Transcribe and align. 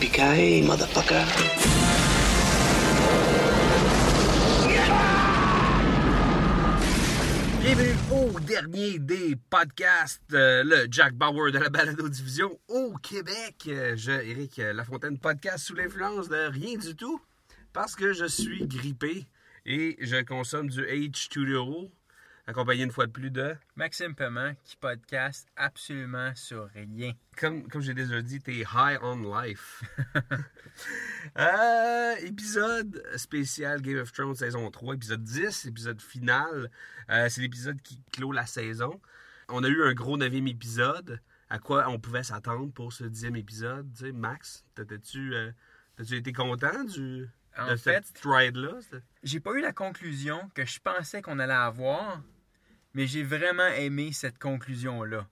Motherfucker. 0.00 1.24
Bienvenue 7.60 7.96
au 8.12 8.38
dernier 8.38 9.00
des 9.00 9.34
podcasts, 9.50 10.22
euh, 10.32 10.62
le 10.62 10.86
Jack 10.88 11.14
Bauer 11.14 11.50
de 11.50 11.58
la 11.58 11.68
balado-diffusion 11.68 12.56
au 12.68 12.94
Québec. 13.02 13.64
Euh, 13.66 13.96
je, 13.96 14.12
Éric 14.12 14.58
Lafontaine, 14.58 15.18
podcast 15.18 15.66
sous 15.66 15.74
l'influence 15.74 16.28
de 16.28 16.48
rien 16.48 16.78
du 16.78 16.94
tout 16.94 17.20
parce 17.72 17.96
que 17.96 18.12
je 18.12 18.26
suis 18.26 18.68
grippé 18.68 19.26
et 19.66 19.96
je 20.00 20.22
consomme 20.22 20.68
du 20.68 20.82
H2O, 20.82 21.90
accompagné 22.48 22.82
une 22.82 22.90
fois 22.90 23.06
de 23.06 23.12
plus 23.12 23.30
de... 23.30 23.54
Maxime 23.76 24.14
Paiement 24.14 24.54
qui 24.64 24.74
podcast 24.76 25.46
absolument 25.54 26.34
sur 26.34 26.66
rien. 26.70 27.12
Comme, 27.36 27.68
comme 27.68 27.82
j'ai 27.82 27.92
déjà 27.92 28.22
dit, 28.22 28.40
t'es 28.40 28.60
high 28.60 28.98
on 29.02 29.40
life. 29.40 29.84
Euh, 31.36 32.14
épisode 32.20 33.02
spécial 33.16 33.82
Game 33.82 33.98
of 33.98 34.12
Thrones 34.12 34.36
saison 34.36 34.70
3, 34.70 34.94
épisode 34.94 35.24
10, 35.24 35.66
épisode 35.66 36.00
final. 36.00 36.70
Euh, 37.10 37.28
c'est 37.28 37.40
l'épisode 37.40 37.82
qui 37.82 38.00
clôt 38.12 38.30
la 38.30 38.46
saison. 38.46 39.00
On 39.48 39.64
a 39.64 39.68
eu 39.68 39.82
un 39.82 39.92
gros 39.92 40.16
neuvième 40.16 40.46
épisode. 40.46 41.20
À 41.50 41.58
quoi 41.58 41.88
on 41.88 41.98
pouvait 41.98 42.22
s'attendre 42.22 42.72
pour 42.72 42.92
ce 42.92 43.02
dixième 43.04 43.34
épisode? 43.34 43.92
Tu 43.92 44.06
sais, 44.06 44.12
Max, 44.12 44.64
t'as-tu 44.76 45.34
euh, 45.34 45.50
été 45.98 46.32
content 46.32 46.84
du, 46.84 47.28
En 47.58 47.72
de 47.72 47.76
fait, 47.76 48.06
cette 48.06 48.22
ride-là? 48.24 48.78
j'ai 49.24 49.40
pas 49.40 49.52
eu 49.54 49.60
la 49.60 49.72
conclusion 49.72 50.48
que 50.54 50.64
je 50.64 50.78
pensais 50.78 51.22
qu'on 51.22 51.40
allait 51.40 51.52
avoir, 51.52 52.22
mais 52.94 53.06
j'ai 53.06 53.22
vraiment 53.22 53.66
aimé 53.68 54.10
cette 54.12 54.38
conclusion-là. 54.38 55.26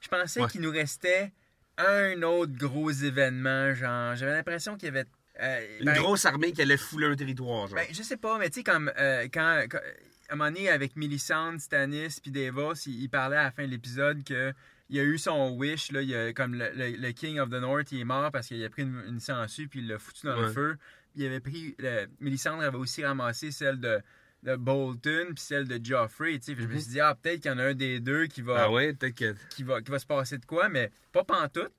Je 0.00 0.08
pensais 0.08 0.42
Ouais. 0.42 0.48
qu'il 0.48 0.60
nous 0.60 0.70
restait 0.70 1.32
un 1.78 2.22
autre 2.22 2.52
gros 2.52 2.90
événement, 2.90 3.74
genre, 3.74 4.14
j'avais 4.16 4.32
l'impression 4.32 4.76
qu'il 4.76 4.86
y 4.86 4.88
avait... 4.90 5.06
euh, 5.40 5.78
Une 5.80 5.86
ben, 5.86 5.96
grosse 5.96 6.24
armée 6.24 6.52
qui 6.52 6.62
allait 6.62 6.76
fouler 6.76 7.06
un 7.06 7.16
territoire, 7.16 7.66
genre. 7.66 7.76
Ben, 7.76 7.86
je 7.90 8.02
sais 8.02 8.16
pas, 8.16 8.38
mais 8.38 8.48
tu 8.50 8.60
sais, 8.60 8.62
comme 8.64 8.92
euh, 8.98 9.26
quand, 9.32 9.64
quand- 9.68 9.80
À 10.28 10.34
un 10.34 10.36
moment 10.36 10.50
donné, 10.50 10.68
avec 10.70 10.94
Millicent, 10.96 11.58
Stannis 11.58 12.18
puis 12.22 12.30
Davos, 12.30 12.74
il, 12.86 13.02
il 13.02 13.08
parlait 13.08 13.36
à 13.36 13.44
la 13.44 13.50
fin 13.50 13.64
de 13.64 13.70
l'épisode 13.70 14.22
que 14.24 14.52
il 14.90 15.00
a 15.00 15.02
eu 15.02 15.16
son 15.18 15.50
wish, 15.56 15.90
là, 15.92 16.02
il 16.02 16.14
a- 16.14 16.32
comme 16.32 16.54
le, 16.54 16.70
le- 16.74 16.96
le 16.96 17.12
King 17.12 17.38
of 17.40 17.48
the 17.48 17.54
North, 17.54 17.90
il 17.92 18.00
est 18.00 18.04
mort 18.04 18.30
parce 18.30 18.46
qu'il 18.48 18.62
a 18.62 18.68
pris 18.70 18.82
une, 18.82 19.02
une 19.08 19.20
sangsue 19.20 19.66
puis 19.68 19.80
il 19.80 19.88
l'a 19.88 19.98
foutu 19.98 20.26
dans 20.26 20.38
le 20.40 20.50
feu. 20.52 20.76
Il 21.16 21.24
avait 21.26 21.40
pris... 21.40 21.74
Le, 21.78 22.06
Millicent 22.20 22.60
avait 22.60 22.76
aussi 22.76 23.04
ramassé 23.04 23.50
celle 23.50 23.80
de, 23.80 24.00
de 24.44 24.56
Bolton 24.56 25.28
puis 25.34 25.42
celle 25.42 25.66
de 25.66 25.84
Joffrey, 25.84 26.38
tu 26.38 26.54
sais. 26.54 26.56
Je 26.56 26.66
me 26.66 26.78
suis 26.78 26.92
dit, 26.92 27.00
ah, 27.00 27.14
peut-être 27.14 27.40
qu'il 27.40 27.50
y 27.50 27.54
en 27.54 27.58
a 27.58 27.64
un 27.64 27.74
des 27.74 27.98
deux 28.00 28.26
qui 28.26 28.42
va 28.42 28.64
Ah 28.64 28.70
ouais, 28.70 28.94
qui 29.14 29.62
va, 29.62 29.80
qui 29.80 29.90
va 29.90 29.98
se 29.98 30.06
passer 30.06 30.38
de 30.38 30.44
quoi, 30.44 30.68
mais 30.68 30.90
pas 31.12 31.24
pantoute. 31.24 31.72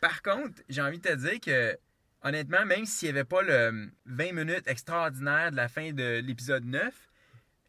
Par 0.00 0.22
contre, 0.22 0.62
j'ai 0.68 0.82
envie 0.82 0.98
de 0.98 1.08
te 1.08 1.14
dire 1.14 1.40
que, 1.40 1.78
honnêtement, 2.22 2.64
même 2.66 2.84
s'il 2.84 3.06
n'y 3.06 3.18
avait 3.18 3.24
pas 3.24 3.42
le 3.42 3.90
20 4.06 4.32
minutes 4.32 4.66
extraordinaire 4.66 5.50
de 5.52 5.56
la 5.56 5.68
fin 5.68 5.92
de 5.92 6.20
l'épisode 6.20 6.64
9, 6.64 6.92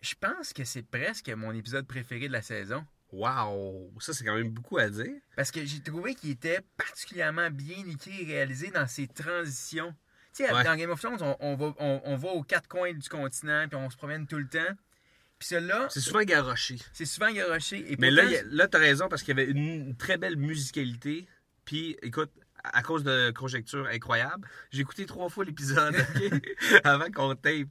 je 0.01 0.15
pense 0.19 0.53
que 0.53 0.63
c'est 0.63 0.83
presque 0.83 1.29
mon 1.29 1.51
épisode 1.53 1.85
préféré 1.85 2.27
de 2.27 2.33
la 2.33 2.41
saison. 2.41 2.85
Wow! 3.11 3.91
Ça, 3.99 4.13
c'est 4.13 4.23
quand 4.23 4.35
même 4.35 4.49
beaucoup 4.51 4.77
à 4.77 4.89
dire. 4.89 5.13
Parce 5.35 5.51
que 5.51 5.65
j'ai 5.65 5.81
trouvé 5.81 6.15
qu'il 6.15 6.31
était 6.31 6.61
particulièrement 6.77 7.49
bien 7.49 7.83
écrit 7.87 8.23
et 8.23 8.25
réalisé 8.25 8.69
dans 8.71 8.87
ses 8.87 9.07
transitions. 9.07 9.95
Tu 10.35 10.45
sais, 10.45 10.53
Ouais. 10.53 10.63
dans 10.63 10.75
Game 10.75 10.89
of 10.91 10.99
Thrones, 11.01 11.17
on, 11.21 11.35
on 11.39 11.55
va, 11.55 11.73
on, 11.79 12.01
on 12.05 12.15
va 12.15 12.29
aux 12.29 12.43
quatre 12.43 12.67
coins 12.67 12.93
du 12.93 13.09
continent, 13.09 13.67
puis 13.67 13.77
on 13.77 13.89
se 13.89 13.97
promène 13.97 14.27
tout 14.27 14.37
le 14.37 14.47
temps. 14.47 14.73
Puis 15.39 15.47
celui-là, 15.49 15.87
C'est 15.89 16.01
souvent 16.01 16.21
garoché. 16.23 16.77
c'est 16.93 17.05
souvent 17.05 17.31
garoché. 17.31 17.91
Et 17.91 17.95
Mais 17.97 18.11
là, 18.11 18.23
pourtant, 18.23 18.37
là, 18.51 18.67
t'as 18.67 18.79
raison 18.79 19.07
parce 19.09 19.23
qu'il 19.23 19.37
y 19.37 19.41
avait 19.41 19.49
une 19.49 19.95
très 19.95 20.17
belle 20.17 20.35
musicalité. 20.35 21.27
Puis, 21.65 21.95
écoute, 22.01 22.31
à 22.63 22.81
cause 22.83 23.03
de 23.05 23.31
conjectures 23.31 23.87
incroyables, 23.87 24.45
j'ai 24.71 24.81
écouté 24.81 25.05
trois 25.05 25.29
fois 25.29 25.45
l'épisode 25.45 25.95
avant 26.83 27.09
qu'on 27.09 27.33
tape. 27.35 27.69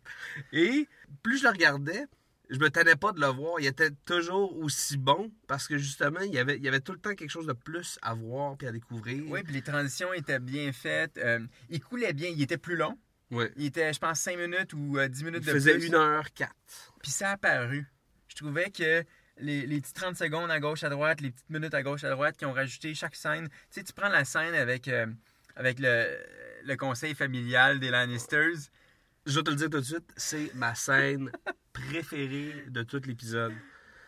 Et 0.53 0.89
plus 1.23 1.39
je 1.39 1.45
le 1.45 1.51
regardais, 1.51 2.07
je 2.51 2.59
me 2.59 2.71
tenais 2.71 2.97
pas 2.97 3.13
de 3.13 3.21
le 3.21 3.27
voir. 3.27 3.61
Il 3.61 3.67
était 3.67 3.91
toujours 4.07 4.57
aussi 4.59 4.97
bon 4.97 5.31
parce 5.47 5.69
que 5.69 5.77
justement, 5.77 6.21
il 6.21 6.33
y 6.33 6.39
avait, 6.39 6.57
il 6.57 6.65
y 6.65 6.69
avait 6.69 6.81
tout 6.81 6.93
le 6.93 6.99
temps 6.99 7.15
quelque 7.15 7.31
chose 7.31 7.47
de 7.47 7.53
plus 7.53 7.99
à 8.03 8.15
voir 8.15 8.57
puis 8.57 8.67
à 8.67 8.73
découvrir. 8.73 9.23
Oui, 9.29 9.43
puis 9.43 9.53
les 9.53 9.63
transitions 9.63 10.13
étaient 10.13 10.39
bien 10.39 10.73
faites. 10.73 11.19
Euh, 11.19 11.41
il 11.69 11.81
coulait 11.81 12.13
bien. 12.13 12.31
Il 12.31 12.41
était 12.41 12.59
plus 12.59 12.77
long. 12.77 12.99
Ouais. 13.31 13.53
Il 13.57 13.67
était, 13.67 13.93
je 13.93 13.99
pense, 13.99 14.21
5 14.21 14.39
minutes 14.39 14.73
ou 14.73 14.99
euh, 14.99 15.09
10 15.09 15.25
minutes 15.25 15.43
Il 15.43 15.49
de 15.49 15.53
faisait 15.53 15.79
plus. 15.79 15.91
1h04. 15.91 16.49
Puis 17.03 17.11
ça 17.11 17.31
a 17.31 17.33
apparu. 17.33 17.87
Je 18.29 18.37
trouvais 18.37 18.71
que 18.71 19.05
les, 19.39 19.67
les 19.67 19.81
petits 19.81 19.93
30 19.93 20.17
secondes 20.17 20.51
à 20.51 20.59
gauche, 20.59 20.83
à 20.83 20.89
droite, 20.89 21.21
les 21.21 21.31
petites 21.31 21.51
minutes 21.51 21.75
à 21.75 21.83
gauche, 21.83 22.05
à 22.05 22.11
droite 22.11 22.37
qui 22.37 22.47
ont 22.47 22.53
rajouté 22.53 22.95
chaque 22.95 23.15
scène. 23.17 23.49
Tu 23.49 23.57
sais, 23.71 23.85
tu 23.85 23.93
prends 23.93 24.09
la 24.09 24.25
scène 24.25 24.55
avec, 24.55 24.89
euh, 24.89 25.07
avec 25.55 25.79
le, 25.79 26.17
le 26.65 26.77
conseil 26.77 27.15
familial 27.15 27.79
des 27.79 27.91
Lannisters. 27.91 28.71
Je 29.27 29.35
vais 29.35 29.43
te 29.43 29.51
le 29.51 29.57
dire 29.57 29.69
tout 29.69 29.81
de 29.81 29.85
suite, 29.85 30.11
c'est 30.17 30.55
ma 30.55 30.75
scène 30.75 31.31
préférée 31.89 32.65
de 32.69 32.83
tout 32.83 33.01
l'épisode. 33.05 33.53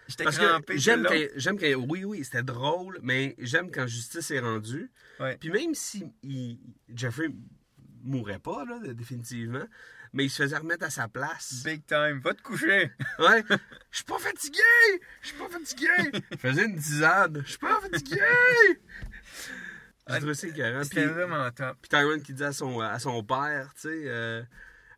J'étais 0.09 0.25
Parce 0.25 0.39
crampé. 0.39 0.75
que 0.75 0.81
j'aime 0.81 1.05
quand, 1.05 1.15
j'aime 1.37 1.59
quand- 1.59 1.87
oui, 1.89 2.05
oui, 2.05 2.25
c'était 2.25 2.43
drôle, 2.43 2.99
mais 3.03 3.37
j'aime 3.39 3.71
quand 3.71 3.87
justice 3.87 4.31
est 4.33 4.41
rendue. 4.41 4.91
Ouais. 5.21 5.37
Puis 5.39 5.51
même 5.51 5.75
si 5.75 6.05
il- 6.23 6.59
Jeffrey 6.93 7.29
mourrait 8.03 8.41
pas, 8.41 8.65
là, 8.65 8.81
définitivement, 8.93 9.65
mais 10.13 10.25
il 10.25 10.31
se 10.31 10.43
faisait 10.43 10.57
remettre 10.57 10.85
à 10.87 10.91
sa 10.91 11.07
place. 11.07 11.63
Big 11.65 11.87
time. 11.87 12.21
Va 12.25 12.35
te 12.35 12.43
coucher. 12.43 12.91
Ouais. 13.21 13.45
Je 13.93 13.97
suis 13.99 14.05
pas 14.05 14.19
fatigué! 14.19 14.59
Je 15.23 15.29
suis 15.29 15.37
pas 15.37 15.49
fatigué! 15.49 15.89
Je 16.33 16.37
faisais 16.39 16.65
une 16.65 16.77
tisane. 16.77 17.43
Je 17.45 17.49
suis 17.51 17.59
pas 17.59 17.81
fatigué! 17.81 18.21
J'ai 20.09 20.17
trouvé 20.17 20.35
ça. 20.35 20.49
C'était 20.49 21.05
Puis, 21.05 21.05
vraiment 21.05 21.51
top. 21.53 21.77
puis 21.83 21.89
Tyrone 21.89 22.21
qui 22.23 22.33
dit 22.35 22.43
à 22.43 22.53
son, 22.53 22.81
à 22.81 22.99
son 22.99 23.23
père, 23.23 23.73
tu 23.75 23.83
sais, 23.83 24.03
euh, 24.07 24.43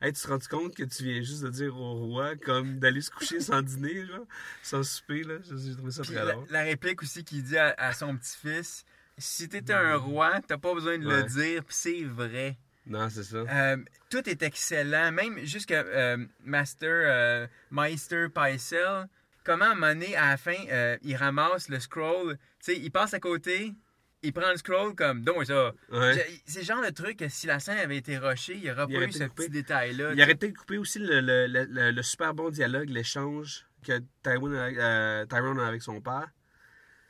Hey, 0.03 0.13
tu 0.13 0.21
te 0.21 0.27
rends 0.27 0.39
compte 0.51 0.75
que 0.75 0.83
tu 0.83 1.05
viens 1.05 1.23
juste 1.23 1.45
de 1.45 1.49
dire 1.49 1.77
au 1.77 1.95
roi 1.95 2.35
comme 2.35 2.81
d'aller 2.81 3.01
se 3.01 3.11
coucher 3.11 3.39
sans 3.39 3.63
dîner, 3.63 4.05
genre, 4.05 4.27
sans 4.61 4.83
souper, 4.83 5.23
là? 5.23 5.35
J'ai 5.45 5.77
trouvé 5.77 5.93
ça 5.93 6.03
Puis 6.03 6.13
très 6.13 6.25
la, 6.25 6.35
la 6.51 6.63
réplique 6.63 7.01
aussi 7.03 7.23
qu'il 7.23 7.45
dit 7.45 7.57
à, 7.57 7.73
à 7.79 7.93
son 7.93 8.17
petit-fils 8.17 8.85
Si 9.17 9.49
t'étais 9.49 9.75
un 9.75 9.95
roi, 9.95 10.41
t'as 10.45 10.59
pas 10.59 10.75
besoin 10.75 10.99
de 10.99 11.09
le 11.09 11.23
dire, 11.23 11.65
puis 11.65 11.77
c'est 11.77 12.03
vrai. 12.03 12.59
Non, 12.85 13.09
c'est 13.09 13.23
ça. 13.23 13.37
Euh, 13.37 13.77
tout 14.11 14.29
est 14.29 14.43
excellent, 14.43 15.12
même 15.12 15.39
jusqu'à 15.45 15.83
euh, 15.83 16.17
Master 16.45 16.91
euh, 16.91 17.47
Meister 17.71 18.27
Pycelle. 18.29 19.07
Comment 19.45 19.67
à 19.67 19.69
un 19.69 19.75
moment 19.75 19.89
donné, 19.95 20.17
à 20.17 20.31
la 20.31 20.37
fin, 20.37 20.57
euh, 20.69 20.97
il 21.03 21.15
ramasse 21.15 21.69
le 21.69 21.79
scroll, 21.79 22.35
tu 22.35 22.73
sais, 22.73 22.77
il 22.77 22.91
passe 22.91 23.15
à 23.15 23.21
côté, 23.21 23.73
il 24.22 24.33
prend 24.33 24.50
le 24.50 24.56
scroll 24.56 24.94
comme, 24.94 25.22
donc 25.22 25.47
ça. 25.47 25.72
Ouais. 25.91 26.41
C'est 26.47 26.60
le 26.60 26.65
genre 26.65 26.83
de 26.84 26.91
truc 26.91 27.19
que 27.19 27.28
si 27.28 27.47
la 27.47 27.59
scène 27.60 27.78
avait 27.78 27.97
été 27.97 28.19
rushée, 28.19 28.55
il 28.55 28.62
n'y 28.62 28.71
aurait 28.71 28.87
pas 28.87 28.93
eu 29.06 29.12
ce 29.12 29.25
coupé. 29.25 29.44
petit 29.44 29.50
détail-là. 29.50 30.12
Il 30.15 30.22
aurait 30.22 30.34
peut-être 30.34 30.56
coupé 30.56 30.78
aussi 30.78 30.99
le, 30.99 31.21
le- 31.21 31.47
le- 31.47 31.65
le- 31.65 31.91
le 31.91 32.03
super 32.03 32.32
bon 32.34 32.50
dialogue, 32.50 32.88
l'échange 32.88 33.66
que 33.84 34.00
Tywin 34.22 34.55
a- 34.55 34.69
euh, 34.71 35.27
Tyrone 35.27 35.59
a 35.59 35.66
avec 35.66 35.82
son 35.82 36.00
père. 36.00 36.28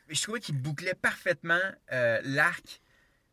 Je 0.09 0.21
trouvais 0.21 0.39
qu'il 0.39 0.57
bouclait 0.61 0.95
parfaitement 0.95 1.59
euh, 1.91 2.19
l'arc 2.25 2.81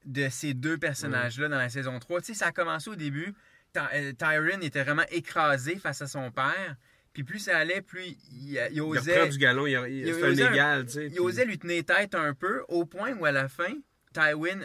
de 0.05 0.29
ces 0.31 0.55
deux 0.55 0.79
personnages-là 0.79 1.49
dans 1.49 1.59
la 1.59 1.69
saison 1.69 1.99
3. 1.99 2.21
Tu 2.21 2.27
sais, 2.29 2.35
ça 2.35 2.47
a 2.49 2.53
commencé 2.53 2.89
au 2.91 2.97
début. 2.97 3.35
Ty- 3.73 3.81
euh, 3.95 4.13
Tyrion 4.13 4.61
était 4.61 4.83
vraiment 4.83 5.05
écrasé 5.11 5.77
face 5.79 6.03
à 6.03 6.07
son 6.07 6.31
père. 6.31 6.77
Puis 7.13 7.25
plus 7.25 7.39
ça 7.41 7.59
allait, 7.59 7.83
plus 7.83 8.05
il, 8.05 8.17
il 8.55 8.69
Il 8.73 8.81
osait. 8.83 9.15
reprend 9.19 9.31
du 9.33 9.39
galon, 9.39 9.67
il, 9.67 9.73
il- 9.93 10.07
il 10.09 10.13
osait 10.15 10.45
un- 10.45 10.53
égal, 10.53 10.87
tu 10.87 10.93
sais. 10.93 11.05
Il 11.07 11.11
puis- 11.11 11.19
osait 11.21 11.45
lui 11.45 11.59
tenir 11.59 11.85
tête 11.85 12.15
un 12.15 12.35
peu, 12.35 12.63
au 12.69 12.85
point 12.85 13.13
où 13.15 13.25
à 13.25 13.33
la 13.33 13.49
fin, 13.49 13.73
Tywin, 14.13 14.61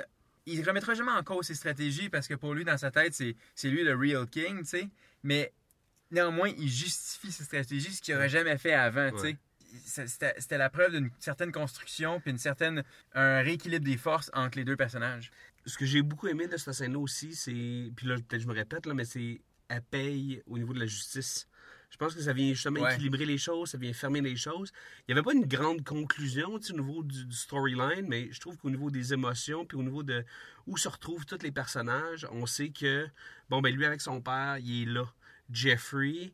il 0.45 0.63
remettra 0.67 0.93
jamais 0.93 1.11
en 1.11 1.23
cause 1.23 1.47
ses 1.47 1.55
stratégies 1.55 2.09
parce 2.09 2.27
que 2.27 2.35
pour 2.35 2.53
lui, 2.53 2.63
dans 2.63 2.77
sa 2.77 2.91
tête, 2.91 3.13
c'est 3.15 3.35
c'est 3.55 3.69
lui 3.69 3.83
le 3.83 3.95
real 3.95 4.27
king, 4.27 4.59
tu 4.59 4.65
sais. 4.65 4.89
Mais 5.23 5.51
néanmoins, 6.11 6.49
il 6.57 6.69
justifie 6.69 7.31
ses 7.31 7.43
stratégies, 7.45 7.93
ce 7.93 8.01
qu'il 8.01 8.13
n'aurait 8.13 8.29
jamais 8.29 8.57
fait 8.59 8.73
avant, 8.73 9.09
tu 9.11 9.19
sais. 9.19 9.37
C'était 10.37 10.57
la 10.57 10.69
preuve 10.69 10.91
d'une 10.91 11.09
certaine 11.19 11.51
construction 11.51 12.21
puis 12.21 12.31
une 12.31 12.37
certaine 12.37 12.83
un 13.13 13.41
rééquilibre 13.41 13.83
des 13.83 13.97
forces 13.97 14.31
entre 14.33 14.57
les 14.57 14.63
deux 14.63 14.77
personnages. 14.77 15.31
Ce 15.65 15.77
que 15.77 15.85
j'ai 15.85 16.01
beaucoup 16.01 16.27
aimé 16.27 16.47
de 16.47 16.55
cette 16.57 16.73
scène-là 16.75 16.99
aussi, 16.99 17.35
c'est. 17.35 17.91
Puis 17.95 18.07
là, 18.07 18.15
peut-être 18.15 18.41
je 18.41 18.47
me 18.47 18.53
répète, 18.53 18.85
là, 18.85 18.93
mais 18.93 19.03
c'est. 19.05 19.41
Elle 19.67 19.81
paye 19.81 20.43
au 20.45 20.59
niveau 20.59 20.73
de 20.73 20.79
la 20.79 20.85
justice. 20.85 21.47
Je 21.95 21.97
pense 21.97 22.13
que 22.13 22.19
ça 22.21 22.33
vient 22.33 22.49
justement 22.53 22.81
Ouais. 22.81 22.93
équilibrer 22.93 23.25
les 23.25 23.37
choses, 23.37 23.69
ça 23.69 23.77
vient 23.77 23.93
fermer 23.93 24.19
les 24.19 24.35
choses. 24.35 24.73
Il 24.99 25.13
n'y 25.13 25.17
avait 25.17 25.23
pas 25.23 25.31
une 25.33 25.45
grande 25.45 25.81
conclusion 25.85 26.59
tu 26.59 26.65
sais, 26.67 26.73
au 26.73 26.77
niveau 26.81 27.03
du, 27.03 27.23
du 27.25 27.35
storyline, 27.35 28.05
mais 28.09 28.29
je 28.33 28.39
trouve 28.41 28.57
qu'au 28.57 28.69
niveau 28.69 28.91
des 28.91 29.13
émotions, 29.13 29.65
puis 29.65 29.77
au 29.77 29.83
niveau 29.83 30.03
de 30.03 30.25
où 30.67 30.75
se 30.75 30.89
retrouvent 30.89 31.25
tous 31.25 31.41
les 31.41 31.53
personnages, 31.53 32.27
on 32.31 32.45
sait 32.45 32.71
que, 32.71 33.07
bon, 33.49 33.61
ben 33.61 33.73
lui 33.73 33.85
avec 33.85 34.01
son 34.01 34.19
père, 34.21 34.57
il 34.57 34.89
est 34.89 34.91
là. 34.91 35.05
Jeffrey, 35.49 36.33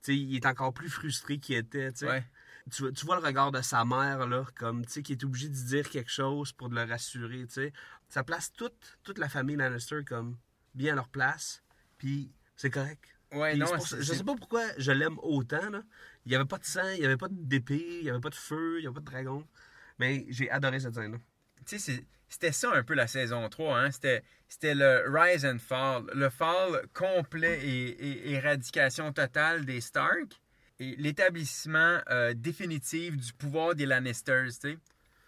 sais, 0.00 0.16
il 0.16 0.34
est 0.34 0.46
encore 0.46 0.72
plus 0.72 0.88
frustré 0.88 1.38
qu'il 1.38 1.56
était. 1.56 1.92
tu 1.92 1.98
sais. 1.98 2.06
Ouais. 2.08 2.24
Tu, 2.70 2.80
vois- 2.84 2.92
tu 2.92 3.04
vois 3.04 3.16
le 3.20 3.26
regard 3.26 3.52
de 3.52 3.60
sa 3.60 3.84
mère, 3.84 4.26
là, 4.26 4.46
comme, 4.54 4.86
tu 4.86 4.92
sais, 4.92 5.02
qui 5.02 5.12
est 5.12 5.24
obligé 5.24 5.48
de 5.50 5.54
dire 5.54 5.90
quelque 5.90 6.10
chose 6.10 6.52
pour 6.52 6.70
le 6.70 6.84
rassurer, 6.84 7.44
tu 7.48 7.52
sais. 7.54 7.72
Ça 8.08 8.24
place 8.24 8.50
toute, 8.52 8.98
toute 9.02 9.18
la 9.18 9.28
famille 9.28 9.56
Lannister 9.56 10.04
comme 10.06 10.38
bien 10.74 10.94
à 10.94 10.96
leur 10.96 11.08
place, 11.08 11.62
puis 11.98 12.32
c'est 12.56 12.70
correct. 12.70 13.11
Ouais, 13.32 13.56
non, 13.56 13.66
pour 13.66 13.86
je 13.86 14.02
sais 14.02 14.24
pas 14.24 14.34
pourquoi 14.34 14.62
je 14.78 14.92
l'aime 14.92 15.18
autant. 15.22 15.70
Là. 15.70 15.82
Il 16.24 16.30
n'y 16.30 16.36
avait 16.36 16.44
pas 16.44 16.58
de 16.58 16.64
sang, 16.64 16.88
il 16.94 17.00
n'y 17.00 17.06
avait 17.06 17.16
pas 17.16 17.28
d'épée, 17.30 17.98
il 17.98 18.04
n'y 18.04 18.10
avait 18.10 18.20
pas 18.20 18.30
de 18.30 18.34
feu, 18.34 18.76
il 18.78 18.80
n'y 18.82 18.86
avait 18.86 18.94
pas 18.94 19.00
de 19.00 19.06
dragon. 19.06 19.46
Mais 19.98 20.26
j'ai 20.28 20.50
adoré 20.50 20.80
cette 20.80 20.94
scène-là. 20.94 21.18
tu 21.66 21.78
sais, 21.78 22.04
c'était 22.28 22.52
ça 22.52 22.72
un 22.72 22.82
peu 22.82 22.94
la 22.94 23.06
saison 23.06 23.48
3. 23.48 23.78
Hein? 23.78 23.90
C'était, 23.90 24.22
c'était 24.48 24.74
le 24.74 25.04
rise 25.06 25.44
and 25.44 25.58
fall. 25.58 26.04
Le 26.14 26.30
fall 26.30 26.86
complet 26.94 27.60
et, 27.62 27.88
et- 27.88 28.32
éradication 28.32 29.12
totale 29.12 29.64
des 29.64 29.80
Stark. 29.80 30.40
Et 30.80 30.96
l'établissement 30.96 32.00
euh, 32.10 32.34
définitif 32.34 33.16
du 33.16 33.32
pouvoir 33.34 33.74
des 33.74 33.86
Lannisters. 33.86 34.46
tu 34.46 34.72
sais. 34.72 34.78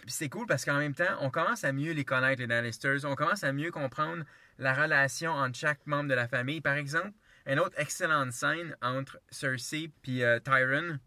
C'est 0.06 0.28
cool 0.28 0.46
parce 0.46 0.64
qu'en 0.64 0.78
même 0.78 0.94
temps, 0.94 1.16
on 1.20 1.30
commence 1.30 1.64
à 1.64 1.72
mieux 1.72 1.92
les 1.92 2.04
connaître, 2.04 2.40
les 2.40 2.46
Lannisters. 2.46 3.04
On 3.04 3.14
commence 3.14 3.44
à 3.44 3.52
mieux 3.52 3.70
comprendre 3.70 4.24
la 4.58 4.74
relation 4.74 5.32
entre 5.32 5.58
chaque 5.58 5.86
membre 5.86 6.08
de 6.08 6.14
la 6.14 6.28
famille. 6.28 6.60
Par 6.60 6.74
exemple, 6.74 7.12
une 7.46 7.58
autre 7.60 7.78
excellente 7.78 8.32
scène 8.32 8.76
entre 8.82 9.18
Cersei 9.30 9.90
et 10.06 10.24
euh, 10.24 10.38
Tyron. 10.40 10.98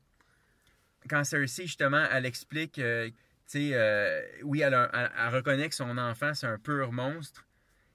Quand 1.10 1.24
Cersei, 1.24 1.66
justement, 1.68 2.06
elle 2.12 2.26
explique, 2.26 2.80
euh, 2.80 3.08
tu 3.10 3.14
sais, 3.48 3.70
euh, 3.74 4.22
oui, 4.44 4.62
elle, 4.62 4.74
a- 4.74 4.90
elle- 4.94 5.12
elle 5.18 5.34
reconnaît 5.36 5.70
que 5.70 5.76
son 5.76 5.98
enfant, 5.98 6.34
c'est 6.34 6.48
un 6.48 6.58
pur 6.58 6.92
monstre, 6.92 7.46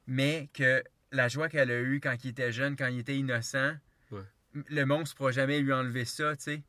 mais 0.07 0.49
que 0.55 0.83
la 1.11 1.29
joie 1.29 1.49
qu'elle 1.49 1.71
a 1.71 1.81
eue 1.81 2.01
quand 2.01 2.17
il 2.25 2.31
était 2.31 2.53
jeune, 2.53 2.75
quand 2.75 2.87
il 2.87 3.01
était 3.01 3.17
innocent, 3.17 3.75
Ouais. 4.11 4.23
le 4.55 4.85
monstre 4.87 5.15
ne 5.15 5.19
pourra 5.19 5.33
jamais 5.33 5.61
lui 5.61 5.73
enlever 5.73 6.05
ça, 6.07 6.35
tu 6.37 6.43
sais. 6.45 6.63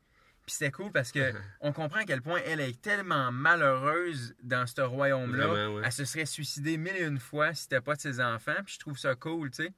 Puis 0.46 0.56
c'était 0.56 0.70
cool 0.70 0.92
parce 0.92 1.10
que 1.10 1.20
on 1.62 1.72
comprend 1.72 2.00
à 2.00 2.04
quel 2.04 2.20
point 2.20 2.40
elle 2.44 2.60
est 2.60 2.78
tellement 2.82 3.32
malheureuse 3.32 4.34
dans 4.42 4.66
ce 4.66 4.82
royaume-là. 4.82 5.70
Ouais. 5.72 5.82
Elle 5.86 5.92
se 5.92 6.04
serait 6.04 6.26
suicidée 6.26 6.76
mille 6.76 6.96
et 6.96 7.04
une 7.04 7.18
fois 7.18 7.54
si 7.54 7.62
c'était 7.62 7.80
pas 7.80 7.94
de 7.94 8.00
ses 8.02 8.20
enfants. 8.20 8.56
Puis 8.66 8.74
je 8.74 8.80
trouve 8.80 8.98
ça 8.98 9.14
cool, 9.14 9.50
tu 9.50 9.64
sais. 9.64 9.72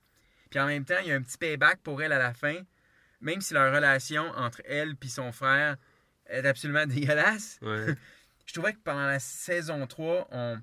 Puis 0.50 0.58
en 0.60 0.66
même 0.66 0.84
temps, 0.84 0.98
il 1.02 1.08
y 1.08 1.12
a 1.12 1.16
un 1.16 1.22
petit 1.22 1.38
payback 1.38 1.81
pour 1.82 2.02
elle 2.02 2.12
à 2.12 2.19
la 2.19 2.32
fin. 2.34 2.56
Même 3.20 3.40
si 3.40 3.54
leur 3.54 3.75
relation 3.75 4.22
entre 4.37 4.60
elle 4.66 4.94
et 5.02 5.08
son 5.08 5.32
frère 5.32 5.76
est 6.26 6.44
absolument 6.46 6.87
dégueulasse, 6.87 7.58
Ouais. 7.62 7.94
je 8.46 8.52
trouvais 8.52 8.72
que 8.75 8.78
pendant 8.84 9.06
la 9.06 9.19
saison 9.19 9.87
3, 9.87 10.28
on, 10.31 10.58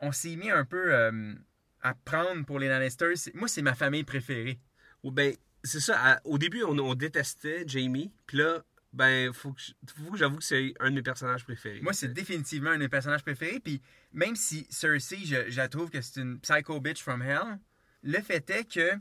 on 0.00 0.12
s'est 0.12 0.36
mis 0.36 0.50
un 0.50 0.64
peu 0.64 0.94
euh, 0.94 1.34
à 1.82 1.94
prendre 1.94 2.44
pour 2.46 2.58
les 2.58 2.68
Lannisters. 2.68 3.14
Moi, 3.34 3.48
c'est 3.48 3.62
ma 3.62 3.74
famille 3.74 4.04
préférée. 4.04 4.58
Ben, 5.04 5.34
c'est 5.62 5.80
ça. 5.80 5.98
à- 6.02 6.20
au 6.24 6.38
début, 6.38 6.62
on, 6.64 6.78
on 6.78 6.94
détestait 6.94 7.64
Jamie. 7.66 8.10
Puis 8.26 8.38
là, 8.38 8.64
ben, 8.94 9.32
faut 9.32 9.52
que, 9.52 9.60
faut 9.94 10.12
que 10.12 10.16
j'avoue 10.18 10.38
que 10.38 10.44
c'est 10.44 10.72
un 10.80 10.90
de 10.90 10.94
mes 10.96 11.02
personnages 11.02 11.44
préférés. 11.44 11.80
Moi, 11.82 11.92
c'est 11.92 12.12
définitivement 12.12 12.70
un 12.70 12.74
de 12.74 12.78
mes 12.84 12.88
personnages 12.88 13.22
préférés. 13.22 13.60
Puis 13.60 13.82
même 14.12 14.36
si 14.36 14.66
Cersei, 14.70 15.18
je, 15.24 15.50
je 15.50 15.56
la 15.58 15.68
trouve 15.68 15.90
que 15.90 16.00
c'est 16.00 16.20
une 16.20 16.38
psycho 16.40 16.80
bitch 16.80 17.02
from 17.02 17.20
hell, 17.22 17.58
le 18.04 18.20
fait 18.20 18.48
est 18.50 18.64
que 18.72 18.92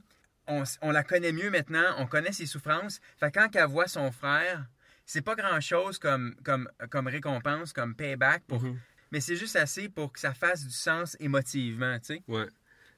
on, 0.48 0.92
la 0.92 1.04
connaît 1.04 1.32
mieux 1.32 1.50
maintenant, 1.50 1.96
on 2.00 2.06
connaît 2.08 2.32
ses 2.34 2.46
souffrances. 2.46 3.00
Fait 3.18 3.32
quand 3.32 3.56
elle 3.56 3.66
voit 3.68 3.88
son 3.88 4.12
frère, 4.12 4.66
c'est 5.06 5.22
pas 5.22 5.36
grand 5.36 5.62
chose 5.62 6.00
comme, 6.00 6.36
comme, 6.44 6.70
comme 6.90 7.08
récompense, 7.08 7.72
comme 7.74 7.96
payback, 7.96 8.44
pour, 8.48 8.62
Mhm. 8.62 8.78
mais 9.12 9.22
c'est 9.22 9.36
juste 9.38 9.56
assez 9.56 9.88
pour 9.90 10.12
que 10.12 10.20
ça 10.20 10.34
fasse 10.34 10.64
du 10.66 10.72
sens 10.74 11.16
émotivement, 11.20 11.98
tu 12.00 12.16
sais. 12.16 12.24
Ouais. 12.28 12.48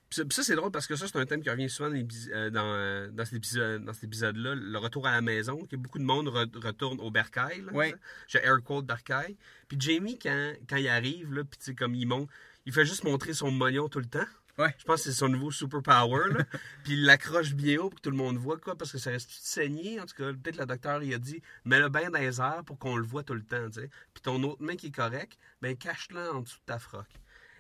Puis 0.09 0.23
ça, 0.29 0.43
c'est 0.43 0.55
drôle 0.55 0.71
parce 0.71 0.85
que 0.87 0.95
ça, 0.95 1.07
c'est 1.07 1.17
un 1.17 1.25
thème 1.25 1.41
qui 1.41 1.49
revient 1.49 1.69
souvent 1.69 1.89
dans, 1.89 1.97
euh, 2.31 2.49
dans, 2.51 2.63
euh, 2.63 3.07
dans 3.11 3.25
cet 3.25 3.33
épisode- 3.33 3.83
dans 3.83 3.91
cet 3.93 4.03
épisode-là, 4.05 4.53
le 4.55 4.77
retour 4.77 5.05
à 5.07 5.11
la 5.11 5.21
maison, 5.21 5.65
que 5.65 5.75
beaucoup 5.75 5.97
de 5.99 6.03
monde 6.03 6.27
re- 6.27 6.57
retourne 6.63 6.99
au 6.99 7.09
bercail. 7.11 7.61
Là, 7.65 7.73
Ouais. 7.73 7.95
J'ai 8.27 8.39
air 8.39 8.57
quote 8.63 8.85
bercail. 8.85 9.35
Puis 9.67 9.77
Jamie, 9.79 10.17
quand, 10.19 10.53
quand 10.69 10.77
il 10.77 10.87
arrive, 10.87 11.33
là, 11.33 11.43
puis 11.43 11.75
comme 11.75 11.95
il 11.95 12.05
monte, 12.07 12.29
il 12.65 12.71
fait 12.73 12.85
juste 12.85 13.03
montrer 13.03 13.33
son 13.33 13.49
mognon 13.51 13.89
tout 13.89 13.99
le 13.99 14.05
temps. 14.05 14.25
Ouais. 14.57 14.73
Je 14.77 14.85
pense 14.85 15.03
que 15.03 15.09
c'est 15.09 15.17
son 15.17 15.27
nouveau 15.27 15.51
superpower. 15.51 16.33
Là. 16.33 16.43
puis 16.83 16.93
il 16.93 17.05
l'accroche 17.05 17.53
bien 17.53 17.77
haut 17.79 17.89
pour 17.89 17.99
que 17.99 18.03
tout 18.03 18.11
le 18.11 18.17
monde 18.17 18.37
voit, 18.37 18.57
quoi, 18.57 18.77
parce 18.77 18.91
que 18.91 18.97
ça 18.97 19.09
reste 19.09 19.29
tout 19.29 19.35
saigné. 19.39 19.99
En 19.99 20.05
tout 20.05 20.15
cas, 20.15 20.31
peut-être 20.31 20.57
le 20.57 20.65
docteur, 20.65 21.03
il 21.03 21.13
a 21.13 21.17
dit, 21.17 21.41
mets-le 21.65 21.89
bien 21.89 22.09
dans 22.09 22.19
les 22.19 22.39
airs 22.39 22.63
pour 22.65 22.79
qu'on 22.79 22.95
le 22.95 23.05
voit 23.05 23.23
tout 23.23 23.33
le 23.33 23.43
temps, 23.43 23.67
tu 23.67 23.81
sais. 23.81 23.89
Puis 24.13 24.21
ton 24.21 24.41
autre 24.43 24.63
main 24.63 24.75
qui 24.75 24.87
est 24.87 24.95
correct, 24.95 25.37
ben 25.61 25.75
cache-le 25.75 26.31
en 26.31 26.41
dessous 26.41 26.59
de 26.59 26.65
ta 26.65 26.79
froc. 26.79 27.07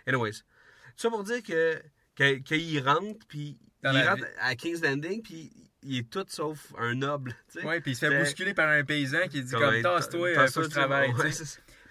Anyways. 0.07 0.43
Ça 0.95 1.09
pour 1.09 1.23
dire 1.23 1.43
que 1.43 1.81
qu'il 2.15 2.79
rentre, 2.87 3.25
puis 3.27 3.57
Dans 3.83 3.91
il 3.91 4.07
rentre 4.07 4.23
vie. 4.23 4.31
à 4.39 4.55
King's 4.55 4.81
Landing, 4.81 5.21
puis 5.21 5.51
il 5.83 5.97
est 5.99 6.09
tout 6.09 6.25
sauf 6.29 6.73
un 6.77 6.95
noble. 6.95 7.35
Ouais, 7.63 7.81
puis 7.81 7.91
il 7.91 7.95
se 7.95 8.07
fait 8.07 8.19
bousculer 8.19 8.53
par 8.53 8.69
un 8.69 8.83
paysan 8.83 9.27
qui 9.29 9.43
dit 9.43 9.51
Comme, 9.51 9.61
comme 9.61 9.81
tasse-toi, 9.81 10.47
faut 10.47 10.61
que 10.61 10.65
je 10.65 10.71
travaille. 10.71 11.13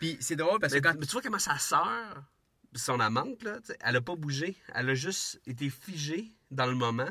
Puis 0.01 0.17
c'est 0.21 0.37
drôle 0.37 0.61
parce 0.61 0.73
que 0.73 0.79
mais, 0.79 0.83
quand. 0.83 0.95
mais 0.99 1.07
tu 1.07 1.13
vois 1.13 1.23
comment 1.23 1.39
sa 1.39 1.59
sœur, 1.59 2.25
son 2.75 3.01
amante, 3.01 3.43
là, 3.43 3.59
elle 3.81 3.97
a 3.97 4.01
pas 4.01 4.17
bougé. 4.17 4.57
Elle 4.75 4.91
a 4.91 4.95
juste 4.95 5.41
été 5.47 5.71
figée 5.71 6.33
dans 6.51 6.67
le 6.67 6.75
moment. 6.75 7.09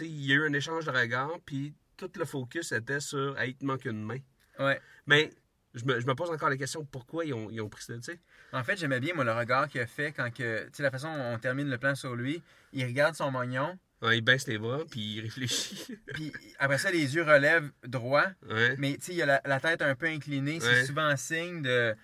Il 0.00 0.24
y 0.24 0.32
a 0.32 0.36
eu 0.36 0.46
un 0.46 0.52
échange 0.52 0.84
de 0.84 0.90
regards, 0.90 1.40
puis 1.44 1.74
tout 1.96 2.10
le 2.16 2.24
focus 2.24 2.72
était 2.72 3.00
sur 3.00 3.38
hey, 3.38 3.50
il 3.50 3.56
te 3.56 3.64
manque 3.64 3.84
une 3.84 4.02
main. 4.02 4.18
Ouais. 4.58 4.80
Mais 5.06 5.30
je 5.74 5.84
me, 5.84 5.98
je 6.00 6.06
me 6.06 6.14
pose 6.14 6.30
encore 6.30 6.50
la 6.50 6.56
question 6.56 6.84
pourquoi 6.84 7.24
ils 7.24 7.34
ont, 7.34 7.50
ils 7.50 7.60
ont 7.60 7.68
pris 7.68 7.82
ça, 7.84 7.94
tu 7.94 8.02
sais? 8.02 8.20
En 8.52 8.62
fait, 8.64 8.76
j'aimais 8.76 9.00
bien, 9.00 9.14
moi, 9.14 9.24
le 9.24 9.32
regard 9.32 9.68
qu'il 9.68 9.80
a 9.80 9.86
fait 9.86 10.12
quand 10.12 10.30
que. 10.32 10.64
Tu 10.66 10.70
sais, 10.74 10.82
la 10.82 10.90
façon 10.90 11.12
dont 11.12 11.34
on 11.34 11.38
termine 11.38 11.68
le 11.68 11.78
plan 11.78 11.94
sur 11.94 12.14
lui. 12.14 12.42
Il 12.72 12.84
regarde 12.84 13.14
son 13.14 13.30
mognon, 13.30 13.78
Ouais, 14.00 14.18
il 14.18 14.20
baisse 14.20 14.46
les 14.46 14.58
bras, 14.58 14.84
puis 14.88 15.00
il 15.16 15.20
réfléchit. 15.22 15.98
puis 16.14 16.32
après 16.60 16.78
ça, 16.78 16.90
les 16.92 17.16
yeux 17.16 17.24
relèvent 17.24 17.70
droit. 17.84 18.26
ouais. 18.48 18.76
Mais 18.78 18.96
tu 18.96 19.06
sais, 19.06 19.14
il 19.14 19.22
a 19.22 19.26
la, 19.26 19.42
la 19.44 19.58
tête 19.58 19.82
un 19.82 19.94
peu 19.96 20.06
inclinée. 20.06 20.60
C'est 20.60 20.84
souvent 20.84 21.04
un 21.06 21.16
signe 21.16 21.62
de. 21.62 21.96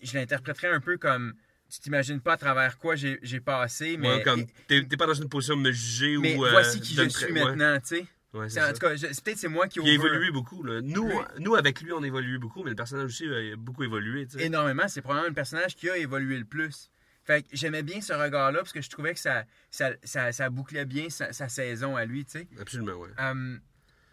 Je 0.00 0.14
l'interpréterais 0.16 0.68
un 0.68 0.80
peu 0.80 0.96
comme. 0.96 1.34
Tu 1.72 1.80
t'imagines 1.80 2.20
pas 2.20 2.34
à 2.34 2.36
travers 2.36 2.76
quoi 2.76 2.96
j'ai 2.96 3.40
passé, 3.40 3.96
mais. 3.96 4.16
Ouais, 4.16 4.22
comme 4.22 4.44
t'es 4.68 4.82
pas 4.84 5.06
dans 5.06 5.14
une 5.14 5.30
position 5.30 5.56
de 5.56 5.62
me 5.62 5.72
juger 5.72 6.18
mais 6.18 6.36
ou. 6.36 6.44
euh, 6.44 6.50
voici 6.50 6.80
qui 6.82 6.94
je 6.94 7.08
suis 7.08 7.32
maintenant, 7.32 7.78
tu 7.80 7.96
sais. 7.96 8.06
Ouais, 8.34 8.48
c'est 8.50 8.62
En 8.62 8.72
tout 8.72 8.78
cas, 8.78 8.90
peut-être 8.90 9.38
c'est 9.38 9.48
moi 9.48 9.68
qui 9.68 9.78
Il 9.80 9.88
a 9.88 9.92
évolué 9.92 10.30
beaucoup. 10.30 10.62
Là. 10.62 10.80
Nous, 10.82 11.08
Lui- 11.08 11.16
nous, 11.38 11.54
avec 11.54 11.80
lui, 11.80 11.92
on 11.92 12.02
évolue 12.02 12.38
beaucoup, 12.38 12.62
mais 12.62 12.70
le 12.70 12.76
personnage 12.76 13.06
aussi 13.06 13.26
a 13.26 13.56
beaucoup 13.56 13.84
évolué. 13.84 14.26
tu 14.26 14.38
sais. 14.38 14.44
énormément. 14.44 14.86
C'est 14.86 15.00
probablement 15.00 15.28
le 15.28 15.34
personnage 15.34 15.74
qui 15.74 15.88
a 15.88 15.96
évolué 15.96 16.38
le 16.38 16.44
plus. 16.44 16.90
Fait 17.24 17.42
que 17.42 17.48
j'aimais 17.52 17.82
bien 17.82 18.00
ce 18.02 18.12
regard-là 18.12 18.58
parce 18.58 18.72
que 18.72 18.82
je 18.82 18.90
trouvais 18.90 19.14
que 19.14 19.20
ça, 19.20 19.44
ça, 19.70 19.92
ça, 20.02 20.32
ça 20.32 20.50
bouclait 20.50 20.84
bien 20.84 21.08
sa, 21.08 21.32
sa 21.32 21.48
saison 21.48 21.96
à 21.96 22.04
lui, 22.04 22.24
tu 22.24 22.32
sais. 22.32 22.48
Absolument, 22.60 22.94
ouais. 22.94 23.10
Euh, 23.18 23.56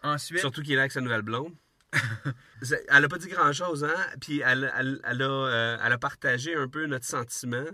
ensuite, 0.02 0.38
Surtout 0.40 0.62
qu'il 0.62 0.72
est 0.72 0.76
là 0.76 0.82
avec 0.82 0.92
sa 0.92 1.00
nouvelle 1.00 1.22
blonde. 1.22 1.52
Elle 2.88 3.04
a 3.04 3.08
pas 3.08 3.18
dit 3.18 3.28
grand-chose, 3.28 3.84
hein? 3.84 3.94
Puis 4.20 4.40
elle, 4.44 4.70
elle, 4.76 5.00
elle 5.04 5.22
a, 5.22 5.24
euh, 5.28 5.78
elle 5.84 5.92
a 5.92 5.98
partagé 5.98 6.54
un 6.54 6.68
peu 6.68 6.86
notre 6.86 7.06
sentiment 7.06 7.64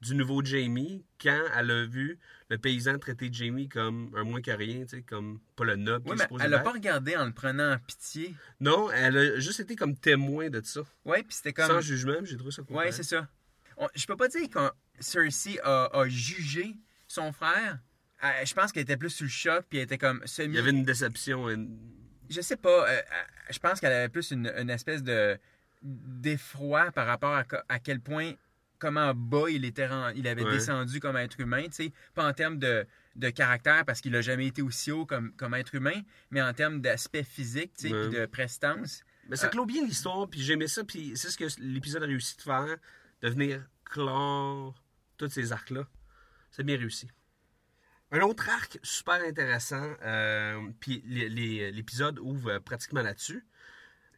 du 0.00 0.14
nouveau 0.14 0.42
Jamie 0.44 1.04
quand 1.20 1.42
elle 1.56 1.70
a 1.70 1.84
vu 1.86 2.18
le 2.48 2.58
paysan 2.58 2.98
traiter 2.98 3.28
Jamie 3.32 3.68
comme 3.68 4.10
un 4.16 4.24
moins 4.24 4.40
que 4.40 4.50
rien, 4.50 4.82
tu 4.82 4.88
sais, 4.96 5.02
comme 5.02 5.40
pas 5.56 5.64
le 5.64 5.76
noble 5.76 6.10
est 6.12 6.16
mais 6.16 6.24
elle 6.40 6.54
a 6.54 6.58
être. 6.58 6.64
pas 6.64 6.72
regardé 6.72 7.16
en 7.16 7.26
le 7.26 7.32
prenant 7.32 7.72
en 7.74 7.78
pitié. 7.78 8.34
Non, 8.60 8.90
elle 8.90 9.16
a 9.18 9.38
juste 9.38 9.60
été 9.60 9.76
comme 9.76 9.96
témoin 9.96 10.48
de 10.48 10.60
ça. 10.64 10.80
Ouais, 11.04 11.22
puis 11.22 11.34
c'était 11.36 11.52
comme. 11.52 11.68
Sans 11.68 11.80
jugement, 11.80 12.14
j'ai 12.22 12.36
trouvé 12.36 12.50
ça 12.52 12.62
cool. 12.62 12.76
Pareil. 12.76 12.92
c'est 12.92 13.02
ça. 13.02 13.28
On- 13.76 13.88
je 13.94 14.06
peux 14.06 14.16
pas 14.16 14.28
dire 14.28 14.48
que 14.48 14.58
Cersei 15.00 15.58
a, 15.62 15.84
a 15.98 16.08
jugé 16.08 16.76
son 17.08 17.32
frère. 17.32 17.78
Euh, 18.22 18.28
je 18.44 18.52
pense 18.54 18.70
qu'elle 18.72 18.82
était 18.82 18.96
plus 18.98 19.10
sous 19.10 19.24
le 19.24 19.30
choc, 19.30 19.64
puis 19.68 19.78
elle 19.78 19.84
était 19.84 19.98
comme 19.98 20.22
semi. 20.26 20.48
Il 20.54 20.56
y 20.56 20.58
avait 20.58 20.70
une 20.70 20.84
déception. 20.84 21.48
une- 21.50 21.78
Je 22.30 22.40
sais 22.40 22.56
pas. 22.56 22.88
euh, 22.88 22.96
euh, 22.96 23.02
je 23.50 23.58
pense 23.58 23.80
qu'elle 23.80 23.92
avait 23.92 24.08
plus 24.08 24.30
une, 24.30 24.46
une 24.56 24.70
espèce 24.70 25.02
de 25.02 25.38
d'effroi 25.82 26.90
par 26.92 27.06
rapport 27.06 27.34
à, 27.34 27.44
à 27.68 27.78
quel 27.78 28.00
point 28.00 28.32
comment 28.78 29.12
bas 29.14 29.48
il 29.50 29.64
était 29.64 29.88
il 30.14 30.26
avait 30.28 30.44
Ouais. 30.44 30.52
descendu 30.52 31.00
comme 31.00 31.16
être 31.16 31.38
humain, 31.40 31.64
tu 31.64 31.72
sais, 31.72 31.92
pas 32.14 32.26
en 32.26 32.32
termes 32.32 32.58
de, 32.58 32.86
de 33.16 33.30
caractère 33.30 33.84
parce 33.84 34.00
qu'il 34.00 34.14
a 34.16 34.20
jamais 34.22 34.46
été 34.46 34.62
aussi 34.62 34.90
haut 34.90 35.04
comme, 35.06 35.32
comme 35.32 35.54
être 35.54 35.74
humain, 35.74 36.00
mais 36.30 36.40
en 36.40 36.52
termes 36.54 36.80
d'aspect 36.80 37.24
physique, 37.24 37.72
tu 37.76 37.88
sais, 37.88 37.94
Ouais. 37.94 38.08
de 38.08 38.26
prestance. 38.26 39.04
Mais 39.28 39.36
ça 39.36 39.46
Euh, 39.46 39.50
clôt 39.50 39.66
bien 39.66 39.84
l'histoire, 39.84 40.28
puis 40.28 40.40
j'aimais 40.42 40.66
ça, 40.68 40.82
puis 40.84 41.12
c'est 41.16 41.28
ce 41.30 41.36
que 41.36 41.44
l'épisode 41.60 42.02
a 42.02 42.06
réussi 42.06 42.36
de 42.36 42.42
faire, 42.42 42.76
de 43.22 43.28
venir 43.28 43.66
clore 43.84 44.74
tous 45.18 45.28
ces 45.28 45.52
arcs-là. 45.52 45.86
C'est 46.50 46.62
bien 46.64 46.78
réussi. 46.78 47.08
Un 48.12 48.20
autre 48.22 48.48
arc 48.48 48.78
super 48.82 49.22
intéressant, 49.24 49.88
euh, 50.02 50.60
puis 50.80 51.02
l'épisode 51.06 52.18
ouvre 52.18 52.50
euh, 52.52 52.60
pratiquement 52.60 53.02
là-dessus, 53.02 53.46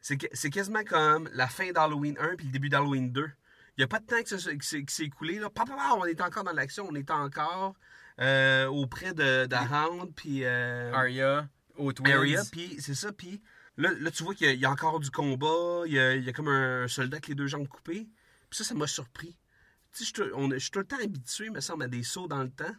c'est 0.00 0.50
quasiment 0.50 0.82
comme 0.84 1.28
la 1.34 1.46
fin 1.46 1.70
d'Halloween 1.72 2.16
1 2.18 2.36
puis 2.36 2.46
le 2.46 2.52
début 2.52 2.68
d'Halloween 2.68 3.12
2. 3.12 3.22
Il 3.24 3.80
n'y 3.80 3.84
a 3.84 3.86
pas 3.88 4.00
de 4.00 4.06
temps 4.06 4.22
que 4.22 4.28
ça- 4.36 4.54
que 4.54 4.64
c'est 4.64 4.82
que 4.82 4.90
c'est 4.92 5.04
écoulé. 5.04 5.38
Là. 5.38 5.48
Pa, 5.50 5.64
pa, 5.64 5.74
pa, 5.76 5.94
on 5.96 6.04
est 6.06 6.20
encore 6.20 6.42
dans 6.44 6.52
l'action, 6.52 6.86
on 6.90 6.94
est 6.94 7.10
encore 7.10 7.74
euh, 8.20 8.66
auprès 8.66 9.14
de, 9.14 9.46
de 9.46 10.12
puis... 10.14 10.44
euh, 10.44 10.92
Arya. 10.92 11.48
Area, 12.18 12.42
puis 12.50 12.76
c'est 12.80 12.94
ça, 12.94 13.12
puis 13.12 13.42
Là, 13.78 13.90
là, 14.00 14.10
tu 14.10 14.22
vois 14.22 14.34
qu'il 14.34 14.46
y, 14.46 14.50
a- 14.50 14.52
il 14.52 14.60
y 14.60 14.66
a 14.66 14.70
encore 14.70 15.00
du 15.00 15.10
combat, 15.10 15.84
il 15.86 15.92
y 15.94 15.98
a, 15.98 16.14
il 16.14 16.22
y 16.24 16.28
a 16.28 16.32
comme 16.34 16.48
un 16.48 16.86
soldat 16.88 17.16
avec 17.16 17.28
les 17.28 17.34
deux 17.34 17.46
jambes 17.46 17.66
coupées. 17.66 18.06
Puis 18.50 18.58
ça, 18.58 18.64
ça 18.64 18.74
m'a 18.74 18.86
surpris. 18.86 19.38
Tu 19.92 19.98
sais, 19.98 19.98
je 20.00 20.04
suis 20.04 20.12
tout- 20.12 20.30
on- 20.34 20.50
je 20.50 20.58
suis 20.58 20.70
tout 20.70 20.80
le 20.80 20.84
temps 20.84 20.98
habitué, 21.02 21.48
me 21.48 21.60
semble, 21.60 21.84
à 21.84 21.88
des 21.88 22.02
sauts 22.02 22.28
dans 22.28 22.42
le 22.42 22.50
temps. 22.50 22.74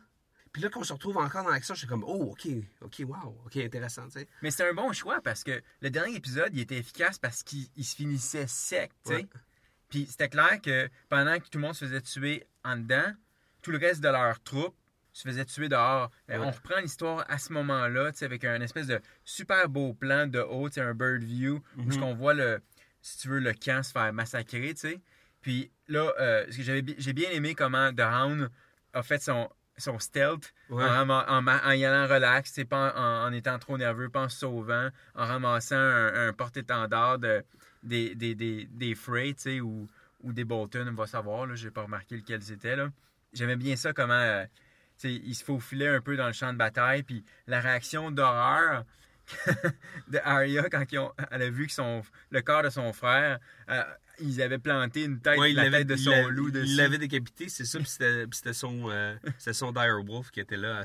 Puis 0.54 0.62
là, 0.62 0.70
quand 0.70 0.82
on 0.82 0.84
se 0.84 0.94
retrouve 0.94 1.18
encore 1.18 1.44
dans 1.44 1.50
l'action, 1.50 1.74
je 1.74 1.80
suis 1.80 1.88
comme, 1.88 2.04
oh, 2.06 2.32
ok, 2.32 2.48
ok, 2.82 3.02
wow, 3.08 3.42
ok, 3.46 3.58
intéressant, 3.58 4.06
tu 4.06 4.20
sais. 4.20 4.28
Mais 4.44 4.52
c'est 4.52 4.70
un 4.70 4.74
bon 4.74 4.94
choix 4.94 5.20
parce 5.20 5.44
que 5.44 5.62
le 5.82 5.90
dernier 5.90 6.16
épisode, 6.16 6.52
il 6.54 6.60
était 6.60 6.78
efficace 6.78 7.18
parce 7.18 7.42
qu'il 7.42 7.66
il 7.76 7.84
se 7.84 7.96
finissait 7.96 8.46
sec, 8.46 8.92
tu 9.04 9.10
sais. 9.10 9.16
Ouais. 9.16 9.28
Puis 9.90 10.06
c'était 10.08 10.30
clair 10.30 10.62
que 10.62 10.90
pendant 11.10 11.40
que 11.40 11.50
tout 11.50 11.58
le 11.58 11.64
monde 11.64 11.74
se 11.74 11.86
faisait 11.86 12.02
tuer 12.02 12.48
en 12.64 12.78
dedans, 12.78 13.14
tout 13.64 13.72
le 13.72 13.80
reste 13.80 14.02
de 14.02 14.10
leur 14.10 14.42
troupe 14.44 14.76
se 15.12 15.28
faisait 15.28 15.46
tuer 15.46 15.70
dehors. 15.70 16.12
Ouais. 16.30 16.38
On 16.38 16.52
reprend 16.52 16.80
l'histoire 16.80 17.26
à 17.30 17.40
ce 17.40 17.52
moment-là, 17.54 18.12
tu 18.12 18.20
sais, 18.20 18.26
avec 18.26 18.46
un 18.46 18.62
espèce 18.62 18.88
de 18.88 19.02
super 19.26 19.70
beau 19.70 19.94
plan 19.94 20.28
de 20.28 20.40
haut, 20.40 20.70
tu 20.70 20.76
sais, 20.76 20.82
un 20.82 20.94
bird 20.94 21.24
view, 21.24 21.64
où 21.78 21.92
ce 21.92 21.98
qu'on 21.98 22.14
voit 22.14 22.36
le, 22.36 22.62
si 23.02 23.18
tu 23.18 23.28
veux, 23.28 23.40
le 23.40 23.54
camp 23.54 23.84
se 23.84 23.92
faire 23.92 24.14
massacrer, 24.14 24.74
tu 24.76 24.82
sais. 24.82 25.02
Puis 25.42 25.72
là, 25.88 26.14
euh, 26.20 26.46
j'ai 26.50 27.14
bien 27.14 27.32
aimé 27.32 27.56
comment 27.56 27.92
The 27.92 28.02
Hound 28.02 28.50
a 28.94 29.04
fait 29.04 29.22
son, 29.22 29.50
son 29.78 30.00
stealth 30.00 30.54
Ouais. 30.70 30.84
en, 30.84 31.72
y 31.72 31.86
allant 31.86 32.14
relax, 32.14 32.60
pas 32.70 32.94
en, 32.96 33.28
en 33.28 33.34
étant 33.34 33.58
trop 33.60 33.78
nerveux, 33.78 34.10
pas 34.10 34.24
en 34.24 34.30
se 34.30 34.40
sauvant, 34.40 34.90
en 35.16 35.26
ramassant 35.26 35.76
un, 35.76 36.28
un 36.28 36.34
porte-étendard 36.34 37.20
de, 37.20 37.44
des, 37.84 38.16
des, 38.16 38.36
des, 38.36 38.66
des 38.72 38.96
Frey, 38.96 39.36
ou, 39.62 39.88
ou 40.22 40.34
des 40.34 40.44
Bolton, 40.44 40.88
on 40.90 40.94
va 40.94 41.08
savoir, 41.08 41.46
là, 41.46 41.56
j'ai 41.56 41.72
pas 41.72 41.84
remarqué 41.84 42.18
lequel 42.18 42.42
c'était, 42.42 42.76
là. 42.76 42.90
J'aimais 43.34 43.56
bien 43.56 43.76
ça, 43.76 43.94
comment, 43.94 44.14
euh, 44.14 44.44
tu 45.00 45.10
sais, 45.10 45.14
il 45.14 45.34
se 45.34 45.44
faufilait 45.44 45.88
un 45.88 46.02
peu 46.02 46.16
dans 46.16 46.28
le 46.28 46.34
champ 46.34 46.54
de 46.54 46.58
bataille, 46.58 47.04
puis 47.04 47.26
la 47.48 47.60
réaction 47.60 48.12
d'horreur 48.12 48.86
de 50.10 50.20
Arya 50.24 50.70
quand 50.70 50.84
ils 50.92 51.00
ont- 51.00 51.14
elle 51.32 51.42
a 51.44 51.50
vu 51.50 51.68
que 51.68 51.74
son, 51.74 52.02
le 52.30 52.42
corps 52.42 52.64
de 52.64 52.70
son 52.70 52.92
frère, 52.94 53.40
euh, 53.70 53.84
ils 54.20 54.42
avaient 54.42 54.60
planté 54.60 55.04
une 55.06 55.20
tête, 55.22 55.40
Ouais, 55.40 55.52
il 55.52 55.56
la 55.56 55.70
tête 55.72 55.88
de 55.88 55.96
il 55.96 56.00
son 56.00 56.12
l'a- 56.12 56.28
loup 56.30 56.52
dessus. 56.52 56.68
Il 56.68 56.78
l'avait 56.78 56.98
décapité, 56.98 57.50
c'est 57.50 57.66
ça, 57.66 57.80
puis 57.80 57.88
c'était 57.88 58.54
son, 58.54 58.90
euh, 58.90 59.16
son 59.38 59.72
Direwolf 59.72 60.30
qui 60.32 60.40
était 60.40 60.58
là. 60.58 60.84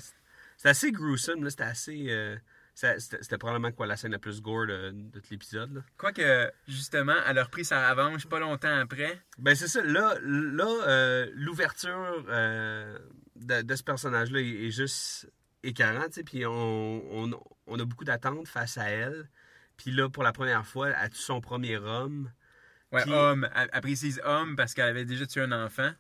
C'était 0.57 0.69
assez 0.71 0.93
gruesome, 0.93 1.45
là, 1.45 1.51
c'était 1.51 1.65
assez... 1.65 2.07
euh, 2.11 2.37
c'était 2.75 3.39
probablement 3.39 3.73
quoi 3.73 3.87
la 3.89 3.97
scène 3.97 4.13
la 4.13 4.21
plus 4.21 4.41
gore 4.41 4.67
de, 4.69 4.93
de 4.93 5.19
tout 5.19 5.27
l'épisode. 5.33 5.83
Quoique, 5.97 6.49
justement, 6.69 7.17
elle 7.27 7.39
a 7.39 7.43
repris 7.45 7.65
sa 7.65 7.91
revanche 7.91 8.27
pas 8.29 8.39
longtemps 8.39 8.79
après. 8.79 9.21
Ben 9.37 9.57
c'est 9.57 9.67
ça, 9.67 9.83
là, 9.83 10.15
là 10.23 10.85
euh, 10.87 11.27
l'ouverture 11.35 12.25
de, 12.29 13.63
de 13.63 13.75
ce 13.75 13.83
personnage-là 13.83 14.39
est, 14.41 14.67
est 14.67 14.71
juste 14.71 15.29
écœurant, 15.63 16.07
tu 16.07 16.13
sais, 16.15 16.25
puis 16.25 16.47
on, 16.47 17.25
on, 17.25 17.31
on 17.67 17.79
a 17.79 17.85
beaucoup 17.85 18.05
d'attentes 18.05 18.49
face 18.49 18.79
à 18.79 18.89
elle. 18.91 19.29
Puis 19.77 19.91
là, 19.93 20.09
pour 20.09 20.23
la 20.23 20.33
première 20.33 20.67
fois, 20.67 20.89
elle 20.91 21.11
tue 21.11 21.19
son 21.19 21.41
premier 21.41 21.77
homme. 21.77 22.31
Ouais, 22.93 23.09
homme. 23.09 23.49
Elle, 23.55 23.69
elle 23.73 23.81
précise 23.81 24.21
homme 24.25 24.57
parce 24.57 24.75
qu'elle 24.75 24.89
avait 24.89 25.05
déjà 25.05 25.27
tué 25.27 25.43
un 25.43 25.53
enfant. 25.53 25.91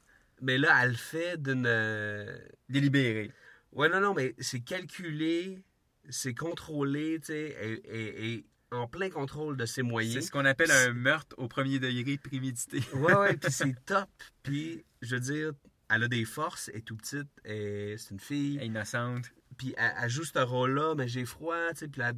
Mais 0.41 0.57
là, 0.59 0.77
elle 0.83 0.91
le 0.91 0.97
fait 0.97 1.41
d'une... 1.41 1.67
euh, 1.67 2.39
Délibéré. 2.69 3.31
Ouais, 3.73 3.89
non, 3.89 4.01
non, 4.01 4.15
mais 4.15 4.35
c'est 4.39 4.61
calculé, 4.61 5.63
c'est 6.09 6.35
contrôlé, 6.35 7.19
tu 7.21 7.27
sais, 7.27 7.57
et, 7.61 7.73
et- 7.99 8.33
et 8.35 8.47
en 8.71 8.87
plein 8.87 9.11
contrôle 9.11 9.57
de 9.57 9.67
ses 9.67 9.75
C'est 9.77 9.83
moyens. 9.83 10.27
ce 10.27 10.31
qu'on 10.31 10.45
appelle 10.45 10.71
un 10.71 10.93
meurtre 10.93 11.35
au 11.39 11.49
premier 11.49 11.79
degré 11.79 12.19
prémédité. 12.19 12.81
Ouais, 12.95 13.15
ouais, 13.15 13.37
puis 13.37 13.53
c'est 13.53 13.75
top. 13.85 14.09
Puis, 14.43 14.85
je 15.03 15.15
veux 15.17 15.21
dire, 15.21 15.53
elle 15.91 16.05
a 16.05 16.09
des 16.09 16.25
forces, 16.25 16.69
elle 16.73 16.79
est 16.79 16.83
tout 16.83 16.97
petite, 16.97 17.29
et 17.45 17.97
c'est 17.99 18.11
une 18.11 18.21
fille. 18.21 18.59
Innocente. 18.63 19.31
Puis 19.59 19.75
elle, 19.77 19.93
elle 20.03 20.09
joue 20.09 20.25
ce 20.25 20.39
rôle-là, 20.39 20.95
mais 20.95 21.09
j'ai 21.09 21.25
froid, 21.27 21.71
tu 21.73 21.79
sais, 21.81 21.89
puis 21.89 22.01
elle- 22.01 22.15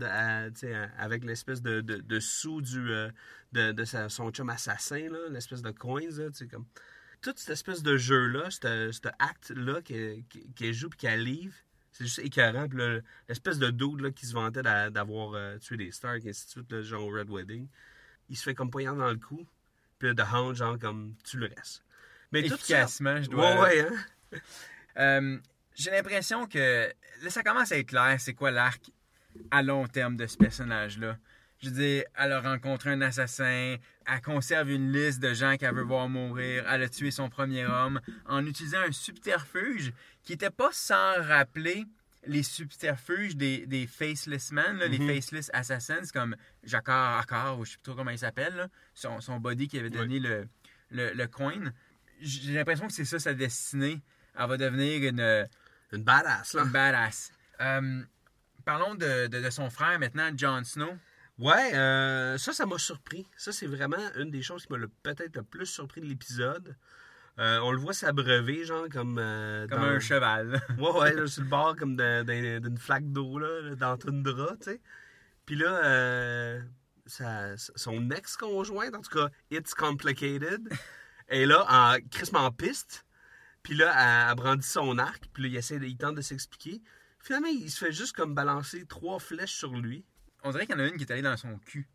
elle- 0.62 0.92
avec 0.98 1.24
l'espèce 1.24 1.62
de, 1.62 1.80
de, 1.80 1.96
de 1.96 2.20
sous 2.20 2.60
du, 2.60 2.90
euh, 2.92 3.10
de, 3.52 3.72
de 3.72 3.84
sa- 3.84 4.08
son 4.08 4.30
chum 4.30 4.48
assassin, 4.50 5.08
l'espèce 5.30 5.62
de 5.62 5.70
coins, 5.72 6.02
tu 6.02 6.30
sais, 6.34 6.46
comme... 6.46 6.66
Toute 7.22 7.38
cette 7.38 7.50
espèce 7.50 7.82
de 7.82 7.96
jeu-là, 7.98 8.50
ce 8.50 8.90
cet 8.92 9.06
acte-là 9.18 9.82
qu'elle 9.82 10.22
qu'elle- 10.30 10.46
qu'elle 10.54 10.72
joue 10.72 10.88
puis 10.88 10.98
qu'elle 11.00 11.22
livre, 11.22 11.54
c'est 11.92 12.04
juste 12.04 12.20
écœurant. 12.20 12.66
Puis 12.68 12.78
l'espèce 13.28 13.58
de 13.58 13.70
dude 13.70 14.00
là, 14.00 14.10
qui 14.10 14.24
se 14.26 14.32
vantait 14.32 14.62
d'a- 14.62 14.88
d'avoir 14.90 15.34
euh, 15.34 15.58
tué 15.58 15.76
des 15.76 15.90
Stark, 15.92 16.24
et 16.24 16.30
ainsi 16.30 16.46
de 16.46 16.50
suite, 16.50 16.72
là, 16.72 16.80
genre 16.82 17.04
au 17.06 17.10
Red 17.10 17.28
Wedding, 17.28 17.66
il 18.30 18.36
se 18.36 18.42
fait 18.44 18.54
comme 18.54 18.70
poignard 18.70 18.96
dans 18.96 19.10
le 19.10 19.16
cou, 19.18 19.46
puis 19.98 20.08
là, 20.08 20.14
The 20.14 20.32
Hound, 20.32 20.56
genre, 20.56 20.78
comme, 20.78 21.14
tu 21.24 21.36
le 21.36 21.46
restes. 21.54 21.84
Mais 22.32 22.42
tout 22.48 22.56
ça... 22.64 22.86
Je 23.22 23.28
dois. 23.28 23.60
Ouais, 23.62 23.82
ouais, 23.82 23.88
hein? 24.32 24.38
Euh, 24.96 25.38
J'ai 25.80 25.90
l'impression 25.92 26.46
que 26.46 26.92
là, 27.22 27.30
ça 27.30 27.42
commence 27.42 27.72
à 27.72 27.78
être 27.78 27.86
clair 27.86 28.16
c'est 28.18 28.34
quoi 28.34 28.50
l'arc 28.50 28.90
à 29.50 29.62
long 29.62 29.86
terme 29.86 30.14
de 30.14 30.26
ce 30.26 30.36
personnage-là. 30.36 31.16
Je 31.58 31.70
veux 31.70 31.74
dire, 31.74 32.04
elle 32.18 32.32
a 32.32 32.40
rencontré 32.42 32.90
un 32.90 33.00
assassin, 33.00 33.76
elle 34.06 34.20
conserve 34.20 34.68
une 34.68 34.92
liste 34.92 35.20
de 35.20 35.32
gens 35.32 35.56
qu'elle 35.56 35.74
veut 35.74 35.82
voir 35.82 36.06
mourir, 36.06 36.66
elle 36.68 36.82
a 36.82 36.88
tué 36.90 37.10
son 37.10 37.30
premier 37.30 37.64
homme 37.64 37.98
en 38.26 38.44
utilisant 38.44 38.80
un 38.80 38.92
subterfuge 38.92 39.94
qui 40.22 40.32
n'était 40.32 40.50
pas 40.50 40.68
sans 40.70 41.14
rappeler 41.22 41.86
les 42.26 42.42
subterfuges 42.42 43.36
des, 43.36 43.64
des 43.66 43.86
Faceless 43.86 44.52
Men, 44.52 44.76
là, 44.76 44.86
les 44.86 44.98
Faceless 44.98 45.50
Assassins, 45.54 46.10
comme 46.12 46.36
Jacquard 46.62 47.20
Accard, 47.20 47.58
ou 47.58 47.64
je 47.64 47.70
sais 47.70 47.76
plus 47.78 47.84
trop 47.84 47.94
comment 47.94 48.10
il 48.10 48.18
s'appelle, 48.18 48.68
son, 48.92 49.22
son 49.22 49.40
body 49.40 49.66
qui 49.66 49.78
avait 49.78 49.88
donné 49.88 50.18
le, 50.18 50.46
le, 50.90 51.14
le 51.14 51.26
coin. 51.26 51.72
J'ai 52.20 52.52
l'impression 52.52 52.86
que 52.86 52.92
c'est 52.92 53.06
ça 53.06 53.18
sa 53.18 53.32
destinée. 53.32 54.02
Elle 54.38 54.46
va 54.46 54.56
devenir 54.58 55.08
une, 55.08 55.48
Une 55.92 56.04
badass, 56.04 56.54
là. 56.54 56.62
une 56.62 56.70
badass. 56.70 57.32
Euh, 57.60 58.02
parlons 58.64 58.94
de, 58.94 59.26
de, 59.26 59.40
de 59.40 59.50
son 59.50 59.70
frère 59.70 59.98
maintenant, 59.98 60.30
Jon 60.36 60.62
Snow. 60.64 60.96
Ouais, 61.38 61.74
euh, 61.74 62.36
ça, 62.38 62.52
ça 62.52 62.66
m'a 62.66 62.78
surpris. 62.78 63.26
Ça, 63.36 63.50
c'est 63.52 63.66
vraiment 63.66 63.96
une 64.16 64.30
des 64.30 64.42
choses 64.42 64.66
qui 64.66 64.72
m'a 64.72 64.78
peut-être 65.02 65.36
le 65.36 65.42
plus 65.42 65.66
surpris 65.66 66.00
de 66.02 66.06
l'épisode. 66.06 66.76
Euh, 67.38 67.58
on 67.60 67.72
le 67.72 67.78
voit 67.78 67.94
s'abreuver, 67.94 68.64
genre, 68.64 68.86
comme... 68.92 69.16
euh, 69.18 69.66
Comme 69.66 69.80
dans- 69.80 69.86
un 69.86 70.00
cheval. 70.00 70.60
Ouais, 70.78 70.90
ouais, 70.90 71.14
là, 71.14 71.26
sur 71.26 71.42
le 71.42 71.48
bord, 71.48 71.74
comme 71.76 71.96
d'une 71.96 72.76
flaque 72.78 73.10
d'eau, 73.10 73.38
là, 73.38 73.62
là, 73.62 73.74
dans 73.76 73.96
une 74.06 74.22
drap, 74.22 74.56
tu 74.58 74.64
sais. 74.72 74.80
Puis 75.46 75.56
là, 75.56 75.80
euh, 75.84 76.60
sa- 77.06 77.56
son 77.56 78.10
ex-conjointe, 78.10 78.94
en 78.94 79.00
tout 79.00 79.16
cas, 79.18 79.28
It's 79.50 79.72
Complicated, 79.74 80.68
est 81.28 81.46
là, 81.46 81.64
en 81.70 81.96
crissement 82.10 82.40
en 82.40 82.52
piste. 82.52 83.06
Puis 83.62 83.74
là, 83.74 83.92
elle, 83.96 84.30
elle 84.30 84.36
brandit 84.36 84.66
son 84.66 84.98
arc, 84.98 85.24
puis 85.32 85.42
là, 85.44 85.48
il, 85.50 85.56
essaie 85.56 85.78
de- 85.78 85.86
il 85.86 85.96
tente 85.96 86.14
de 86.16 86.22
s'expliquer. 86.22 86.80
Finalement, 87.20 87.48
il 87.48 87.70
se 87.70 87.84
fait 87.84 87.92
juste 87.92 88.14
comme 88.16 88.34
balancer 88.34 88.86
trois 88.86 89.18
flèches 89.18 89.52
sur 89.54 89.74
lui. 89.76 90.04
On 90.42 90.50
dirait 90.52 90.66
qu'il 90.66 90.74
y 90.74 90.80
en 90.80 90.82
a 90.82 90.86
une 90.88 90.96
qui 90.96 91.02
est 91.04 91.10
allée 91.12 91.20
dans 91.22 91.36
son 91.36 91.58
cul. 91.58 91.86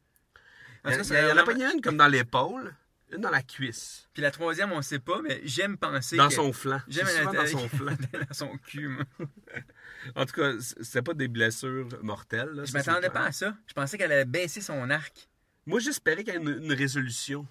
En 0.84 0.90
Il 0.92 0.94
y, 0.94 0.98
cas, 0.98 1.02
en 1.02 1.02
a- 1.02 1.04
il 1.04 1.10
y 1.14 1.26
en 1.32 1.38
a 1.38 1.44
vraiment- 1.44 1.60
pas 1.68 1.74
une 1.74 1.82
comme 1.82 1.98
dans 1.98 2.08
l'épaule, 2.08 2.76
une 3.12 3.22
dans 3.22 3.32
la 3.32 3.42
cuisse, 3.42 4.08
Puis 4.14 4.22
la 4.22 4.30
troisième, 4.30 4.72
on 4.72 4.82
sait 4.84 5.00
pas, 5.00 5.22
mais 5.24 5.42
j'aime 5.44 5.78
penser 5.78 6.18
dans 6.18 6.28
que- 6.28 6.36
son 6.36 6.54
flanc. 6.54 6.82
J'aime 6.88 7.08
la- 7.08 7.26
dans 7.32 7.48
son 7.48 7.68
flanc. 7.70 7.96
dans 8.30 8.34
son 8.34 8.58
cul, 8.60 8.88
moi. 8.90 9.04
En 10.16 10.26
tout 10.28 10.34
cas, 10.36 10.52
c'était 10.60 11.02
pas 11.02 11.16
des 11.16 11.28
blessures 11.28 11.88
mortelles. 12.04 12.50
là, 12.50 12.66
Je 12.66 12.74
m'attendais 12.74 13.10
pas 13.10 13.26
à 13.26 13.32
ça. 13.32 13.58
Je 13.66 13.74
pensais 13.74 13.98
qu'elle 13.98 14.12
allait 14.12 14.26
baisser 14.26 14.62
son 14.62 14.88
arc. 14.92 15.28
Moi, 15.66 15.80
j'espérais 15.80 16.24
qu'il 16.24 16.34
y 16.34 16.38
ait 16.38 16.40
une, 16.40 16.64
une 16.64 16.74
résolution. 16.74 17.48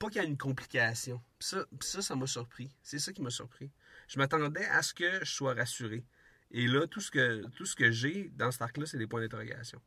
Pas 0.00 0.08
qu'il 0.08 0.20
y 0.20 0.24
ait 0.24 0.28
une 0.28 0.36
complication. 0.38 1.22
Puis 1.38 1.48
ça, 1.48 1.64
puis 1.78 1.88
ça, 1.88 2.00
ça 2.02 2.16
m'a 2.16 2.26
surpris. 2.26 2.74
C'est 2.82 2.98
ça 2.98 3.12
qui 3.12 3.20
m'a 3.22 3.30
surpris. 3.30 3.70
Je 4.08 4.18
m'attendais 4.18 4.64
à 4.66 4.82
ce 4.82 4.92
que 4.94 5.24
je 5.24 5.30
sois 5.30 5.54
rassuré. 5.54 6.04
Et 6.50 6.66
là, 6.66 6.86
tout 6.88 7.00
ce 7.00 7.10
que, 7.12 7.46
tout 7.50 7.66
ce 7.66 7.76
que 7.76 7.90
j'ai 7.92 8.32
dans 8.34 8.50
cet 8.50 8.62
arc-là, 8.62 8.86
c'est 8.86 8.96
des 8.98 9.06
points 9.06 9.20
d'interrogation. 9.20 9.80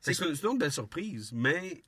C'est 0.00 0.14
c'est 0.14 0.24
une 0.44 0.58
belle 0.58 0.72
surprise, 0.72 1.30
mais 1.32 1.84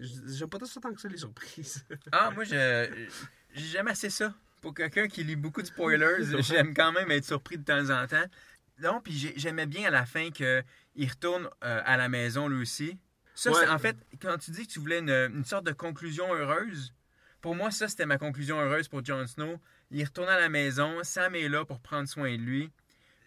j'aime 0.00 0.48
pas 0.48 0.58
tant 0.58 0.66
que 0.94 1.00
ça, 1.00 1.08
les 1.08 1.18
surprises. 1.18 1.84
Ah, 2.10 2.30
moi, 2.30 2.42
je 2.44 3.06
j'aime 3.54 3.88
assez 3.88 4.08
ça. 4.10 4.34
Pour 4.62 4.74
quelqu'un 4.74 5.06
qui 5.08 5.22
lit 5.22 5.36
beaucoup 5.36 5.60
de 5.62 5.66
spoilers, 5.66 6.24
j'aime 6.42 6.74
quand 6.74 6.90
même 6.92 7.10
être 7.10 7.24
surpris 7.26 7.58
de 7.58 7.64
temps 7.64 7.90
en 7.90 8.06
temps. 8.06 8.24
Non, 8.80 9.00
puis 9.02 9.12
j'ai- 9.12 9.34
j'aimais 9.36 9.66
bien 9.66 9.88
à 9.88 9.90
la 9.90 10.06
fin 10.06 10.30
qu'il 10.30 10.64
retourne 11.08 11.44
euh, 11.64 11.82
à 11.84 11.96
la 11.98 12.08
maison 12.08 12.48
lui 12.48 12.62
aussi. 12.62 12.98
Ça, 13.34 13.52
Ouais. 13.52 13.68
en 13.68 13.78
fait, 13.78 13.96
quand 14.20 14.36
tu 14.38 14.50
dis 14.52 14.66
que 14.66 14.72
tu 14.72 14.78
voulais 14.80 14.98
une, 15.00 15.10
une 15.10 15.44
sorte 15.44 15.64
de 15.66 15.72
conclusion 15.72 16.34
heureuse, 16.34 16.92
pour 17.40 17.54
moi, 17.54 17.70
ça, 17.70 17.88
c'était 17.88 18.06
ma 18.06 18.18
conclusion 18.18 18.60
heureuse 18.60 18.88
pour 18.88 19.04
Jon 19.04 19.26
Snow. 19.26 19.58
Il 19.90 20.04
retourne 20.04 20.28
à 20.28 20.38
la 20.38 20.48
maison, 20.48 21.02
Sam 21.02 21.34
est 21.34 21.48
là 21.48 21.64
pour 21.64 21.80
prendre 21.80 22.08
soin 22.08 22.30
de 22.36 22.42
lui. 22.42 22.70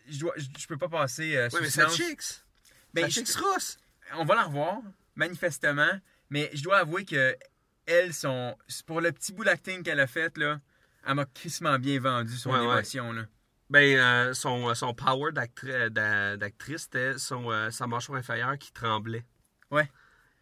Je, 0.07 0.19
dois, 0.19 0.33
je, 0.37 0.45
je 0.57 0.67
peux 0.67 0.77
pas 0.77 0.89
passer 0.89 1.35
euh, 1.37 1.49
sous 1.49 1.57
Oui, 1.57 1.63
mais 1.63 1.69
silence. 1.69 1.95
chicks. 1.95 2.43
Ben, 2.93 3.01
ça 3.03 3.07
je- 3.09 3.13
chicks 3.25 3.35
rousse. 3.37 3.77
on 4.15 4.25
va 4.25 4.35
la 4.35 4.43
revoir, 4.43 4.79
manifestement, 5.15 5.99
mais 6.29 6.49
je 6.53 6.61
dois 6.63 6.77
avouer 6.79 7.05
que 7.05 7.35
elle, 7.85 8.13
son, 8.13 8.55
pour 8.85 9.01
le 9.01 9.11
petit 9.11 9.33
bout 9.33 9.43
d'acting 9.43 9.83
qu'elle 9.83 9.99
a 9.99 10.07
fait, 10.07 10.37
là, 10.37 10.59
elle 11.05 11.15
m'a 11.15 11.25
crissement 11.25 11.77
bien 11.79 11.99
vendu 11.99 12.35
son 12.37 12.51
Ouais, 12.51 12.59
ouais. 12.59 12.65
émotion. 12.65 13.11
Là. 13.11 13.23
Ben, 13.69 13.97
euh, 13.97 14.33
son, 14.33 14.73
son 14.75 14.93
power 14.93 15.31
d'a- 15.33 16.37
d'actrice, 16.37 16.83
c'était 16.83 17.17
son, 17.17 17.49
euh, 17.51 17.71
sa 17.71 17.87
mâchoire 17.87 18.19
inférieure 18.19 18.57
qui 18.57 18.71
tremblait. 18.71 19.25
Ouais. 19.71 19.89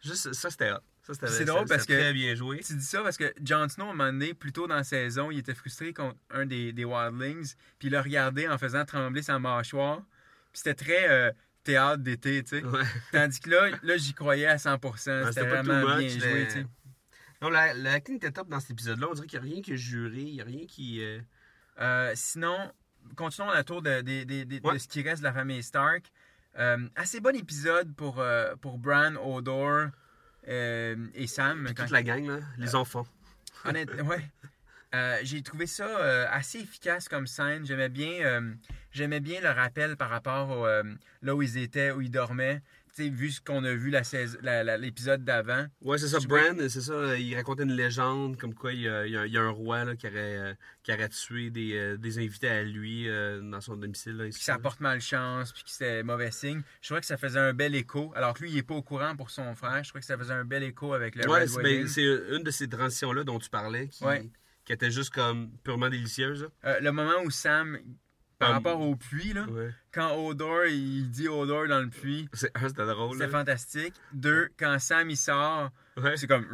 Juste, 0.03 0.33
ça, 0.33 0.49
c'était 0.51 0.71
hot. 0.71 0.79
C'est 1.13 1.45
drôle 1.45 1.65
parce 1.67 1.85
que- 1.85 1.93
très 1.93 2.13
bien 2.13 2.35
joué. 2.35 2.59
Tu 2.59 2.73
dis 2.75 2.83
ça 2.85 3.01
parce 3.03 3.17
que 3.17 3.33
Jon 3.43 3.67
Snow, 3.69 3.85
à 3.85 3.89
un 3.89 3.93
moment 3.93 4.11
donné, 4.11 4.33
plus 4.33 4.51
tôt 4.51 4.67
dans 4.67 4.75
la 4.75 4.83
saison, 4.83 5.31
il 5.31 5.39
était 5.39 5.53
frustré 5.53 5.93
contre 5.93 6.17
un 6.29 6.45
des, 6.45 6.73
des 6.73 6.85
Wildlings, 6.85 7.55
puis 7.79 7.87
il 7.87 7.91
l'a 7.91 8.01
regardé 8.01 8.47
en 8.47 8.57
faisant 8.57 8.85
trembler 8.85 9.21
sa 9.21 9.39
mâchoire. 9.39 9.99
Puis 10.51 10.61
c'était 10.63 10.73
très, 10.73 11.09
euh, 11.09 11.31
théâtre 11.63 12.01
d'été, 12.03 12.43
tu 12.43 12.59
sais. 12.59 12.63
Ouais. 12.65 12.81
Tandis 13.11 13.39
que 13.39 13.49
là, 13.49 13.69
là 13.83 13.97
j'y 13.97 14.13
croyais 14.13 14.47
à 14.47 14.57
100%. 14.57 15.23
Ouais, 15.23 15.27
C'était 15.31 15.45
vraiment 15.47 15.81
too 15.81 15.87
bien 15.87 15.97
much, 15.97 16.19
joué, 16.19 16.45
tu 16.47 16.51
sais. 16.53 16.65
Non, 17.41 17.49
la- 17.49 17.73
l'acting 17.73 18.15
était 18.17 18.31
top 18.31 18.49
dans 18.49 18.59
cet 18.59 18.71
épisode-là. 18.71 19.07
On 19.09 19.13
dirait 19.13 19.27
qu'il 19.27 19.39
n'y 19.41 19.47
a 19.49 19.51
rien 19.53 19.61
qui 19.61 19.73
est 19.73 19.77
juré, 19.77 20.17
il 20.21 20.33
n'y 20.33 20.41
a 20.41 20.45
rien 20.45 20.65
qui. 20.67 21.03
euh, 21.03 21.19
Euh, 21.79 22.11
sinon, 22.15 22.71
continuons 23.15 23.49
la 23.49 23.63
tour 23.63 23.81
de, 23.81 24.01
de- 24.01 24.23
de- 24.25 24.43
de- 24.43 24.59
de 24.59 24.67
Ouais. 24.67 24.77
ce 24.77 24.87
qui 24.87 25.01
reste 25.01 25.21
de 25.21 25.27
la 25.27 25.33
famille 25.33 25.63
Stark. 25.63 26.11
Euh, 26.59 26.77
assez 26.95 27.19
bon 27.21 27.35
épisode 27.35 27.95
pour, 27.95 28.23
pour 28.61 28.77
Bran, 28.77 29.15
Odor 29.15 29.87
euh, 30.47 30.95
et 31.15 31.27
Sam. 31.27 31.63
puis 31.65 31.73
quand- 31.75 31.83
toute 31.83 31.91
la 31.91 32.03
gang, 32.03 32.25
là, 32.27 32.39
les 32.57 32.75
enfants. 32.75 33.05
Honnêtement, 33.65 34.03
ouais. 34.09 34.21
Euh, 34.93 35.19
j'ai 35.23 35.41
trouvé 35.41 35.67
ça 35.67 35.85
euh, 35.85 36.25
assez 36.29 36.59
efficace 36.59 37.07
comme 37.07 37.25
scène. 37.25 37.65
J'aimais 37.65 37.87
bien, 37.87 38.11
euh, 38.25 38.53
j'aimais 38.91 39.21
bien 39.21 39.39
le 39.39 39.49
rappel 39.49 39.95
par 39.95 40.09
rapport 40.09 40.49
au, 40.49 40.65
euh, 40.65 40.83
là 41.21 41.33
où 41.35 41.41
ils 41.41 41.57
étaient, 41.57 41.91
où 41.91 42.01
ils 42.01 42.11
dormaient. 42.11 42.61
Vu 42.97 43.31
ce 43.31 43.39
qu'on 43.41 43.63
a 43.63 43.73
vu 43.73 43.89
la 43.89 44.03
sais- 44.03 44.25
la- 44.41 44.63
la- 44.63 44.77
l'épisode 44.77 45.23
d'avant. 45.23 45.65
Ouais, 45.81 45.97
c'est 45.97 46.07
ça. 46.09 46.19
Bran, 46.19 46.55
c'est 46.69 46.81
ça. 46.81 47.17
Il 47.17 47.33
racontait 47.35 47.63
une 47.63 47.71
légende 47.75 48.37
comme 48.37 48.53
quoi 48.53 48.73
il 48.73 48.81
y 48.81 48.87
a, 48.89 49.07
il 49.07 49.13
y 49.13 49.17
a- 49.17 49.25
il 49.25 49.31
y 49.33 49.37
a 49.37 49.41
un 49.41 49.49
roi 49.49 49.85
là, 49.85 49.95
qui, 49.95 50.07
aurait, 50.07 50.37
euh, 50.37 50.53
qui 50.83 50.93
aurait 50.93 51.09
tué 51.09 51.49
des, 51.49 51.73
euh, 51.73 51.97
des 51.97 52.17
invités 52.19 52.49
à 52.49 52.63
lui 52.63 53.07
euh, 53.09 53.39
dans 53.41 53.61
son 53.61 53.77
domicile. 53.77 54.17
Là, 54.17 54.23
Puis 54.25 54.33
que 54.33 54.39
ça 54.39 54.59
porte 54.59 54.81
malchance, 54.81 55.51
puis 55.53 55.63
que 55.63 55.69
c'était 55.71 56.03
mauvais 56.03 56.31
signe. 56.31 56.61
Je 56.81 56.87
trouvais 56.89 56.99
que 57.01 57.07
ça 57.07 57.17
faisait 57.17 57.39
un 57.39 57.53
bel 57.53 57.73
écho. 57.75 58.11
Alors 58.15 58.33
que 58.33 58.43
lui, 58.43 58.51
il 58.51 58.55
n'est 58.55 58.63
pas 58.63 58.75
au 58.75 58.83
courant 58.83 59.15
pour 59.15 59.29
son 59.31 59.55
frère. 59.55 59.83
Je 59.83 59.89
trouvais 59.89 60.01
que 60.01 60.05
ça 60.05 60.17
faisait 60.17 60.33
un 60.33 60.45
bel 60.45 60.61
écho 60.63 60.93
avec 60.93 61.15
le 61.15 61.27
Ouais, 61.29 61.47
c'est 61.47 61.61
ben, 61.63 61.87
c'est 61.87 62.03
une 62.03 62.43
de 62.43 62.51
ces 62.51 62.67
transitions-là 62.67 63.23
dont 63.23 63.39
tu 63.39 63.49
parlais 63.49 63.87
qui, 63.87 64.03
Ouais. 64.03 64.29
qui 64.65 64.73
était 64.73 64.91
juste 64.91 65.13
comme 65.13 65.49
purement 65.63 65.89
délicieuse. 65.89 66.49
Euh, 66.65 66.79
le 66.81 66.91
moment 66.91 67.21
où 67.25 67.31
Sam, 67.31 67.77
par 68.41 68.51
rapport 68.53 68.81
au 68.81 68.95
puits, 68.95 69.33
là, 69.33 69.45
Ouais. 69.49 69.69
quand 69.93 70.15
Odor, 70.17 70.65
il 70.65 71.09
dit 71.09 71.27
Odor 71.27 71.67
dans 71.67 71.79
le 71.79 71.89
puits, 71.89 72.27
C'est, 72.33 72.51
un, 72.55 72.67
c'était 72.67 72.85
drôle. 72.85 73.17
là. 73.17 73.27
fantastique. 73.29 73.93
Deux, 74.13 74.49
quand 74.57 74.77
Sam, 74.79 75.09
il 75.09 75.17
sort, 75.17 75.71
Ouais. 75.97 76.17
c'est 76.17 76.27
comme... 76.27 76.45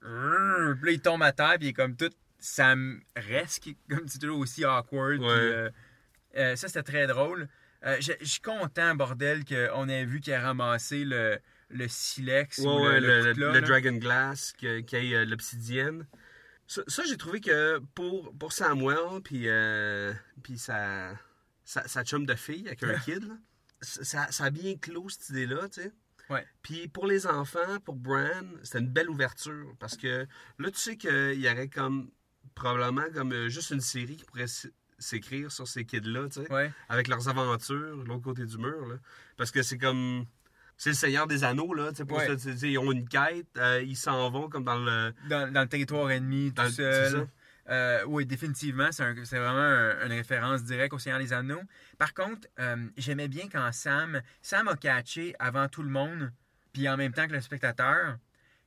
Puis 0.00 0.86
là, 0.86 0.90
il 0.92 1.00
tombe 1.00 1.22
à 1.22 1.32
terre, 1.32 1.56
puis 1.58 1.66
il 1.66 1.68
est 1.70 1.72
comme 1.74 1.96
tout 1.96 2.10
Sam-resque, 2.38 3.68
comme 3.90 4.06
c'est 4.08 4.18
toujours 4.18 4.38
aussi 4.40 4.64
awkward. 4.64 5.18
puis, 5.18 5.28
euh, 5.28 5.70
euh, 6.36 6.56
ça, 6.56 6.68
c'était 6.68 6.82
très 6.82 7.06
drôle. 7.06 7.48
Euh, 7.84 7.96
je 8.00 8.12
je 8.20 8.26
suis 8.26 8.40
content, 8.40 8.94
bordel, 8.94 9.44
qu'on 9.44 9.88
ait 9.88 10.04
vu 10.04 10.20
qu'il 10.20 10.34
a 10.34 10.40
ramassé 10.40 11.04
le, 11.04 11.38
le 11.70 11.86
silex 11.88 12.58
Ouais, 12.58 12.66
ou 12.66 12.80
ouais, 12.84 13.00
le, 13.00 13.32
le, 13.32 13.52
le. 13.52 13.60
Dragon 13.62 13.92
Glass, 13.96 14.52
que- 14.60 14.80
qui 14.80 14.96
est 14.96 15.14
euh, 15.14 15.24
l'obsidienne. 15.24 16.06
Ça, 16.70 16.82
ça, 16.86 17.02
j'ai 17.04 17.16
trouvé 17.16 17.40
que 17.40 17.80
pour, 17.96 18.32
pour 18.38 18.52
Samuel, 18.52 19.20
puis 19.24 19.48
euh, 19.48 20.12
puis 20.40 20.56
sa, 20.56 21.18
sa, 21.64 21.88
sa 21.88 22.04
chum 22.04 22.24
de 22.26 22.34
fille 22.36 22.64
avec 22.68 22.84
un 22.84 22.96
kid, 23.00 23.24
là, 23.26 23.34
ça, 23.80 24.30
ça 24.30 24.44
a 24.44 24.50
bien 24.50 24.76
clos 24.76 25.08
cette 25.08 25.30
idée-là, 25.30 25.68
tu 25.68 25.82
sais. 25.82 25.92
Ouais. 26.28 26.46
Puis 26.62 26.86
pour 26.86 27.08
les 27.08 27.26
enfants, 27.26 27.80
pour 27.84 27.96
Bran, 27.96 28.44
c'était 28.62 28.78
une 28.78 28.88
belle 28.92 29.10
ouverture. 29.10 29.74
Parce 29.80 29.96
que 29.96 30.28
là, 30.60 30.70
tu 30.70 30.78
sais 30.78 30.96
qu'il 30.96 31.40
y 31.40 31.50
aurait 31.50 31.66
comme 31.66 32.08
probablement 32.54 33.10
comme 33.12 33.32
euh, 33.32 33.48
juste 33.48 33.70
une 33.72 33.80
série 33.80 34.16
qui 34.16 34.24
pourrait 34.26 34.46
s'écrire 34.96 35.50
sur 35.50 35.66
ces 35.66 35.84
kids-là, 35.84 36.28
tu 36.28 36.44
sais 36.44 36.52
Ouais. 36.52 36.70
avec 36.88 37.08
leurs 37.08 37.28
aventures 37.28 37.96
de 37.96 38.04
l'autre 38.04 38.22
côté 38.22 38.46
du 38.46 38.58
mur. 38.58 38.86
Là. 38.86 38.94
Parce 39.36 39.50
que 39.50 39.62
c'est 39.62 39.78
comme. 39.78 40.24
C'est 40.82 40.88
le 40.90 40.94
Seigneur 40.96 41.26
des 41.26 41.44
Anneaux, 41.44 41.74
là. 41.74 41.90
Pour 42.08 42.16
Ouais. 42.16 42.38
ça, 42.38 42.66
ils 42.66 42.78
ont 42.78 42.90
une 42.90 43.06
quête, 43.06 43.46
euh, 43.58 43.82
ils 43.86 43.98
s'en 43.98 44.30
vont 44.30 44.48
comme 44.48 44.64
dans 44.64 44.78
le. 44.78 45.12
Dans, 45.28 45.52
dans 45.52 45.60
le 45.60 45.68
territoire 45.68 46.10
ennemi, 46.10 46.54
tout 46.54 46.66
seul. 46.70 47.10
ça. 47.10 47.26
Euh, 47.68 48.02
oui, 48.06 48.24
définitivement, 48.24 48.88
c'est 48.90 49.02
un- 49.02 49.24
c'est 49.26 49.38
vraiment 49.38 49.58
un- 49.58 50.06
une 50.06 50.12
référence 50.12 50.64
directe 50.64 50.94
au 50.94 50.98
Seigneur 50.98 51.18
des 51.20 51.34
Anneaux. 51.34 51.60
Par 51.98 52.14
contre, 52.14 52.48
euh, 52.58 52.76
j'aimais 52.96 53.28
bien 53.28 53.46
quand 53.52 53.70
Sam, 53.72 54.22
Sam 54.40 54.68
a 54.68 54.74
catché 54.76 55.34
avant 55.38 55.68
tout 55.68 55.82
le 55.82 55.90
monde, 55.90 56.32
puis 56.72 56.88
en 56.88 56.96
même 56.96 57.12
temps 57.12 57.26
que 57.28 57.34
le 57.34 57.42
spectateur, 57.42 58.16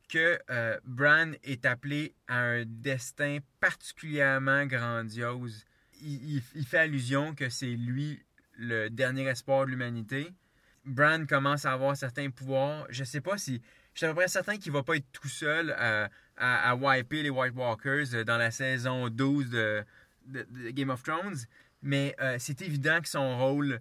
que 0.07 0.37
euh, 0.51 0.79
Bran 0.85 1.31
est 1.43 1.65
appelé 1.65 2.13
à 2.27 2.37
un 2.41 2.63
destin 2.65 3.39
particulièrement 3.59 4.67
grandiose. 4.67 5.65
Il, 6.01 6.35
il- 6.35 6.43
il 6.53 6.65
fait 6.65 6.77
allusion 6.77 7.33
que 7.33 7.49
c'est 7.49 7.65
lui 7.75 8.23
le 8.57 8.89
dernier 8.89 9.23
espoir 9.27 9.65
de 9.65 9.71
l'humanité. 9.71 10.31
Bran 10.85 11.25
commence 11.25 11.65
à 11.65 11.73
avoir 11.73 11.95
certains 11.95 12.29
pouvoirs. 12.29 12.85
Je 12.89 13.03
sais 13.03 13.21
pas 13.21 13.37
si. 13.37 13.61
Je 13.93 13.99
suis 13.99 14.05
à 14.05 14.09
peu 14.09 14.15
près 14.15 14.27
certain 14.27 14.57
qu'il 14.57 14.71
va 14.71 14.83
pas 14.83 14.95
être 14.97 15.05
tout 15.11 15.27
seul 15.29 15.71
à, 15.71 16.09
à, 16.37 16.71
à 16.71 16.75
wiper 16.75 17.21
les 17.23 17.29
White 17.29 17.53
Walkers 17.55 18.13
euh, 18.15 18.23
dans 18.23 18.37
la 18.37 18.49
saison 18.51 19.07
12 19.09 19.49
de, 19.49 19.83
de- 20.25 20.47
de 20.49 20.69
Game 20.71 20.89
of 20.89 21.03
Thrones. 21.03 21.37
Mais 21.83 22.15
euh, 22.21 22.37
c'est 22.39 22.61
évident 22.61 22.99
que 23.01 23.07
son 23.09 23.37
rôle, 23.37 23.79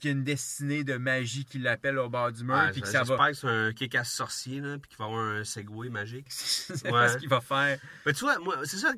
qu'il 0.00 0.10
y 0.10 0.12
a 0.12 0.16
une 0.16 0.24
destinée 0.24 0.82
de 0.82 0.96
magie 0.96 1.44
qui 1.44 1.58
l'appelle 1.58 1.98
au 1.98 2.08
bord 2.08 2.32
du 2.32 2.42
mur, 2.42 2.54
Ouais, 2.56 2.72
puis 2.72 2.80
que 2.80 2.88
ça 2.88 3.00
J'espère 3.00 3.16
va. 3.16 3.28
que 3.30 3.34
c'est 3.36 3.46
un 3.48 3.72
kick-ass 3.72 4.10
sorcier, 4.10 4.60
là, 4.60 4.76
puis 4.78 4.88
qu'il 4.88 4.98
va 4.98 5.04
avoir 5.04 5.24
un 5.24 5.44
Segway 5.44 5.88
magique. 5.88 6.26
c'est 6.30 6.84
Ouais. 6.86 6.90
pas 6.90 7.08
ce 7.10 7.18
qu'il 7.18 7.28
va 7.28 7.40
faire. 7.40 7.78
Mais 8.06 8.12
tu 8.12 8.24
vois, 8.24 8.38
moi, 8.40 8.56
c'est 8.64 8.78
ça, 8.78 8.92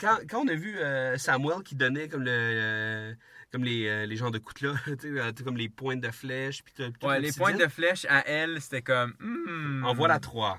quand, 0.00 0.18
quand 0.28 0.40
on 0.44 0.48
a 0.48 0.54
vu 0.54 0.78
euh, 0.78 1.18
Samuel 1.18 1.62
qui 1.64 1.74
donnait 1.74 2.08
comme 2.08 2.22
le. 2.24 3.14
Comme 3.52 3.64
les, 3.64 3.86
euh, 3.88 4.06
les 4.06 4.16
genres 4.16 4.30
de 4.30 4.38
coutelas, 4.38 4.74
tu 4.84 4.92
sais, 5.00 5.08
euh, 5.20 5.32
comme 5.44 5.56
les 5.56 5.68
pointes 5.68 6.00
de 6.00 6.10
flèche. 6.10 6.62
Puis 6.62 6.74
Ouais, 7.02 7.20
les 7.20 7.32
pointes 7.32 7.58
de 7.58 7.68
flèche 7.68 8.04
à 8.08 8.26
elle, 8.28 8.60
c'était 8.60 8.82
comme. 8.82 9.14
On 9.84 9.92
voit 9.94 10.08
la 10.08 10.18
3. 10.20 10.58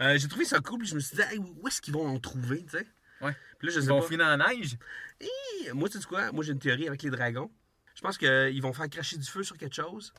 Euh, 0.00 0.18
j'ai 0.18 0.28
trouvé 0.28 0.44
ça 0.44 0.60
cool, 0.60 0.80
puis 0.80 0.88
je 0.88 0.94
me 0.94 1.00
suis 1.00 1.16
dit, 1.16 1.22
Hey, 1.22 1.38
où 1.38 1.66
est-ce 1.68 1.80
qu'ils 1.80 1.94
vont 1.94 2.06
en 2.06 2.18
trouver, 2.18 2.64
tu 2.64 2.78
sais? 2.78 2.86
Ouais. 3.22 3.34
Puis 3.58 3.68
là, 3.68 3.74
je 3.74 3.78
Ils 3.78 3.82
sais 3.84 3.88
vont 3.88 4.02
pas. 4.02 4.16
dans 4.16 4.36
la 4.36 4.48
neige? 4.48 4.76
Hi, 5.20 5.70
Moi, 5.72 5.88
tu 5.88 5.98
sais 5.98 6.04
quoi? 6.06 6.30
Moi, 6.32 6.44
j'ai 6.44 6.52
une 6.52 6.58
théorie 6.58 6.86
avec 6.86 7.02
les 7.02 7.08
dragons. 7.10 7.50
Je 7.94 8.02
pense 8.02 8.18
qu'ils 8.18 8.60
vont 8.60 8.74
faire 8.74 8.90
cracher 8.90 9.16
du 9.16 9.26
feu 9.26 9.42
sur 9.42 9.56
quelque 9.56 9.74
chose, 9.74 10.12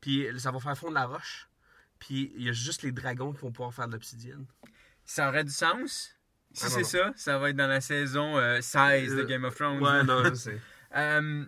puis 0.00 0.28
ça 0.38 0.52
va 0.52 0.60
faire 0.60 0.78
fondre 0.78 0.92
la 0.94 1.06
roche. 1.06 1.48
Puis 1.98 2.32
il 2.36 2.44
y 2.44 2.48
a 2.48 2.52
juste 2.52 2.82
les 2.82 2.92
dragons 2.92 3.32
qui 3.32 3.40
vont 3.40 3.50
pouvoir 3.50 3.74
faire 3.74 3.88
de 3.88 3.92
l'obsidienne. 3.94 4.46
Ça 5.04 5.28
aurait 5.28 5.42
du 5.42 5.50
sens? 5.50 6.14
Si 6.52 6.64
Ah, 6.66 6.68
c'est 6.68 6.84
ça, 6.84 7.12
ça 7.16 7.36
va 7.38 7.50
être 7.50 7.56
dans 7.56 7.66
la 7.66 7.80
saison 7.80 8.38
euh, 8.38 8.60
16 8.60 9.16
de 9.16 9.24
Game 9.24 9.42
of 9.42 9.56
Thrones. 9.56 9.82
Ouais, 9.82 10.04
non, 10.04 10.22
je 10.26 10.34
sais. 10.34 10.60
Euh, 10.94 11.44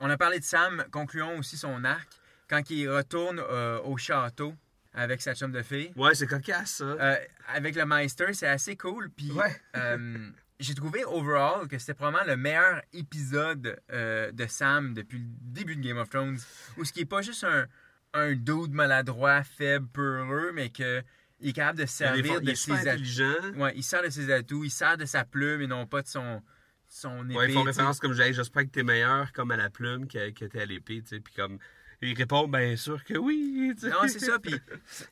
on 0.00 0.10
a 0.10 0.16
parlé 0.16 0.38
de 0.38 0.44
Sam, 0.44 0.84
concluons 0.90 1.38
aussi 1.38 1.56
son 1.56 1.84
arc. 1.84 2.08
Quand 2.48 2.68
il 2.70 2.88
retourne 2.88 3.38
euh, 3.38 3.80
au 3.82 3.96
château 3.96 4.54
avec 4.92 5.20
sa 5.22 5.34
chum 5.34 5.52
de 5.52 5.62
fille. 5.62 5.92
Ouais, 5.94 6.14
c'est 6.14 6.26
cocasse, 6.26 6.76
ça. 6.76 6.84
Euh, 6.84 7.16
avec 7.48 7.76
le 7.76 7.86
Meister, 7.86 8.32
c'est 8.32 8.48
assez 8.48 8.76
cool. 8.76 9.10
Puis 9.10 9.30
Ouais. 9.32 9.54
j'ai 10.58 10.74
trouvé 10.74 11.04
overall 11.04 11.68
que 11.68 11.78
c'était 11.78 11.94
probablement 11.94 12.26
le 12.26 12.36
meilleur 12.36 12.82
épisode 12.92 13.80
de 13.90 14.46
Sam 14.46 14.94
depuis 14.94 15.18
le 15.18 15.24
début 15.26 15.76
de 15.76 15.80
Game 15.80 15.96
of 15.98 16.10
Thrones. 16.10 16.38
Où 16.76 16.84
ce 16.84 16.92
qui 16.92 17.00
est 17.00 17.06
pas 17.06 17.22
juste 17.22 17.44
un, 17.44 17.66
un 18.12 18.34
dude 18.34 18.72
maladroit, 18.72 19.42
faible, 19.44 19.86
peureux, 19.88 20.52
mais 20.52 20.70
que 20.70 21.02
il 21.40 21.50
est 21.50 21.52
capable 21.52 21.78
de 21.78 21.82
il 21.82 21.84
est, 21.84 21.88
servir 21.88 22.38
il 22.40 22.46
de 22.46 22.50
est 22.50 22.54
ses 22.54 22.88
atouts. 22.88 23.58
Ouais, 23.58 23.72
il 23.74 23.82
sert 23.82 24.02
de 24.02 24.10
ses 24.10 24.30
atouts, 24.30 24.64
il 24.64 24.70
sert 24.70 24.98
de 24.98 25.06
sa 25.06 25.24
plume 25.24 25.62
et 25.62 25.66
non 25.66 25.86
pas 25.86 26.02
de 26.02 26.06
son, 26.08 26.42
son 26.90 27.24
épée. 27.30 27.38
Ouais, 27.38 27.48
ils 27.48 27.54
font 27.54 27.62
référence 27.62 27.98
comme 28.00 28.12
j'ai 28.12 28.32
j'espère 28.32 28.64
que 28.64 28.68
t'es 28.68 28.82
meilleur 28.82 29.32
comme 29.32 29.50
à 29.50 29.56
la 29.56 29.70
plume 29.70 30.06
que, 30.06 30.30
que 30.30 30.44
t'es 30.44 30.60
à 30.60 30.66
l'épée, 30.66 31.00
tu 31.02 31.08
sais. 31.08 31.20
Puis 31.20 31.32
comme. 31.34 31.58
Il 32.02 32.16
répond 32.16 32.48
bien 32.48 32.76
sûr 32.76 33.04
que 33.04 33.12
oui. 33.18 33.74
Non, 33.82 34.08
c'est 34.08 34.20
ça. 34.20 34.38
Puis 34.38 34.54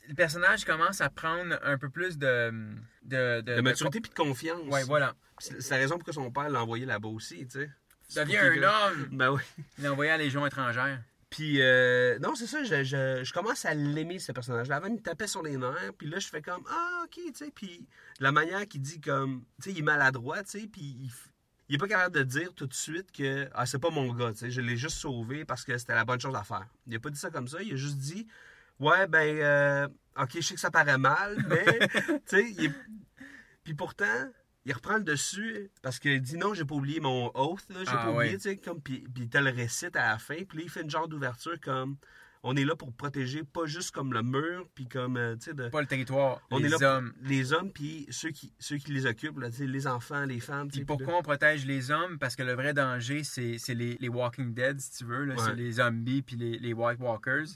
le 0.09 0.15
personnage 0.15 0.65
commence 0.65 1.03
à 1.03 1.11
prendre 1.11 1.59
un 1.63 1.77
peu 1.77 1.91
plus 1.91 2.17
de. 2.17 2.51
De, 3.03 3.43
de, 3.43 3.57
De 3.57 3.61
maturité 3.61 4.01
puis 4.01 4.11
de 4.11 4.15
confiance. 4.15 4.63
Ouais, 4.71 4.85
voilà. 4.85 5.15
C'est 5.39 5.71
la 5.71 5.77
raison 5.77 5.97
pourquoi 5.97 6.15
son 6.15 6.31
père 6.31 6.49
l'a 6.49 6.63
envoyé 6.63 6.87
là-bas 6.87 7.09
aussi, 7.09 7.47
tu 7.47 7.61
sais. 7.61 7.71
Ça 8.09 8.25
devient 8.25 8.39
pour 8.39 8.65
un 8.65 8.91
homme. 8.91 9.09
Ben 9.13 9.31
oui. 9.31 9.43
Il 9.79 9.85
est 9.85 9.89
envoyé 9.89 10.11
à 10.11 10.17
la 10.17 10.25
Légion 10.25 10.47
étrangère. 10.47 10.99
Puis, 11.31 11.61
euh, 11.61 12.19
non, 12.21 12.35
c'est 12.35 12.47
ça, 12.47 12.65
je, 12.65 12.83
je, 12.85 13.23
je 13.23 13.33
commence 13.35 13.67
à 13.67 13.75
l'aimer, 13.75 14.19
ce 14.19 14.33
personnage-là. 14.33 14.77
Avant, 14.77 14.87
il 14.87 14.95
me 14.95 15.01
tapait 15.01 15.27
sur 15.27 15.43
les 15.43 15.59
nerfs, 15.59 15.93
puis 15.99 16.09
là, 16.09 16.19
je 16.19 16.27
fais 16.27 16.41
comme, 16.41 16.63
ah, 16.71 17.03
ok, 17.05 17.21
tu 17.27 17.33
sais, 17.35 17.53
puis 17.55 17.87
la 18.19 18.33
manière 18.33 18.67
qu'il 18.67 18.81
dit 18.81 18.99
comme, 18.99 19.45
tu 19.63 19.69
sais, 19.69 19.73
il 19.73 19.81
est 19.81 19.83
maladroit, 19.83 20.43
tu 20.43 20.61
sais, 20.61 20.67
puis 20.73 20.81
il, 20.81 21.11
il 21.69 21.75
est 21.75 21.79
pas 21.79 21.89
capable 21.89 22.15
de 22.15 22.23
dire 22.23 22.55
tout 22.55 22.67
de 22.67 22.75
suite 22.75 23.13
que, 23.13 23.49
ah, 23.55 23.67
c'est 23.67 23.79
pas 23.79 23.91
mon 23.91 24.13
gars, 24.15 24.33
tu 24.33 24.39
sais, 24.39 24.51
je 24.51 24.61
l'ai 24.61 24.77
juste 24.77 24.97
sauvé 24.99 25.45
parce 25.45 25.65
que 25.65 25.77
c'était 25.77 25.95
la 25.95 26.05
bonne 26.05 26.21
chose 26.21 26.35
à 26.35 26.45
faire. 26.45 26.67
Il 26.87 26.95
a 26.97 27.01
pas 27.01 27.11
dit 27.11 27.19
ça 27.19 27.31
comme 27.31 27.49
ça, 27.49 27.63
il 27.63 27.73
a 27.73 27.77
juste 27.77 27.99
dit, 27.99 28.27
ouais, 28.81 29.07
ben, 29.07 29.37
euh, 29.39 29.89
ok, 30.21 30.31
je 30.37 30.41
sais 30.41 30.55
que 30.55 30.61
ça 30.61 30.71
paraît 30.71 30.99
mal, 30.99 31.37
mais, 31.49 31.65
tu 32.07 32.21
sais, 32.27 32.51
il 32.51 32.65
est- 32.67 32.75
puis 33.65 33.75
pourtant, 33.75 34.31
il 34.65 34.73
reprend 34.73 34.97
le 34.97 35.03
dessus 35.05 35.71
parce 35.83 35.99
qu'il 35.99 36.21
dit 36.21 36.37
non, 36.37 36.55
j'ai 36.55 36.65
pas 36.65 36.75
oublié 36.75 37.01
mon 37.01 37.31
oath, 37.35 37.65
là, 37.71 37.81
j'ai 37.85 37.91
Ah, 37.93 38.05
pas 38.05 38.11
oublié, 38.13 38.33
ouais. 38.33 38.37
tu 38.37 38.43
sais, 38.43 38.57
comme, 38.57 38.81
puis, 38.81 39.01
puis 39.15 39.25
il 39.25 39.29
te 39.29 39.39
le 39.39 39.51
récite 39.51 39.97
à 39.97 40.09
la 40.13 40.19
fin, 40.19 40.43
puis 40.45 40.59
là, 40.59 40.65
il 40.65 40.71
fait 40.71 40.83
une 40.83 40.91
genre 40.91 41.09
d'ouverture 41.09 41.59
comme, 41.61 41.97
on 42.43 42.57
est 42.57 42.65
là 42.65 42.77
pour 42.77 42.93
protéger 42.93 43.43
pas 43.45 43.67
juste 43.67 43.91
comme 43.91 44.13
le 44.13 44.23
mur, 44.23 44.67
puis 44.75 44.87
comme, 44.87 45.17
euh, 45.17 45.37
tu 45.37 45.51
sais. 45.51 45.71
Pas 45.71 45.81
le 45.81 45.87
territoire, 45.87 46.41
On 46.51 46.59
les 46.59 46.67
est 46.67 46.69
là 46.69 46.77
pour 46.79 46.87
hommes. 46.89 47.13
les 47.23 47.53
hommes, 47.53 47.73
puis 47.73 48.07
ceux 48.11 48.31
qui, 48.31 48.53
ceux 48.59 48.77
qui 48.77 48.93
les 48.93 49.07
occupent, 49.07 49.39
là, 49.39 49.49
les 49.59 49.87
enfants, 49.87 50.25
les 50.25 50.41
femmes. 50.41 50.69
Puis 50.69 50.85
pourquoi 50.85 51.19
on 51.19 51.23
protège 51.23 51.67
les 51.67 51.91
hommes? 51.91 52.19
Parce 52.19 52.37
que 52.37 52.43
le 52.43 52.53
vrai 52.55 52.73
danger, 52.75 53.25
c'est 53.25 53.59
les, 53.75 53.97
les 54.01 54.09
Walking 54.09 54.55
Dead, 54.55 54.81
si 54.81 54.99
tu 54.99 55.05
veux. 55.05 55.29
Ouais. 55.29 55.35
C'est 55.39 55.55
les 55.55 55.73
zombies 55.73 56.23
puis 56.23 56.37
les, 56.37 56.59
les 56.59 56.73
White 56.73 57.01
Walkers. 57.01 57.47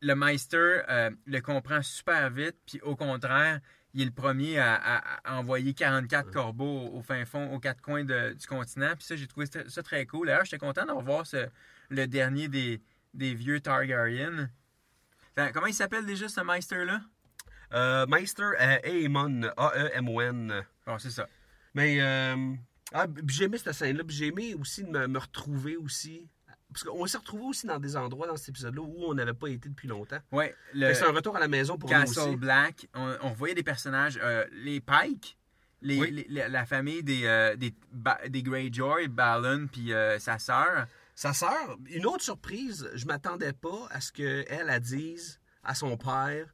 Le 0.00 0.14
Meister 0.14 0.80
euh, 0.88 1.10
le 1.26 1.40
comprend 1.40 1.80
super 1.82 2.28
vite, 2.30 2.56
puis 2.66 2.80
au 2.82 2.96
contraire, 2.96 3.60
il 3.94 4.02
est 4.02 4.06
le 4.06 4.10
premier 4.10 4.58
à, 4.58 4.74
à- 4.74 5.20
à 5.22 5.38
envoyer 5.38 5.74
44 5.74 6.30
corbeaux 6.32 6.88
au, 6.88 6.96
au 6.98 7.02
fin 7.02 7.24
fond, 7.26 7.52
aux 7.52 7.60
quatre 7.60 7.80
coins 7.82 8.02
de- 8.04 8.32
du 8.32 8.46
continent. 8.46 8.94
Puis 8.96 9.04
ça, 9.04 9.14
j'ai 9.16 9.26
trouvé 9.26 9.46
ça, 9.46 9.60
ça 9.68 9.82
très 9.82 10.06
cool. 10.06 10.26
D'ailleurs, 10.26 10.44
j'étais 10.44 10.58
content 10.58 10.86
de 10.86 10.90
revoir 10.92 11.26
ce- 11.26 11.46
le 11.90 12.06
dernier 12.06 12.48
des, 12.48 12.80
des 13.14 13.34
vieux 13.34 13.60
Targaryen. 13.60 14.48
Attends, 15.36 15.50
Comment 15.52 15.66
il 15.66 15.74
s'appelle 15.74 16.06
déjà 16.06 16.28
ce 16.28 16.40
Meister-là? 16.40 17.00
Euh, 17.74 18.06
Meister 18.06 18.50
euh, 18.60 18.78
Aemon, 18.84 19.42
A-E-M-O-N. 19.56 20.62
Bon, 20.86 20.98
c'est 20.98 21.10
ça. 21.10 21.26
Mais 21.74 22.00
euh, 22.02 22.52
ah, 22.92 23.06
j'ai 23.26 23.44
aimé 23.44 23.56
cette 23.58 23.72
scène-là. 23.72 24.02
J'ai 24.08 24.26
aimé 24.26 24.54
aussi 24.54 24.84
de 24.84 24.90
me, 24.90 25.06
me 25.08 25.18
retrouver 25.18 25.76
aussi. 25.76 26.28
Parce 26.70 26.84
qu'on 26.84 27.06
s'est 27.06 27.18
retrouvé 27.18 27.44
aussi 27.44 27.66
dans 27.66 27.78
des 27.78 27.96
endroits 27.96 28.26
dans 28.26 28.36
cet 28.36 28.50
épisode-là 28.50 28.80
où 28.82 29.04
on 29.06 29.14
n'avait 29.14 29.34
pas 29.34 29.48
été 29.48 29.68
depuis 29.68 29.88
longtemps. 29.88 30.18
Ouais, 30.32 30.54
Fait 30.72 30.78
le 30.78 30.94
C'est 30.94 31.04
un 31.04 31.12
retour 31.12 31.36
à 31.36 31.40
la 31.40 31.48
maison 31.48 31.76
pour 31.78 31.90
nous 31.90 31.96
Castle 31.96 32.18
aussi. 32.20 32.36
Black, 32.36 32.88
on, 32.94 33.14
on 33.22 33.30
voyait 33.30 33.54
des 33.54 33.62
personnages, 33.62 34.18
euh, 34.22 34.46
les 34.52 34.80
Pike, 34.80 35.36
les, 35.82 35.98
Oui. 36.00 36.10
les- 36.10 36.26
la, 36.30 36.48
la 36.48 36.64
famille 36.66 37.02
des, 37.02 37.24
euh, 37.26 37.56
des, 37.56 37.74
Ba- 37.90 38.20
des 38.28 38.42
Greyjoy, 38.42 39.08
Balon, 39.08 39.66
puis 39.70 39.92
euh, 39.92 40.18
sa 40.18 40.38
sœur. 40.38 40.86
Sa 41.14 41.32
sœur, 41.32 41.76
une 41.90 42.06
autre 42.06 42.22
surprise, 42.24 42.88
je 42.94 43.06
m'attendais 43.06 43.52
pas 43.52 43.86
à 43.90 44.00
ce 44.00 44.12
qu'elle, 44.12 44.46
elle 44.48 44.80
dise 44.80 45.40
à 45.62 45.74
son 45.74 45.96
père 45.96 46.46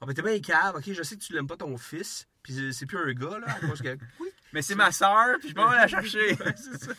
Ah, 0.00 0.06
ben 0.06 0.12
t'es 0.14 0.22
bien 0.22 0.38
cave, 0.40 0.76
ok, 0.76 0.92
je 0.92 1.02
sais 1.02 1.16
que 1.16 1.22
tu 1.22 1.32
l'aimes 1.32 1.46
pas 1.46 1.56
ton 1.56 1.76
fils, 1.78 2.26
puis 2.42 2.72
c'est- 2.72 2.86
plus 2.86 2.98
un 2.98 3.12
gars, 3.14 3.38
là, 3.38 3.46
à 3.48 3.66
cause 3.66 3.80
que. 3.80 3.96
Oui, 4.20 4.28
Mais 4.52 4.62
c'est 4.62 4.74
ma 4.74 4.90
sœur, 4.92 5.36
puis 5.40 5.50
je 5.50 5.54
vais 5.54 5.62
la 5.62 5.86
chercher. 5.88 6.34
Ouais, 6.34 6.54
c'est 6.56 6.84
ça. 6.84 6.92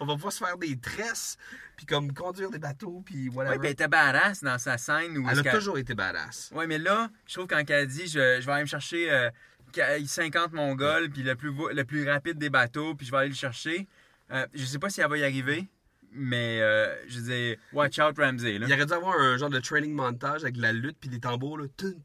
On 0.00 0.06
va 0.06 0.14
pouvoir 0.14 0.32
se 0.32 0.38
faire 0.44 0.56
des 0.58 0.76
tresses, 0.78 1.36
puis 1.76 1.86
comme 1.86 2.12
conduire 2.12 2.50
des 2.50 2.58
bateaux, 2.58 3.02
puis 3.04 3.28
Ouais, 3.30 3.36
whatever. 3.36 3.58
puis 3.58 3.66
elle 3.68 3.72
était 3.72 3.88
badass 3.88 4.42
dans 4.42 4.58
sa 4.58 4.78
scène. 4.78 5.16
Où 5.18 5.28
elle 5.28 5.46
a 5.46 5.52
toujours 5.52 5.78
été 5.78 5.94
badass. 5.94 6.50
Ouais, 6.54 6.66
mais 6.66 6.78
là, 6.78 7.10
je 7.26 7.34
trouve 7.34 7.46
quand 7.46 7.62
elle 7.68 7.86
dit 7.88 8.06
je, 8.06 8.40
je 8.40 8.46
vais 8.46 8.52
aller 8.52 8.62
me 8.62 8.66
chercher 8.68 9.10
euh, 9.12 9.30
qu- 9.72 10.06
50 10.06 10.52
Mongols, 10.52 11.10
puis 11.10 11.22
le 11.22 11.34
plus, 11.36 11.52
le 11.72 11.84
plus 11.84 12.08
rapide 12.08 12.38
des 12.38 12.50
bateaux, 12.50 12.94
puis 12.94 13.06
je 13.06 13.10
vais 13.12 13.18
aller 13.18 13.28
le 13.30 13.34
chercher. 13.34 13.88
Euh, 14.32 14.46
je 14.54 14.64
sais 14.64 14.78
pas 14.78 14.90
si 14.90 15.00
elle 15.00 15.08
va 15.08 15.18
y 15.18 15.24
arriver, 15.24 15.68
mais, 16.12 16.60
euh, 16.60 16.92
je 17.06 17.18
disais, 17.18 17.58
watch 17.72 17.98
out 18.00 18.18
Ramsey. 18.18 18.58
Là. 18.58 18.66
Il 18.68 18.74
aurait 18.74 18.86
dû 18.86 18.92
avoir 18.92 19.18
un 19.18 19.36
genre 19.36 19.50
de 19.50 19.60
training 19.60 19.92
montage 19.92 20.42
avec 20.42 20.56
la 20.56 20.72
lutte 20.72 20.96
puis 21.00 21.08
des 21.08 21.20
tambours. 21.20 21.58
Là. 21.58 21.66
Tu 21.76 21.96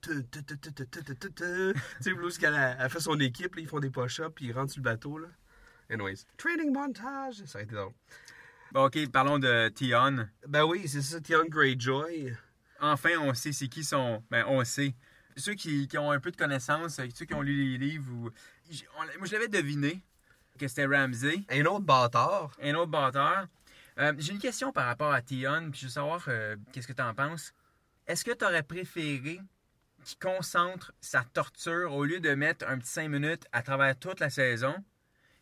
sais, 2.02 2.14
Blues, 2.14 2.38
qu'elle 2.38 2.54
a 2.54 2.88
fait 2.90 3.00
son 3.00 3.20
équipe, 3.20 3.56
là, 3.56 3.62
ils 3.62 3.68
font 3.68 3.80
des 3.80 3.90
push-ups 3.90 4.34
puis 4.36 4.46
ils 4.46 4.54
rentrent 4.54 4.72
sur 4.72 4.82
le 4.82 4.84
bateau. 4.84 5.18
Là. 5.18 5.28
Anyways, 5.90 6.26
training 6.38 6.72
montage. 6.72 7.44
Ça 7.46 7.60
a 7.60 7.62
été 7.64 7.76
drôle. 7.76 7.94
Bon, 8.72 8.86
ok, 8.86 9.10
parlons 9.12 9.40
de 9.40 9.70
Tion. 9.70 10.28
Ben 10.48 10.64
oui, 10.66 10.88
c'est 10.88 11.02
ça, 11.02 11.20
Tion 11.22 11.46
Greyjoy. 11.48 12.36
Enfin, 12.82 13.18
on 13.22 13.34
sait 13.34 13.54
c'est 13.54 13.68
qui 13.68 13.84
son. 13.84 14.24
Ben, 14.30 14.46
on 14.48 14.64
sait. 14.64 14.96
Ceux 15.38 15.54
qui, 15.54 15.88
qui 15.88 15.98
ont 15.98 16.12
un 16.12 16.20
peu 16.20 16.32
de 16.32 16.38
connaissances, 16.38 16.96
ceux 16.96 17.26
qui 17.26 17.34
ont 17.34 17.42
lu 17.42 17.78
les 17.78 17.78
livres, 17.78 18.12
ou... 18.14 18.30
moi 19.18 19.26
je 19.26 19.34
l'avais 19.34 19.48
deviné 19.48 20.02
que 20.58 20.68
c'était 20.68 20.86
Ramsey. 20.86 21.44
Un 21.50 21.66
autre 21.66 21.86
bâtard. 21.86 22.52
Un 22.62 22.74
autre 22.76 22.92
bâtard. 22.92 23.48
Euh, 24.00 24.14
J'ai 24.18 24.34
une 24.34 24.40
question 24.40 24.72
par 24.72 24.88
rapport 24.88 25.14
à 25.14 25.22
Tion, 25.22 25.70
puis 25.72 25.82
je 25.82 25.86
veux 25.86 25.92
savoir 25.92 26.24
euh, 26.28 26.56
qu'est-ce 26.74 26.88
que 26.88 26.94
tu 26.94 27.02
en 27.02 27.14
penses. 27.14 27.54
Est-ce 28.08 28.26
que 28.26 28.32
tu 28.32 28.44
aurais 28.46 28.64
préféré 28.64 29.40
qu'il 30.04 30.20
concentre 30.20 30.94
sa 31.02 31.24
torture 31.24 31.94
au 31.94 32.04
lieu 32.04 32.20
de 32.20 32.34
mettre 32.36 32.68
un 32.68 32.78
petit 32.78 32.90
5 32.90 33.10
minutes 33.10 33.46
à 33.52 33.62
travers 33.62 33.98
toute 33.98 34.20
la 34.20 34.30
saison? 34.30 34.76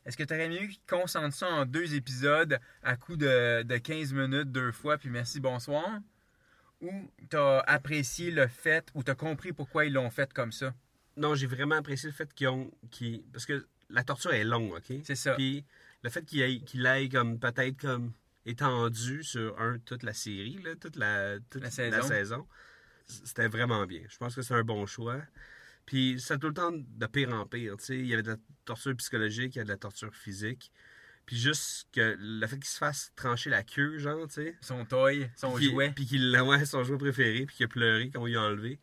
Est-ce 0.05 0.17
que 0.17 0.23
tu 0.23 0.33
aurais 0.33 0.49
mieux 0.49 0.67
qu'il 0.67 0.81
concentre 0.87 1.35
ça 1.35 1.47
en 1.47 1.65
deux 1.65 1.95
épisodes 1.95 2.59
à 2.83 2.95
coup 2.95 3.15
de, 3.15 3.63
de 3.63 3.77
15 3.77 4.13
minutes 4.13 4.51
deux 4.51 4.71
fois, 4.71 4.97
puis 4.97 5.09
merci, 5.09 5.39
bonsoir? 5.39 5.99
Ou 6.81 6.91
tu 7.29 7.37
as 7.37 7.59
apprécié 7.61 8.29
le 8.29 8.47
fait, 8.47 8.89
ou 8.93 9.03
tu 9.03 9.11
as 9.11 9.15
compris 9.15 9.53
pourquoi 9.53 9.85
ils 9.85 9.93
l'ont 9.93 10.09
fait 10.09 10.31
comme 10.33 10.51
ça? 10.51 10.73
Non, 11.15 11.35
j'ai 11.35 11.47
vraiment 11.47 11.75
apprécié 11.75 12.09
le 12.09 12.15
fait 12.15 12.31
qu'ils 12.33 12.49
ont. 12.49 12.69
Parce 13.31 13.45
que 13.45 13.65
la 13.89 14.03
torture 14.03 14.33
est 14.33 14.43
longue, 14.43 14.73
ok? 14.73 14.97
C'est 15.03 15.15
ça. 15.15 15.35
Puis 15.35 15.63
le 16.01 16.09
fait 16.09 16.25
qu'il 16.25 16.43
aille, 16.43 16.63
qu'il 16.63 16.85
aille 16.85 17.09
comme 17.09 17.39
peut-être 17.39 17.79
comme 17.79 18.11
étendu 18.45 19.23
sur 19.23 19.59
un 19.59 19.79
toute 19.79 20.03
la 20.03 20.13
série, 20.13 20.59
là, 20.63 20.75
toute 20.75 20.95
la, 20.95 21.39
toute 21.49 21.61
La 21.63 21.89
la 21.89 22.01
saison. 22.01 22.47
c'était 23.05 23.47
vraiment 23.47 23.85
bien. 23.85 24.01
Je 24.09 24.17
pense 24.17 24.35
que 24.35 24.41
c'est 24.41 24.53
un 24.53 24.63
bon 24.63 24.85
choix. 24.85 25.21
Puis 25.85 26.17
c'est 26.19 26.39
tout 26.39 26.47
le 26.47 26.53
temps 26.53 26.71
de 26.71 27.05
pire 27.07 27.33
en 27.33 27.45
pire. 27.45 27.75
tu 27.77 27.85
sais. 27.85 27.97
Il 27.97 28.07
y 28.07 28.13
avait 28.13 28.23
de 28.23 28.31
la 28.31 28.37
torture 28.65 28.95
psychologique, 28.95 29.55
il 29.55 29.59
y 29.59 29.61
a 29.61 29.65
de 29.65 29.69
la 29.69 29.77
torture 29.77 30.13
physique. 30.15 30.71
Puis 31.25 31.37
juste 31.37 31.87
que 31.93 32.15
le 32.19 32.45
fait 32.47 32.55
qu'il 32.57 32.65
se 32.65 32.77
fasse 32.77 33.11
trancher 33.15 33.49
la 33.49 33.63
queue, 33.63 33.97
genre, 33.97 34.27
tu 34.27 34.33
sais. 34.35 34.57
Son 34.61 34.85
toy, 34.85 35.29
son 35.35 35.53
Puis 35.55 35.69
jouet. 35.69 35.91
Puis 35.95 36.05
qu'il 36.05 36.37
ouais, 36.41 36.65
son 36.65 36.83
jouet 36.83 36.97
préféré, 36.97 37.45
puis 37.45 37.55
qu'il 37.55 37.65
a 37.65 37.69
pleuré 37.69 38.09
quand 38.13 38.21
on 38.21 38.25
lui 38.25 38.35
a 38.35 38.41
enlevé. 38.41 38.79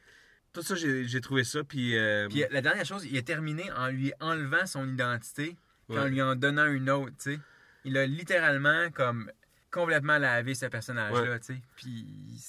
Tout 0.52 0.62
ça, 0.62 0.74
j'ai 0.74 1.20
trouvé 1.20 1.44
ça. 1.44 1.62
Puis. 1.64 1.96
euh, 1.96 2.28
Puis 2.28 2.44
la 2.50 2.60
dernière 2.60 2.84
chose, 2.84 3.04
il 3.04 3.16
a 3.16 3.22
terminé 3.22 3.70
en 3.72 3.88
lui 3.88 4.12
enlevant 4.20 4.66
son 4.66 4.88
identité, 4.88 5.56
puis 5.88 5.98
en 5.98 6.06
lui 6.06 6.20
en 6.22 6.34
donnant 6.34 6.66
une 6.66 6.90
autre, 6.90 7.14
tu 7.18 7.34
sais. 7.34 7.40
Il 7.84 7.96
a 7.96 8.06
littéralement 8.06 8.90
comme 8.90 9.30
complètement 9.70 10.18
lavé 10.18 10.54
ce 10.54 10.66
personnage-là, 10.66 11.38
tu 11.38 11.54
sais. 11.54 11.62
Puis 11.76 12.06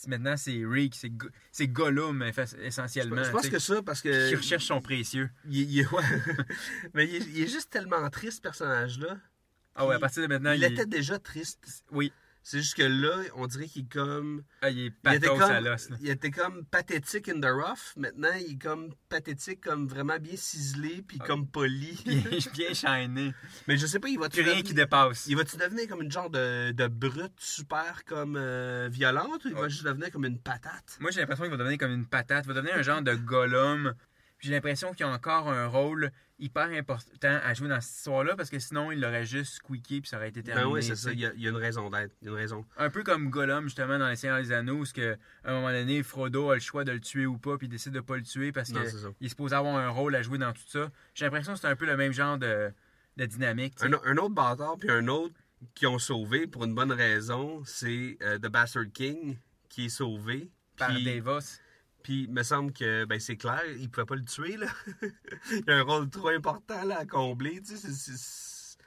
maintenant, 0.07 0.35
c'est 0.37 0.61
Rick, 0.65 0.95
c'est 0.95 1.09
Go- 1.09 1.29
c'est 1.51 1.67
Gollum 1.67 2.23
essentiellement, 2.61 3.23
je 3.23 3.31
pense 3.31 3.49
que 3.49 3.59
ça, 3.59 3.81
parce 3.81 4.01
que. 4.01 4.29
qui 4.29 4.35
recherche 4.35 4.65
son 4.65 4.81
précieux. 4.81 5.29
Il, 5.49 5.71
il- 5.71 5.87
ouais. 5.87 6.03
Mais 6.93 7.07
il 7.07 7.15
est, 7.15 7.25
il 7.27 7.43
est 7.43 7.47
juste 7.47 7.69
tellement 7.69 8.09
triste, 8.09 8.37
ce 8.37 8.41
personnage-là. 8.41 9.17
Ah 9.75 9.87
ouais, 9.87 9.95
à 9.95 9.99
partir 9.99 10.21
de 10.23 10.27
maintenant, 10.27 10.51
il 10.51 10.59
il, 10.61 10.63
était 10.65 10.85
déjà 10.85 11.17
triste. 11.17 11.83
Oui, 11.91 12.11
C'est 12.43 12.57
juste 12.57 12.75
que 12.75 12.81
là, 12.83 13.21
on 13.35 13.45
dirait 13.45 13.67
qu'il 13.67 13.83
est 13.83 13.91
comme. 13.91 14.43
ah, 14.61 14.69
il 14.71 14.79
est 14.87 14.93
Il 15.05 15.13
était 15.13 15.27
pathos 15.27 15.41
à 15.43 15.55
comme, 15.55 15.63
l'os. 15.65 15.89
il 16.01 16.09
était 16.09 16.31
comme 16.31 16.65
pathétique 16.65 17.29
in 17.29 17.39
the 17.39 17.45
rough. 17.45 17.95
Maintenant, 17.97 18.33
il 18.39 18.53
est 18.53 18.61
comme 18.61 18.89
pathétique, 19.09 19.61
comme 19.61 19.87
vraiment 19.87 20.17
bien 20.17 20.35
ciselé, 20.35 21.03
puis 21.07 21.19
comme 21.19 21.47
poli. 21.47 22.01
Bien, 22.53 23.07
bien. 23.07 23.33
Mais 23.67 23.77
je 23.77 23.85
sais 23.85 23.99
pas, 23.99 24.07
il 24.09 24.17
va 24.19 24.27
Plus 24.29 24.41
rien 24.41 24.61
qui 24.63 24.73
dépasse. 24.73 25.27
Il 25.27 25.35
va-tu 25.37 25.55
devenir 25.57 25.87
comme 25.87 26.01
une 26.01 26.11
genre 26.11 26.29
de, 26.29 26.71
de 26.71 26.87
brute 26.87 27.33
super 27.37 28.03
comme 28.05 28.35
euh, 28.37 28.89
violente 28.91 29.45
ou 29.45 29.49
il 29.49 29.53
va 29.53 29.61
Ouais. 29.61 29.69
juste 29.69 29.83
devenir 29.83 30.09
comme 30.11 30.25
une 30.25 30.39
patate? 30.39 30.97
Moi, 30.99 31.11
j'ai 31.11 31.19
l'impression 31.21 31.43
qu'il 31.43 31.51
va 31.51 31.57
devenir 31.57 31.77
comme 31.77 31.91
une 31.91 32.05
patate. 32.07 32.45
Il 32.45 32.47
va 32.47 32.53
devenir 32.55 32.75
un 32.75 32.81
genre 32.81 33.01
de 33.01 33.13
Gollum. 33.15 33.93
J'ai 34.41 34.51
l'impression 34.51 34.93
qu'il 34.93 35.05
a 35.05 35.09
encore 35.09 35.49
un 35.49 35.67
rôle 35.67 36.11
hyper 36.39 36.69
important 36.71 37.39
à 37.43 37.53
jouer 37.53 37.69
dans 37.69 37.79
cette 37.79 37.95
histoire-là 37.97 38.35
parce 38.35 38.49
que 38.49 38.57
sinon, 38.57 38.91
il 38.91 38.99
l'aurait 38.99 39.25
juste 39.25 39.53
squeaké 39.55 40.01
puis 40.01 40.09
ça 40.09 40.17
aurait 40.17 40.29
été 40.29 40.41
terminé. 40.41 40.65
Ben 40.65 40.71
oui, 40.71 40.81
c'est 40.83 40.95
ça. 40.95 41.11
Il 41.11 41.19
y, 41.19 41.25
a, 41.27 41.31
il 41.35 41.41
y 41.41 41.47
a 41.47 41.51
une 41.51 41.55
raison 41.57 41.89
d'être. 41.91 42.15
Y 42.23 42.27
une 42.27 42.33
raison. 42.33 42.65
Un 42.77 42.89
peu 42.89 43.03
comme 43.03 43.29
Gollum, 43.29 43.65
justement, 43.65 43.99
dans 43.99 44.09
Les 44.09 44.15
Seigneurs 44.15 44.41
des 44.41 44.51
Anneaux, 44.51 44.81
où 44.81 44.85
que, 44.93 45.13
à 45.43 45.51
un 45.51 45.53
moment 45.53 45.69
donné, 45.71 46.01
Frodo 46.01 46.49
a 46.49 46.55
le 46.55 46.59
choix 46.59 46.83
de 46.83 46.91
le 46.91 46.99
tuer 46.99 47.27
ou 47.27 47.37
pas, 47.37 47.57
puis 47.57 47.67
il 47.67 47.69
décide 47.69 47.93
de 47.93 47.99
pas 47.99 48.17
le 48.17 48.23
tuer 48.23 48.51
parce 48.51 48.69
qu'il 48.71 48.81
est 48.81 49.29
supposé 49.29 49.55
avoir 49.55 49.75
un 49.75 49.89
rôle 49.89 50.15
à 50.15 50.23
jouer 50.23 50.39
dans 50.39 50.51
tout 50.53 50.63
ça. 50.67 50.89
J'ai 51.13 51.25
l'impression 51.25 51.53
que 51.53 51.59
c'est 51.59 51.67
un 51.67 51.75
peu 51.75 51.85
le 51.85 51.95
même 51.95 52.11
genre 52.11 52.39
de, 52.39 52.71
de 53.17 53.25
dynamique. 53.27 53.75
Un, 53.81 53.93
un 53.93 54.17
autre 54.17 54.33
bâtard, 54.33 54.77
puis 54.79 54.89
un 54.89 55.07
autre 55.07 55.35
qui 55.75 55.85
ont 55.85 55.99
sauvé 55.99 56.47
pour 56.47 56.63
une 56.65 56.73
bonne 56.73 56.91
raison, 56.91 57.61
c'est 57.65 58.17
euh, 58.23 58.39
The 58.39 58.47
Bastard 58.47 58.85
King 58.91 59.37
qui 59.69 59.85
est 59.85 59.89
sauvé. 59.89 60.49
Par 60.77 60.89
Puis- 60.89 61.03
Davos. 61.05 61.59
Puis, 62.03 62.23
il 62.23 62.31
me 62.31 62.43
semble 62.43 62.73
que, 62.73 63.05
ben, 63.05 63.19
c'est 63.19 63.37
clair, 63.37 63.61
il 63.77 63.89
pouvait 63.89 64.05
pas 64.05 64.15
le 64.15 64.23
tuer, 64.25 64.57
là. 64.57 64.67
il 65.51 65.69
a 65.69 65.77
un 65.77 65.83
rôle 65.83 66.09
trop 66.09 66.29
important, 66.29 66.83
là, 66.83 66.99
à 66.99 67.05
combler, 67.05 67.61
tu 67.61 67.75
sais. 67.75 67.77
c'est- 67.77 67.93
c'est- 67.93 68.77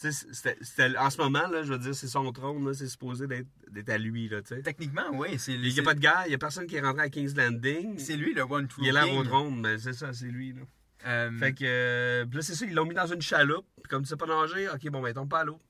tu 0.00 0.12
sais, 0.12 0.56
c'était- 0.62 0.96
en 0.96 1.10
ce 1.10 1.18
moment, 1.18 1.48
là, 1.48 1.62
je 1.64 1.72
veux 1.72 1.78
dire, 1.78 1.94
c'est 1.94 2.06
son 2.06 2.30
trône, 2.32 2.72
c'est 2.74 2.86
supposé 2.86 3.26
d'être 3.26 3.88
à 3.90 3.98
lui, 3.98 4.28
là, 4.28 4.42
tu 4.42 4.54
sais. 4.54 4.62
Techniquement, 4.62 5.08
oui. 5.12 5.38
C'est 5.38 5.54
Il 5.54 5.60
n'y 5.62 5.72
c'est- 5.72 5.80
a 5.80 5.82
pas 5.84 5.94
de 5.94 6.00
guerre, 6.00 6.22
il 6.26 6.28
n'y 6.28 6.34
a 6.34 6.38
personne 6.38 6.66
qui 6.66 6.76
est 6.76 6.80
rentré 6.80 7.02
à 7.02 7.08
King's 7.08 7.34
Landing. 7.34 7.98
c'est 7.98 8.16
lui 8.16 8.32
le 8.34 8.42
One 8.42 8.68
True 8.68 8.82
Il 8.84 8.88
est 8.88 8.92
là 8.92 9.06
au 9.08 9.24
trône, 9.24 9.60
mais 9.60 9.78
c'est 9.78 9.92
ça, 9.94 10.12
c'est 10.12 10.26
lui, 10.26 10.52
là. 10.52 10.62
Euh, 11.06 11.30
Fait 11.38 11.52
que, 11.52 11.64
euh, 11.64 12.26
là, 12.32 12.42
c'est 12.42 12.54
ça, 12.54 12.64
ils 12.66 12.74
l'ont 12.74 12.84
mis 12.84 12.94
dans 12.94 13.06
une 13.06 13.22
chaloupe. 13.22 13.66
Puis 13.82 13.88
comme 13.88 14.02
tu 14.02 14.08
sais 14.08 14.16
pas 14.16 14.26
nager, 14.26 14.68
ok, 14.68 14.88
bon, 14.90 15.00
ben, 15.00 15.14
tombe 15.14 15.28
pas 15.30 15.40
à 15.40 15.44
l'eau. 15.44 15.60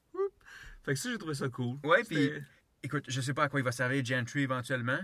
Fait 0.83 0.95
que 0.95 0.99
ça, 0.99 1.11
j'ai 1.11 1.19
trouvé 1.19 1.35
ça 1.35 1.49
cool. 1.51 1.77
Ouais, 1.85 2.03
puis 2.03 2.31
écoute, 2.83 3.05
je 3.09 3.21
sais 3.21 3.35
pas 3.35 3.45
à 3.45 3.49
quoi 3.49 3.61
il 3.61 3.65
va 3.65 3.73
servir 3.73 4.03
Gentry 4.05 4.41
éventuellement, 4.43 4.99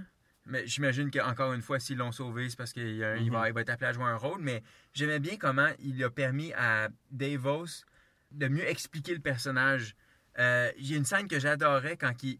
mais 0.46 0.66
j'imagine 0.66 1.10
qu'encore 1.10 1.52
une 1.54 1.62
fois, 1.62 1.78
s'ils 1.80 1.96
l'ont 1.96 2.12
sauvé, 2.12 2.48
c'est 2.50 2.56
parce 2.56 2.72
qu'il 2.72 2.86
il 3.20 3.30
va, 3.30 3.48
être 3.48 3.70
appelé 3.70 3.88
à 3.88 3.92
jouer 3.92 4.04
un 4.04 4.16
rôle. 4.16 4.40
Mais 4.42 4.62
j'aimais 4.92 5.18
bien 5.20 5.36
comment 5.36 5.68
il 5.78 6.02
a 6.04 6.10
permis 6.10 6.52
à 6.54 6.88
Davos 7.10 7.84
de 8.30 8.48
mieux 8.48 8.68
expliquer 8.68 9.14
le 9.14 9.20
personnage. 9.20 9.94
Euh, 10.38 10.70
Il 10.78 10.90
y 10.90 10.94
a 10.94 10.96
une 10.96 11.04
scène 11.04 11.28
que 11.28 11.38
j'adorais 11.38 11.96
quand 11.96 12.22
il, 12.22 12.38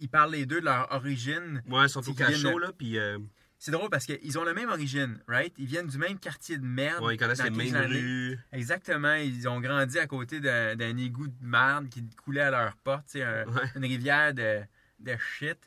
il 0.00 0.08
parle 0.08 0.32
les 0.32 0.46
deux 0.46 0.60
de 0.60 0.64
leur 0.66 0.92
origine. 0.92 1.62
Ouais, 1.68 1.86
ils 1.86 1.88
sont 1.88 2.06
au 2.08 2.14
cachot, 2.14 2.54
de- 2.54 2.60
là, 2.60 2.72
puis 2.76 2.98
euh, 2.98 3.18
C'est 3.58 3.70
drôle 3.70 3.88
parce 3.90 4.04
qu'ils 4.06 4.36
ont 4.38 4.42
la 4.44 4.52
même 4.54 4.68
origine, 4.70 5.20
right? 5.28 5.54
Ils 5.56 5.66
viennent 5.66 5.86
du 5.86 5.96
même 5.98 6.18
quartier 6.18 6.58
de 6.58 6.64
merde. 6.64 7.02
ouais, 7.04 7.14
ils 7.14 7.18
connaissent 7.18 7.42
les 7.44 7.50
mêmes 7.50 7.76
rues. 7.86 8.38
Exactement, 8.50 9.14
ils 9.14 9.48
ont 9.48 9.60
grandi 9.60 9.98
à 10.00 10.06
côté 10.08 10.40
d'un 10.40 10.96
égout 10.96 11.28
de 11.28 11.34
merde 11.46 11.88
qui 11.88 12.04
coulait 12.16 12.40
à 12.40 12.50
leur 12.50 12.76
porte, 12.76 13.14
un- 13.16 13.44
Ouais. 13.46 13.62
une 13.76 13.84
rivière 13.84 14.34
de, 14.34 14.60
de 14.98 15.16
shit. 15.38 15.58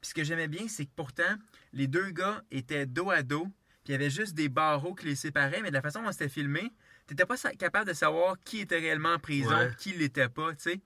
Puis 0.00 0.08
ce 0.10 0.14
que 0.14 0.24
j'aimais 0.24 0.48
bien, 0.48 0.66
c'est 0.68 0.86
que 0.86 0.90
pourtant, 0.96 1.36
les 1.72 1.86
deux 1.86 2.10
gars 2.10 2.42
étaient 2.50 2.86
dos 2.86 3.10
à 3.10 3.22
dos, 3.22 3.44
puis 3.84 3.88
il 3.88 3.92
y 3.92 3.94
avait 3.94 4.10
juste 4.10 4.34
des 4.34 4.48
barreaux 4.48 4.94
qui 4.94 5.06
les 5.06 5.14
séparaient, 5.16 5.60
mais 5.62 5.68
de 5.70 5.74
la 5.74 5.82
façon 5.82 6.02
dont 6.02 6.12
c'était 6.12 6.28
filmé, 6.28 6.70
t'étais 7.06 7.26
pas 7.26 7.36
capable 7.58 7.86
de 7.88 7.92
savoir 7.94 8.36
qui 8.44 8.60
était 8.60 8.78
réellement 8.78 9.14
en 9.14 9.18
prison, 9.18 9.50
Ouais. 9.56 9.70
qui 9.78 9.92
l'était 9.92 10.28
pas, 10.28 10.52
tu 10.54 10.62
sais. 10.62 10.80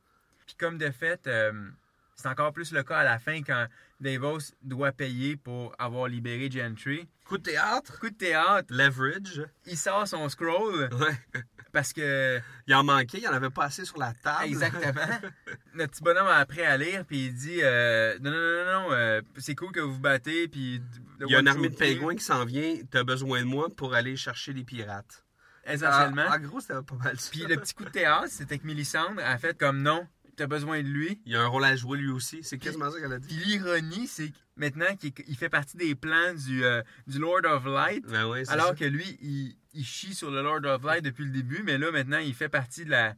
Puis 0.46 0.57
comme 0.57 0.79
de 0.79 0.90
fait, 0.90 1.27
euh, 1.27 1.70
c'est 2.16 2.29
encore 2.29 2.53
plus 2.53 2.72
le 2.72 2.83
cas 2.83 2.98
à 2.98 3.05
la 3.05 3.18
fin 3.18 3.42
quand 3.42 3.66
Davos 4.00 4.38
doit 4.62 4.92
payer 4.92 5.37
pour 5.37 5.74
avoir 5.79 6.09
libéré 6.09 6.50
Gentry. 6.50 7.09
Coup 7.27 7.38
de 7.38 7.42
théâtre, 7.42 7.98
Coup 8.00 8.11
de 8.11 8.14
théâtre, 8.16 8.66
leverage. 8.70 9.42
il 9.66 9.79
sort 9.79 10.07
son 10.07 10.29
scroll 10.29 10.90
Ouais. 10.92 11.42
parce 11.72 11.92
que 11.92 12.38
Il 12.66 12.74
en 12.74 12.85
manquait, 12.85 13.18
il 13.18 13.29
en 13.29 13.33
avait 13.33 13.48
pas 13.50 13.64
assez 13.64 13.85
sur 13.85 13.98
la 13.98 14.12
table. 14.12 14.44
Exactement. 14.44 15.00
Notre 15.74 15.92
petit 15.92 16.03
bonhomme 16.03 16.27
a 16.27 16.37
appris 16.37 16.62
à 16.62 16.77
lire, 16.77 17.05
puis 17.07 17.27
il 17.27 17.35
dit 17.35 17.61
euh, 17.62 18.18
Non, 18.20 18.31
non, 18.31 18.37
non, 18.38 18.64
non, 18.88 18.92
euh, 18.92 19.22
c'est 19.38 19.55
cool 19.55 19.72
que 19.72 19.81
vous 19.81 19.94
vous 19.94 20.00
battez, 20.00 20.48
puis... 20.48 20.83
Il 21.20 21.31
y 21.33 21.37
a 21.37 21.40
une 21.40 21.48
armée 21.48 21.68
de 21.70 21.77
pingouins 21.77 22.14
qui 22.16 22.24
s'en 22.24 22.44
vient, 22.44 22.77
t'as 22.90 23.05
besoin 23.05 23.40
de 23.40 23.46
moi 23.46 23.68
pour 23.74 23.94
aller 23.94 24.16
chercher 24.16 24.53
les 24.53 24.64
pirates. 24.64 25.24
Essentiellement. 25.64 26.27
En, 26.27 26.35
en 26.35 26.38
gros, 26.40 26.61
c'était 26.61 26.74
pas 26.74 26.94
mal 26.96 27.18
ça. 27.18 27.31
Puis 27.31 27.46
le 27.46 27.57
petit 27.57 27.72
coup 27.72 27.85
de 27.85 27.90
théâtre, 27.90 28.29
c'était 28.29 28.59
que 28.59 28.66
Mélissandre 28.66 29.22
a 29.24 29.38
fait 29.38 29.57
comme 29.57 29.81
non, 29.81 30.07
t'as 30.36 30.46
besoin 30.46 30.82
de 30.82 30.88
lui. 30.88 31.20
Il 31.26 31.34
a 31.36 31.42
un 31.42 31.46
rôle 31.46 31.64
à 31.64 31.74
jouer 31.76 31.98
lui 31.98 32.10
aussi. 32.10 32.40
C'est 32.42 32.58
quasiment 32.58 32.90
ça 32.90 33.00
qu'elle 33.00 33.12
a 33.12 33.18
Puis 33.20 33.28
dit. 33.34 33.44
l'ironie, 33.44 34.06
c'est 34.06 34.28
que 34.30 34.34
maintenant 34.56 34.94
qu'il 34.96 35.12
il 35.26 35.36
fait 35.36 35.48
partie 35.48 35.76
des 35.76 35.94
plans 35.94 36.34
du, 36.34 36.64
euh, 36.64 36.82
du 37.06 37.18
Lord 37.18 37.44
of 37.44 37.64
Light, 37.66 38.04
Ben 38.06 38.30
c'est 38.44 38.50
alors 38.52 38.68
ça. 38.68 38.74
que 38.74 38.84
lui, 38.84 39.18
il, 39.22 39.56
il 39.74 39.84
chie 39.84 40.14
sur 40.14 40.30
le 40.30 40.42
Lord 40.42 40.64
of 40.64 40.82
Light 40.84 41.04
depuis 41.04 41.24
le 41.24 41.30
début, 41.30 41.62
mais 41.64 41.78
là, 41.78 41.90
maintenant, 41.90 42.18
il 42.18 42.34
fait 42.34 42.48
partie 42.48 42.84
de 42.84 42.90
la, 42.90 43.14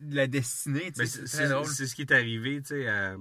de 0.00 0.14
la 0.16 0.26
destinée. 0.26 0.90
Ben, 0.96 1.06
c'est 1.06 1.26
ce 1.86 1.94
qui 1.94 2.02
est 2.02 2.12
arrivé, 2.12 2.60
tu 2.62 2.68
sais. 2.68 2.88
euh, 2.88 3.16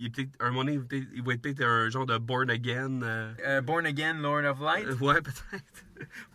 il 0.00 0.06
est 0.06 0.10
peut-être, 0.10 0.30
un 0.40 0.50
moment 0.50 0.64
donné, 0.64 0.80
il 1.14 1.22
va 1.22 1.34
être 1.34 1.40
peut-être 1.42 1.62
un 1.62 1.88
genre 1.88 2.04
de 2.04 2.18
born 2.18 2.50
again. 2.50 3.00
euh, 3.02 3.32
Euh, 3.46 3.60
Born 3.60 3.86
Again, 3.86 4.14
Lord 4.14 4.44
of 4.44 4.58
Light? 4.60 4.88
ouais, 5.00 5.20
peut-être. 5.22 5.64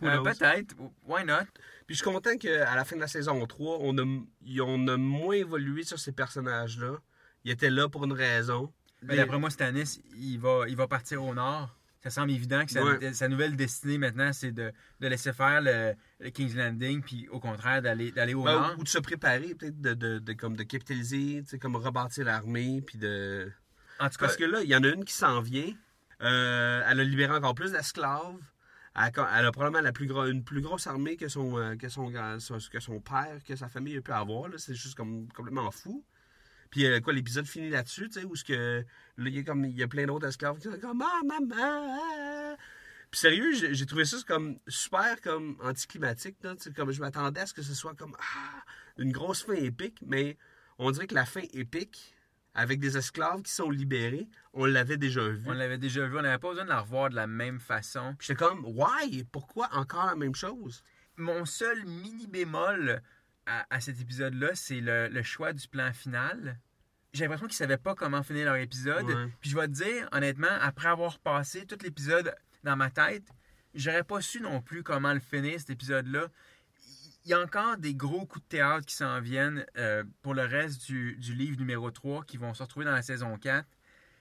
Peut-être. 0.00 0.74
Why 1.06 1.24
not? 1.24 1.44
Puis 1.90 1.96
je 1.96 2.04
suis 2.04 2.12
content 2.12 2.36
qu'à 2.36 2.72
la 2.76 2.84
fin 2.84 2.94
de 2.94 3.00
la 3.00 3.08
saison 3.08 3.44
3, 3.44 3.78
on 3.80 3.98
a, 3.98 4.02
on 4.62 4.86
a 4.86 4.96
moins 4.96 5.34
évolué 5.34 5.82
sur 5.82 5.98
ces 5.98 6.12
personnages-là. 6.12 6.98
Ils 7.42 7.50
étaient 7.50 7.68
là 7.68 7.88
pour 7.88 8.04
une 8.04 8.12
raison. 8.12 8.72
Ben, 9.02 9.16
D'après 9.16 9.40
moi, 9.40 9.50
Stannis, 9.50 10.00
il 10.16 10.38
va, 10.38 10.66
il 10.68 10.76
va 10.76 10.86
partir 10.86 11.24
au 11.24 11.34
nord. 11.34 11.76
Ça 12.00 12.10
semble 12.10 12.30
évident 12.30 12.64
que 12.64 12.70
sa, 12.70 12.84
Ouais. 12.84 13.12
sa 13.12 13.26
nouvelle 13.26 13.56
destinée 13.56 13.98
maintenant, 13.98 14.32
c'est 14.32 14.52
de, 14.52 14.72
de 15.00 15.08
laisser 15.08 15.32
faire 15.32 15.60
le, 15.62 15.94
le 16.20 16.30
King's 16.30 16.54
Landing, 16.54 17.02
puis 17.02 17.26
au 17.28 17.40
contraire, 17.40 17.82
d'aller 17.82 18.12
d'aller 18.12 18.34
au 18.34 18.44
Ben, 18.44 18.52
nord. 18.52 18.74
ou 18.78 18.84
de 18.84 18.88
se 18.88 18.98
préparer, 19.00 19.56
peut-être 19.56 19.80
de, 19.80 19.94
de, 19.94 20.20
de, 20.20 20.32
comme 20.34 20.56
de 20.56 20.62
capitaliser, 20.62 21.42
tu 21.42 21.48
sais, 21.50 21.58
comme 21.58 21.74
rebâtir 21.74 22.24
l'armée, 22.24 22.82
puis 22.86 22.98
de... 22.98 23.50
En 23.98 24.04
tout 24.04 24.10
cas, 24.12 24.26
Parce 24.26 24.36
que 24.36 24.44
là, 24.44 24.60
il 24.62 24.68
y 24.68 24.76
en 24.76 24.84
a 24.84 24.88
une 24.90 25.04
qui 25.04 25.12
s'en 25.12 25.40
vient. 25.40 25.74
Euh, 26.22 26.82
elle 26.88 27.00
a 27.00 27.02
libéré 27.02 27.32
encore 27.34 27.56
plus 27.56 27.72
d'esclaves. 27.72 28.38
Elle 28.96 29.46
a, 29.46 29.52
probablement 29.52 29.82
la 29.82 29.92
plus 29.92 30.06
gro- 30.06 30.26
une 30.26 30.42
plus 30.42 30.60
grosse 30.60 30.86
armée 30.86 31.16
que 31.16 31.28
son, 31.28 31.56
euh, 31.58 31.76
que 31.76 31.88
son, 31.88 32.10
que 32.10 32.80
son 32.80 33.00
père, 33.00 33.38
que 33.46 33.54
sa 33.54 33.68
famille 33.68 33.96
a 33.96 34.00
pu 34.00 34.10
avoir. 34.12 34.50
C'est 34.56 34.74
juste 34.74 34.96
comme 34.96 35.28
complètement 35.32 35.70
fou. 35.70 36.04
Puis 36.70 36.86
euh, 36.86 37.00
quoi, 37.00 37.12
l'épisode 37.12 37.46
finit 37.46 37.70
là-dessus, 37.70 38.08
tu 38.08 38.20
sais, 38.20 38.24
où 38.26 38.34
ce 38.36 38.44
que 38.44 38.84
là, 39.16 39.28
il 39.28 39.34
y 39.34 39.38
a 39.38 39.42
comme 39.42 39.64
il 39.64 39.76
y 39.76 39.82
a 39.82 39.88
plein 39.88 40.06
d'autres 40.06 40.26
esclaves 40.26 40.58
qui 40.58 40.68
sont 40.68 40.78
comme 40.80 41.02
Ah 41.02 41.20
maman! 41.24 41.56
ah. 41.56 42.56
Puis 43.10 43.20
sérieux, 43.20 43.52
j'ai 43.52 43.86
trouvé 43.86 44.04
ça 44.04 44.18
comme 44.26 44.58
super 44.68 45.20
comme 45.20 45.56
anticlimatique. 45.62 46.36
Comme 46.76 46.92
je 46.92 47.00
m'attendais 47.00 47.40
à 47.40 47.46
ce 47.46 47.54
que 47.54 47.62
ce 47.62 47.74
soit 47.74 47.94
comme 47.94 48.16
ah, 48.18 48.62
une 48.98 49.10
grosse 49.10 49.42
fin 49.42 49.54
épique, 49.54 49.98
mais 50.06 50.36
on 50.78 50.90
dirait 50.92 51.08
que 51.08 51.14
la 51.14 51.26
fin 51.26 51.42
épique, 51.52 52.14
avec 52.54 52.80
des 52.80 52.96
esclaves 52.96 53.42
qui 53.42 53.52
sont 53.52 53.70
libérés, 53.70 54.28
on 54.52 54.64
l'avait 54.64 54.96
déjà 54.96 55.28
vu. 55.28 55.44
on 55.46 55.52
l'avait 55.52 55.78
déjà 55.78 56.06
vu, 56.06 56.18
on 56.18 56.22
n'avait 56.22 56.38
pas 56.38 56.48
besoin 56.50 56.64
de 56.64 56.70
la 56.70 56.80
revoir 56.80 57.10
de 57.10 57.14
la 57.14 57.26
même 57.26 57.60
façon. 57.60 58.16
J'étais 58.20 58.34
comme, 58.34 58.64
why? 58.64 59.24
Pourquoi 59.30 59.68
encore 59.72 60.06
la 60.06 60.16
même 60.16 60.34
chose? 60.34 60.82
Mon 61.16 61.44
seul 61.44 61.84
mini 61.84 62.26
bémol 62.26 63.02
à, 63.46 63.66
à 63.70 63.80
cet 63.80 64.00
épisode-là, 64.00 64.50
c'est 64.54 64.80
le, 64.80 65.08
le 65.08 65.22
choix 65.22 65.52
du 65.52 65.66
plan 65.68 65.92
final. 65.92 66.58
J'ai 67.12 67.24
l'impression 67.24 67.46
qu'ils 67.46 67.56
savaient 67.56 67.76
pas 67.76 67.94
comment 67.94 68.22
finir 68.22 68.46
leur 68.46 68.56
épisode. 68.56 69.04
Ouais. 69.04 69.28
Puis 69.40 69.50
je 69.50 69.56
vais 69.56 69.66
te 69.66 69.72
dire, 69.72 70.08
honnêtement, 70.12 70.48
après 70.60 70.88
avoir 70.88 71.18
passé 71.18 71.66
tout 71.66 71.78
l'épisode 71.82 72.34
dans 72.62 72.76
ma 72.76 72.90
tête, 72.90 73.24
j'aurais 73.74 74.04
pas 74.04 74.20
su 74.20 74.40
non 74.40 74.60
plus 74.60 74.82
comment 74.82 75.12
le 75.12 75.20
finir, 75.20 75.58
cet 75.58 75.70
épisode-là. 75.70 76.28
Il 77.24 77.30
y 77.30 77.34
a 77.34 77.40
encore 77.40 77.76
des 77.76 77.94
gros 77.94 78.24
coups 78.26 78.44
de 78.44 78.48
théâtre 78.48 78.86
qui 78.86 78.94
s'en 78.94 79.20
viennent 79.20 79.66
euh, 79.76 80.04
pour 80.22 80.34
le 80.34 80.42
reste 80.42 80.86
du, 80.86 81.16
du 81.16 81.34
livre 81.34 81.58
numéro 81.58 81.90
3 81.90 82.24
qui 82.24 82.36
vont 82.38 82.54
se 82.54 82.62
retrouver 82.62 82.86
dans 82.86 82.92
la 82.92 83.02
saison 83.02 83.36
4. 83.36 83.66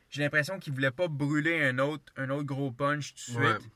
J'ai 0.09 0.23
l'impression 0.23 0.59
qu'ils 0.59 0.73
voulaient 0.73 0.91
pas 0.91 1.07
brûler 1.07 1.63
un 1.63 1.79
autre, 1.79 2.12
un 2.17 2.29
autre 2.29 2.45
gros 2.45 2.71
punch 2.71 3.13
tout 3.13 3.31
de 3.33 3.45
suite. 3.45 3.71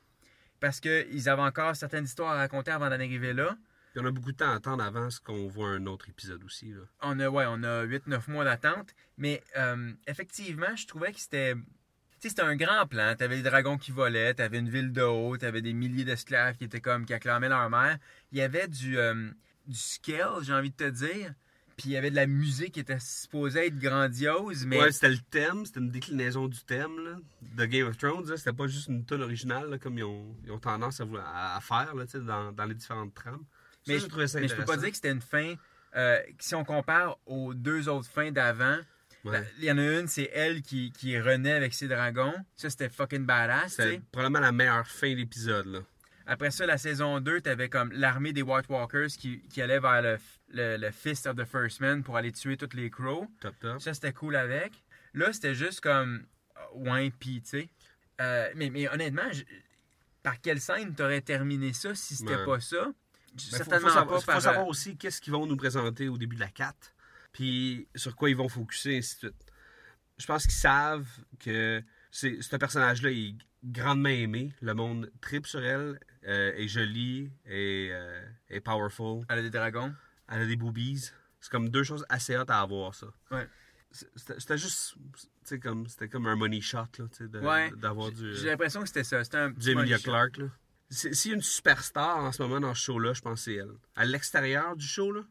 Parce 0.60 0.80
qu'ils 0.80 1.28
avaient 1.28 1.42
encore 1.42 1.76
certaines 1.76 2.04
histoires 2.04 2.32
à 2.32 2.36
raconter 2.36 2.70
avant 2.70 2.86
d'en 2.86 2.92
arriver 2.92 3.32
là. 3.32 3.56
Puis 3.92 4.02
on 4.02 4.06
a 4.06 4.10
beaucoup 4.10 4.32
de 4.32 4.36
temps 4.36 4.50
à 4.50 4.54
attendre 4.54 4.82
avant 4.82 5.08
ce 5.08 5.20
qu'on 5.20 5.46
voit 5.46 5.68
un 5.68 5.86
autre 5.86 6.08
épisode 6.08 6.42
aussi. 6.42 6.72
Là. 6.72 6.80
On 7.02 7.20
a, 7.20 7.28
ouais, 7.28 7.44
on 7.46 7.62
a 7.62 7.84
8-9 7.84 8.30
mois 8.30 8.44
d'attente. 8.44 8.94
Mais 9.16 9.42
euh, 9.56 9.92
effectivement, 10.08 10.74
je 10.74 10.86
trouvais 10.86 11.12
que 11.12 11.20
c'était. 11.20 11.54
Sais, 12.24 12.30
c'était 12.30 12.40
un 12.40 12.56
grand 12.56 12.86
plan. 12.86 13.14
T'avais 13.14 13.36
les 13.36 13.42
dragons 13.42 13.76
qui 13.76 13.90
volaient, 13.90 14.32
t'avais 14.32 14.58
une 14.58 14.70
ville 14.70 14.92
de 14.92 15.02
haut, 15.02 15.36
t'avais 15.36 15.60
des 15.60 15.74
milliers 15.74 16.06
d'esclaves 16.06 16.56
qui 16.56 16.64
étaient 16.64 16.80
comme 16.80 17.04
qui 17.04 17.12
acclamaient 17.12 17.50
leur 17.50 17.68
mère. 17.68 17.98
Il 18.32 18.38
y 18.38 18.40
avait 18.40 18.66
du, 18.66 18.96
euh, 18.96 19.28
du 19.66 19.76
scale, 19.76 20.42
j'ai 20.42 20.54
envie 20.54 20.70
de 20.70 20.74
te 20.74 20.88
dire. 20.88 21.34
Puis 21.76 21.90
il 21.90 21.92
y 21.92 21.98
avait 21.98 22.10
de 22.10 22.16
la 22.16 22.26
musique 22.26 22.72
qui 22.72 22.80
était 22.80 22.98
supposée 22.98 23.66
être 23.66 23.78
grandiose, 23.78 24.64
mais 24.64 24.80
Ouais, 24.80 24.90
c'était 24.90 25.10
le 25.10 25.18
thème, 25.18 25.66
c'était 25.66 25.80
une 25.80 25.90
déclinaison 25.90 26.48
du 26.48 26.58
thème 26.60 26.98
là, 27.04 27.16
de 27.42 27.64
Game 27.66 27.88
of 27.88 27.98
Thrones. 27.98 28.34
C'était 28.38 28.54
pas 28.54 28.68
juste 28.68 28.88
une 28.88 29.04
tonne 29.04 29.20
originale 29.20 29.68
là, 29.68 29.76
comme 29.76 29.98
ils 29.98 30.04
ont, 30.04 30.34
ils 30.46 30.50
ont 30.50 30.58
tendance 30.58 31.02
à, 31.02 31.60
faire 31.60 31.94
là, 31.94 32.04
dans, 32.20 32.52
dans 32.52 32.64
les 32.64 32.74
différentes 32.74 33.12
trames. 33.12 33.44
Ça, 33.86 33.92
mais, 33.92 33.98
ça 34.26 34.40
mais 34.40 34.48
je 34.48 34.54
peux 34.54 34.64
pas 34.64 34.78
dire 34.78 34.88
que 34.88 34.96
c'était 34.96 35.12
une 35.12 35.20
fin. 35.20 35.56
euh, 35.94 36.18
si 36.38 36.54
on 36.54 36.64
compare 36.64 37.18
aux 37.26 37.52
deux 37.52 37.90
autres 37.90 38.08
fins 38.08 38.32
d'avant, 38.32 38.78
Ouais. 39.24 39.40
la- 39.40 39.46
il 39.58 39.64
y 39.64 39.70
en 39.72 39.78
a 39.78 39.82
une, 40.00 40.06
c'est 40.08 40.30
elle 40.34 40.62
qui, 40.62 40.92
qui 40.92 41.18
renaît 41.18 41.52
avec 41.52 41.72
ses 41.74 41.88
dragons. 41.88 42.34
Ça, 42.56 42.70
c'était 42.70 42.88
fucking 42.88 43.24
badass. 43.24 43.74
C'était 43.74 44.00
probablement 44.12 44.40
la 44.40 44.52
meilleure 44.52 44.86
fin 44.86 45.14
d'épisode. 45.14 45.66
là. 45.66 45.78
Après 46.26 46.50
ça, 46.50 46.64
la 46.66 46.78
saison 46.78 47.20
2, 47.20 47.40
t'avais 47.42 47.68
comme 47.68 47.92
l'armée 47.92 48.32
des 48.32 48.40
White 48.42 48.68
Walkers 48.70 49.08
qui, 49.18 49.40
qui 49.50 49.60
allait 49.60 49.78
vers 49.80 50.00
le, 50.00 50.16
le, 50.48 50.76
le 50.78 50.90
Fist 50.90 51.26
of 51.26 51.36
the 51.36 51.44
First 51.44 51.80
Man 51.80 52.02
pour 52.02 52.16
aller 52.16 52.32
tuer 52.32 52.56
tous 52.56 52.74
les 52.74 52.88
crows. 52.90 53.28
Top, 53.40 53.54
top. 53.60 53.80
Ça, 53.80 53.92
c'était 53.92 54.12
cool 54.14 54.36
avec. 54.36 54.72
Là, 55.12 55.32
c'était 55.32 55.54
juste 55.54 55.80
comme. 55.80 56.24
euh, 56.56 56.60
Ouais, 56.90 57.10
pis, 57.18 57.42
tu 57.42 57.48
sais. 57.48 57.68
Euh, 58.20 58.48
mais, 58.56 58.70
mais 58.70 58.88
honnêtement, 58.88 59.30
je- 59.32 59.42
par 60.22 60.40
quelle 60.40 60.60
scène 60.60 60.94
t'aurais 60.94 61.20
terminé 61.20 61.72
ça 61.74 61.94
si 61.94 62.16
c'était 62.16 62.36
Ouais. 62.36 62.44
pas 62.46 62.58
ça? 62.60 62.84
Ben, 62.86 62.92
faut- 63.38 63.56
Certainement 63.56 63.88
faut, 63.88 63.94
savoir, 63.94 64.06
pas 64.06 64.20
faut 64.20 64.26
par. 64.32 64.40
savoir 64.40 64.64
euh, 64.64 64.68
aussi 64.70 64.96
qu'est-ce 64.96 65.20
qu'ils 65.20 65.32
vont 65.32 65.46
nous 65.46 65.56
présenter 65.56 66.08
au 66.08 66.16
début 66.16 66.36
de 66.36 66.40
la 66.40 66.48
4, 66.48 66.93
puis 67.34 67.86
sur 67.94 68.16
quoi 68.16 68.30
ils 68.30 68.36
vont 68.36 68.48
focuser, 68.48 68.96
ainsi 68.96 69.16
de 69.16 69.18
suite. 69.28 69.52
Je 70.16 70.24
pense 70.26 70.44
qu'ils 70.44 70.52
savent 70.52 71.06
que 71.40 71.82
c'est, 72.10 72.40
ce 72.40 72.56
personnage-là 72.56 73.10
est 73.10 73.34
grandement 73.64 74.08
aimé. 74.08 74.54
Le 74.62 74.72
monde 74.72 75.10
tripe 75.20 75.46
sur 75.46 75.62
elle, 75.62 75.98
euh, 76.26 76.52
est 76.54 76.68
jolie, 76.68 77.30
est, 77.44 77.90
euh, 77.90 78.24
est 78.48 78.60
powerful. 78.60 79.24
Elle 79.28 79.40
a 79.40 79.42
des 79.42 79.50
dragons. 79.50 79.92
Elle 80.28 80.42
a 80.42 80.46
des 80.46 80.56
boobies. 80.56 81.10
C'est 81.40 81.50
comme 81.50 81.68
deux 81.68 81.82
choses 81.82 82.06
assez 82.08 82.36
hot 82.36 82.44
à 82.48 82.60
avoir, 82.60 82.94
ça. 82.94 83.08
Ouais. 83.30 83.46
C'était, 83.90 84.38
c'était 84.40 84.58
juste, 84.58 84.94
tu 84.94 85.20
sais, 85.44 85.58
comme, 85.60 85.86
c'était 85.86 86.08
comme 86.08 86.26
un 86.26 86.34
money 86.36 86.60
shot, 86.60 86.78
là, 86.78 86.86
tu 87.08 87.08
sais, 87.12 87.28
de- 87.28 87.40
Ouais. 87.40 87.70
d'avoir 87.76 88.10
du, 88.10 88.34
J'ai 88.34 88.46
l'impression 88.46 88.80
que 88.80 88.88
c'était 88.88 89.04
ça. 89.04 89.22
C'était 89.22 89.36
un 89.38 89.52
petit 89.52 89.74
money 89.74 89.96
shot. 89.96 90.02
Clarke, 90.04 90.36
là. 90.38 90.46
C'est- 90.90 91.12
S'il 91.14 91.30
y 91.30 91.34
a 91.34 91.36
une 91.36 91.42
superstar 91.42 92.18
en 92.18 92.30
ce 92.32 92.42
moment 92.42 92.60
dans 92.60 92.74
ce 92.74 92.82
show-là, 92.84 93.12
je 93.14 93.20
pense 93.20 93.40
que 93.40 93.44
c'est 93.44 93.54
elle. 93.54 93.72
À 93.96 94.04
l'extérieur 94.04 94.76
du 94.76 94.86
show, 94.86 95.12
là, 95.12 95.22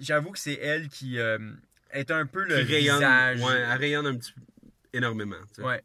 J'avoue 0.00 0.32
que 0.32 0.38
c'est 0.38 0.54
elle 0.60 0.88
qui 0.88 1.18
euh, 1.18 1.38
est 1.90 2.10
un 2.10 2.26
peu 2.26 2.42
le 2.44 2.56
qui 2.64 2.72
rayonne, 2.72 2.96
visage. 2.96 3.40
ouais, 3.42 3.54
elle 3.60 3.78
rayonne 3.78 4.06
un 4.06 4.16
petit 4.16 4.32
peu 4.32 4.40
énormément. 4.92 5.36
tu 5.48 5.54
sais. 5.56 5.62
Ouais. 5.62 5.82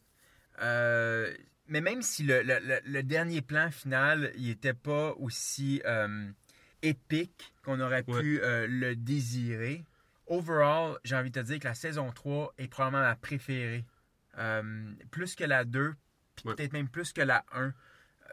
Euh, 0.62 1.34
mais 1.68 1.82
même 1.82 2.02
si 2.02 2.24
le, 2.24 2.42
le- 2.42 2.60
le- 2.62 2.80
le 2.84 3.04
dernier 3.04 3.42
plan 3.42 3.70
final, 3.72 4.32
il 4.36 4.50
était 4.50 4.74
pas 4.74 5.14
aussi 5.14 5.82
euh, 5.86 6.28
épique 6.82 7.54
qu'on 7.64 7.80
aurait 7.80 8.04
Ouais. 8.08 8.22
pu 8.22 8.40
le 8.44 8.96
désirer, 8.96 9.84
overall, 10.28 10.98
j'ai 11.04 11.16
envie 11.16 11.30
de 11.32 11.40
te 11.40 11.46
dire 11.46 11.60
que 11.60 11.68
la 11.68 11.76
saison 11.76 12.12
3 12.12 12.54
est 12.58 12.68
probablement 12.68 13.04
ma 13.04 13.16
préférée. 13.16 13.86
Plus 15.12 15.36
que 15.36 15.44
la 15.44 15.64
2, 15.66 15.94
puis 16.36 16.48
Ouais. 16.48 16.56
peut-être 16.56 16.74
même 16.74 16.88
plus 16.90 17.14
que 17.14 17.22
la 17.22 17.44
1. 17.52 17.74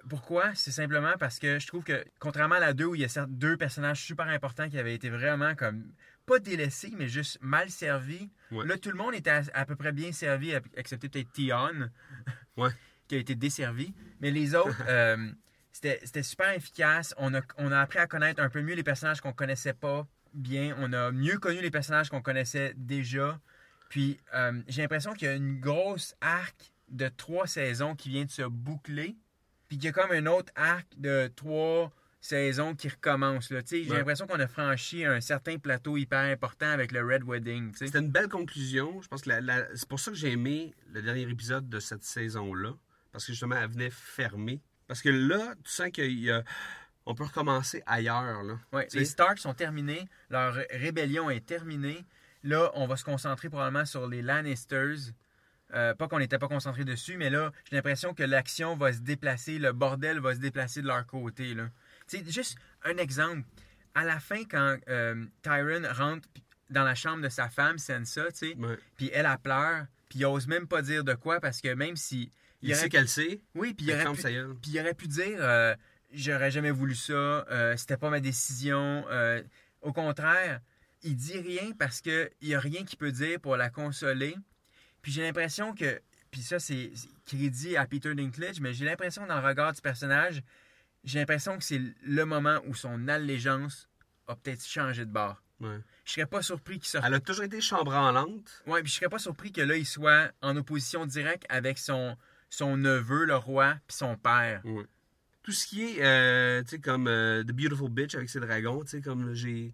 Pourquoi? 0.09 0.55
C'est 0.55 0.71
simplement 0.71 1.15
parce 1.19 1.39
que 1.39 1.59
je 1.59 1.67
trouve 1.67 1.83
que, 1.85 2.05
contrairement 2.19 2.57
à 2.57 2.61
la 2.61 2.73
2, 2.75 2.85
où 2.85 2.95
il 2.95 3.01
y 3.01 3.05
a 3.05 3.09
certes 3.09 3.31
deux 3.31 3.57
personnages 3.57 4.01
super 4.03 4.29
importants 4.29 4.69
qui 4.69 4.79
avaient 4.79 4.95
été 4.95 5.11
vraiment 5.11 5.55
comme, 5.55 5.93
pas 6.27 6.39
délaissés, 6.39 6.93
mais 6.97 7.09
juste 7.09 7.39
mal 7.41 7.71
servis, 7.71 8.31
Ouais. 8.53 8.65
là, 8.67 8.79
tout 8.79 8.91
le 8.91 8.97
monde 8.97 9.15
était 9.15 9.31
à, 9.31 9.43
à 9.55 9.65
peu 9.65 9.75
près 9.77 9.93
bien 9.93 10.13
servi, 10.13 10.53
excepté 10.77 11.09
peut-être 11.09 11.33
Tion, 11.33 11.91
Ouais. 12.57 12.71
qui 13.09 13.17
a 13.17 13.19
été 13.19 13.35
desservi. 13.35 13.93
Mais 14.21 14.31
les 14.31 14.55
autres, 14.55 14.77
euh, 14.89 15.31
c'était 15.73 16.23
super 16.23 16.51
efficace. 16.53 17.15
On 17.19 17.35
a, 17.35 17.41
on 17.59 17.71
a 17.73 17.81
appris 17.81 17.99
à 17.99 18.07
connaître 18.07 18.41
un 18.41 18.49
peu 18.49 18.63
mieux 18.63 18.75
les 18.75 18.83
personnages 18.85 19.21
qu'on 19.21 19.33
connaissait 19.33 19.75
pas 19.75 20.07
bien. 20.35 20.77
On 20.79 20.93
a 20.93 21.11
mieux 21.13 21.39
connu 21.39 21.61
les 21.61 21.71
personnages 21.71 22.09
qu'on 22.11 22.23
connaissait 22.23 22.73
déjà. 22.77 23.41
Puis, 23.89 24.19
euh, 24.35 24.61
j'ai 24.69 24.83
l'impression 24.83 25.13
qu'il 25.15 25.29
y 25.29 25.31
a 25.31 25.35
une 25.35 25.61
grosse 25.61 26.15
arc 26.21 26.73
de 26.89 27.09
trois 27.09 27.47
saisons 27.47 27.95
qui 27.97 28.09
vient 28.11 28.25
de 28.25 28.31
se 28.31 28.43
boucler. 28.43 29.17
Puis 29.69 29.79
qu'il 29.79 29.87
y 29.87 29.89
a 29.89 29.93
comme 29.93 30.13
un 30.13 30.27
autre 30.27 30.53
arc 30.57 30.87
de 30.97 31.31
trois 31.35 31.93
saisons 32.21 32.75
qui 32.75 32.89
recommence. 32.89 33.51
là. 33.51 33.61
J'ai 33.69 33.89
Ouais. 33.89 33.99
l'impression 33.99 34.27
qu'on 34.27 34.41
a 34.41 34.49
franchi 34.49 35.05
un 35.05 35.21
certain 35.21 35.59
plateau 35.59 35.97
hyper 35.97 36.21
important 36.33 36.69
avec 36.69 36.91
le 36.93 37.05
Red 37.05 37.23
Wedding. 37.25 37.73
C'était 37.77 37.99
une 38.01 38.11
belle 38.11 38.29
conclusion. 38.29 39.01
Je 39.03 39.09
pense 39.09 39.23
que 39.23 39.29
la- 39.29 39.41
la- 39.41 39.67
c'est 39.77 39.89
pour 39.89 40.01
ça 40.01 40.11
que 40.11 40.17
j'ai 40.17 40.33
aimé 40.33 40.75
le 40.93 41.03
dernier 41.03 41.23
épisode 41.23 41.69
de 41.69 41.79
cette 41.81 42.03
saison-là. 42.03 42.73
Parce 43.13 43.27
que 43.27 43.33
justement, 43.33 43.57
elle 43.57 43.71
venait 43.71 43.91
fermer. 43.91 44.61
Parce 44.89 45.03
que 45.03 45.09
là, 45.09 45.55
tu 45.65 45.71
sens 45.71 45.89
qu'on 45.93 47.15
peut 47.15 47.25
recommencer 47.25 47.83
ailleurs. 47.87 48.43
Là. 48.43 48.59
Ouais, 48.73 48.89
les. 48.93 49.05
Starks 49.05 49.39
sont 49.39 49.55
terminés, 49.55 50.09
leur 50.31 50.55
rébellion 50.71 51.31
est 51.31 51.45
terminée. 51.47 52.05
Là, 52.43 52.71
on 52.75 52.87
va 52.87 52.97
se 52.97 53.05
concentrer 53.05 53.49
probablement 53.49 53.85
sur 53.85 54.07
les 54.07 54.23
Lannisters. 54.23 55.13
Euh, 55.75 55.95
pas 55.95 56.07
qu'on 56.07 56.21
n'était 56.21 56.39
pas 56.39 56.49
concentré 56.49 56.85
dessus, 56.85 57.17
mais 57.17 57.29
là, 57.29 57.53
j'ai 57.69 57.77
l'impression 57.77 58.15
que 58.15 58.23
l'action 58.23 58.77
va 58.77 58.93
se 58.93 59.01
déplacer, 59.01 59.59
le 59.59 59.73
bordel 59.73 60.21
va 60.21 60.35
se 60.35 60.41
déplacer 60.41 60.81
de 60.81 60.87
leur 60.87 61.05
côté. 61.07 61.55
Là. 61.55 61.71
Tu 62.07 62.19
sais, 62.19 62.25
juste 62.31 62.57
un 62.85 62.97
exemple. 62.99 63.43
À 63.95 64.05
la 64.05 64.21
fin, 64.21 64.45
quand 64.45 64.77
euh, 64.89 65.25
Tyron 65.43 65.83
rentre 65.93 66.29
dans 66.71 66.85
la 66.85 66.95
chambre 66.95 67.23
de 67.23 67.29
sa 67.29 67.49
femme, 67.49 67.79
Sansa, 67.79 68.31
tu 68.31 68.51
sais, 68.51 68.57
puis 68.97 69.11
elle, 69.13 69.27
elle 69.27 69.39
pleure, 69.39 69.87
puis 70.09 70.21
il 70.21 70.27
ose 70.27 70.47
même 70.47 70.69
pas 70.69 70.83
dire 70.83 71.03
de 71.03 71.15
quoi 71.15 71.41
parce 71.41 71.61
que 71.61 71.73
même 71.75 71.97
si. 71.97 72.31
Il, 72.63 72.75
sait 72.75 72.85
pu- 72.85 72.91
qu'elle 72.91 73.09
sait. 73.09 73.41
Oui, 73.55 73.75
puis 73.75 73.87
il 73.87 73.93
aurait, 73.93 74.13
pu, 74.13 74.23
puis 74.63 74.71
il 74.73 74.81
aurait 74.81 74.95
pu 74.95 75.09
dire 75.09 75.37
euh, 75.41 75.75
J'aurais 76.13 76.51
jamais 76.51 76.71
voulu 76.71 76.95
ça, 76.95 77.45
c'était 77.77 77.97
pas 77.97 78.11
ma 78.11 78.21
décision. 78.21 79.05
au 79.83 79.93
contraire, 79.93 80.61
il 81.03 81.17
dit 81.17 81.39
rien 81.39 81.73
parce 81.79 82.01
qu'il 82.01 82.31
n'y 82.43 82.55
a 82.55 82.61
rien 82.61 82.85
qu'il 82.85 82.99
peut 82.99 83.13
dire 83.13 83.41
pour 83.41 83.57
la 83.57 83.69
consoler. 83.69 84.37
Puis 85.07 85.13
j'ai 85.13 85.23
l'impression 85.23 85.73
que. 85.73 86.03
Puis 86.33 86.41
ça, 86.41 86.59
c'est 86.59 86.91
crédit 87.27 87.77
à 87.77 87.87
Peter 87.87 88.13
Dinklage, 88.13 88.59
mais 88.59 88.75
j'ai 88.75 88.85
l'impression 88.85 89.25
dans 89.25 89.41
le 89.41 89.47
regard 89.47 89.73
du 89.73 89.81
personnage, 89.81 90.43
j'ai 91.05 91.21
l'impression 91.21 91.57
que 91.57 91.63
c'est 91.63 91.81
le 92.03 92.25
moment 92.25 92.59
où 92.67 92.75
son 92.75 93.07
allégeance 93.07 93.89
a 94.27 94.35
peut-être 94.35 94.67
changé 94.67 95.05
de 95.05 95.13
bord. 95.13 95.41
Ouais. 95.61 95.79
Je 96.05 96.13
serais 96.15 96.27
pas 96.27 96.43
surpris 96.43 96.81
qu'il 96.81 96.89
sorte. 96.89 97.05
Elle 97.07 97.15
a 97.15 97.21
toujours 97.21 97.45
été 97.45 97.61
chambranlante. 97.61 98.65
Ouais, 98.67 98.83
puis 98.83 98.91
je 98.91 98.97
serais 98.97 99.09
pas 99.09 99.21
surpris 99.21 99.53
que 99.53 99.61
là, 99.61 99.77
il 99.77 99.87
soit 99.87 100.33
en 100.43 100.57
opposition 100.57 101.07
directe 101.07 101.47
avec 101.51 101.79
son, 101.79 102.17
son 102.51 102.77
neveu, 102.77 103.27
le 103.27 103.37
roi, 103.37 103.77
puis 103.87 103.97
son 103.97 104.17
père. 104.17 104.61
Tout 105.45 105.53
ce 105.53 105.69
qui 105.69 105.85
est, 105.85 106.03
euh, 106.03 106.65
tu 106.65 106.71
sais, 106.71 106.79
comme 106.81 107.07
euh, 107.07 107.45
The 107.45 107.53
Beautiful 107.53 107.91
Bitch 107.91 108.17
avec 108.17 108.29
ses 108.29 108.41
dragons, 108.41 108.83
tu 108.83 108.91
sais, 108.91 109.01
comme 109.01 109.35
j'ai. 109.35 109.73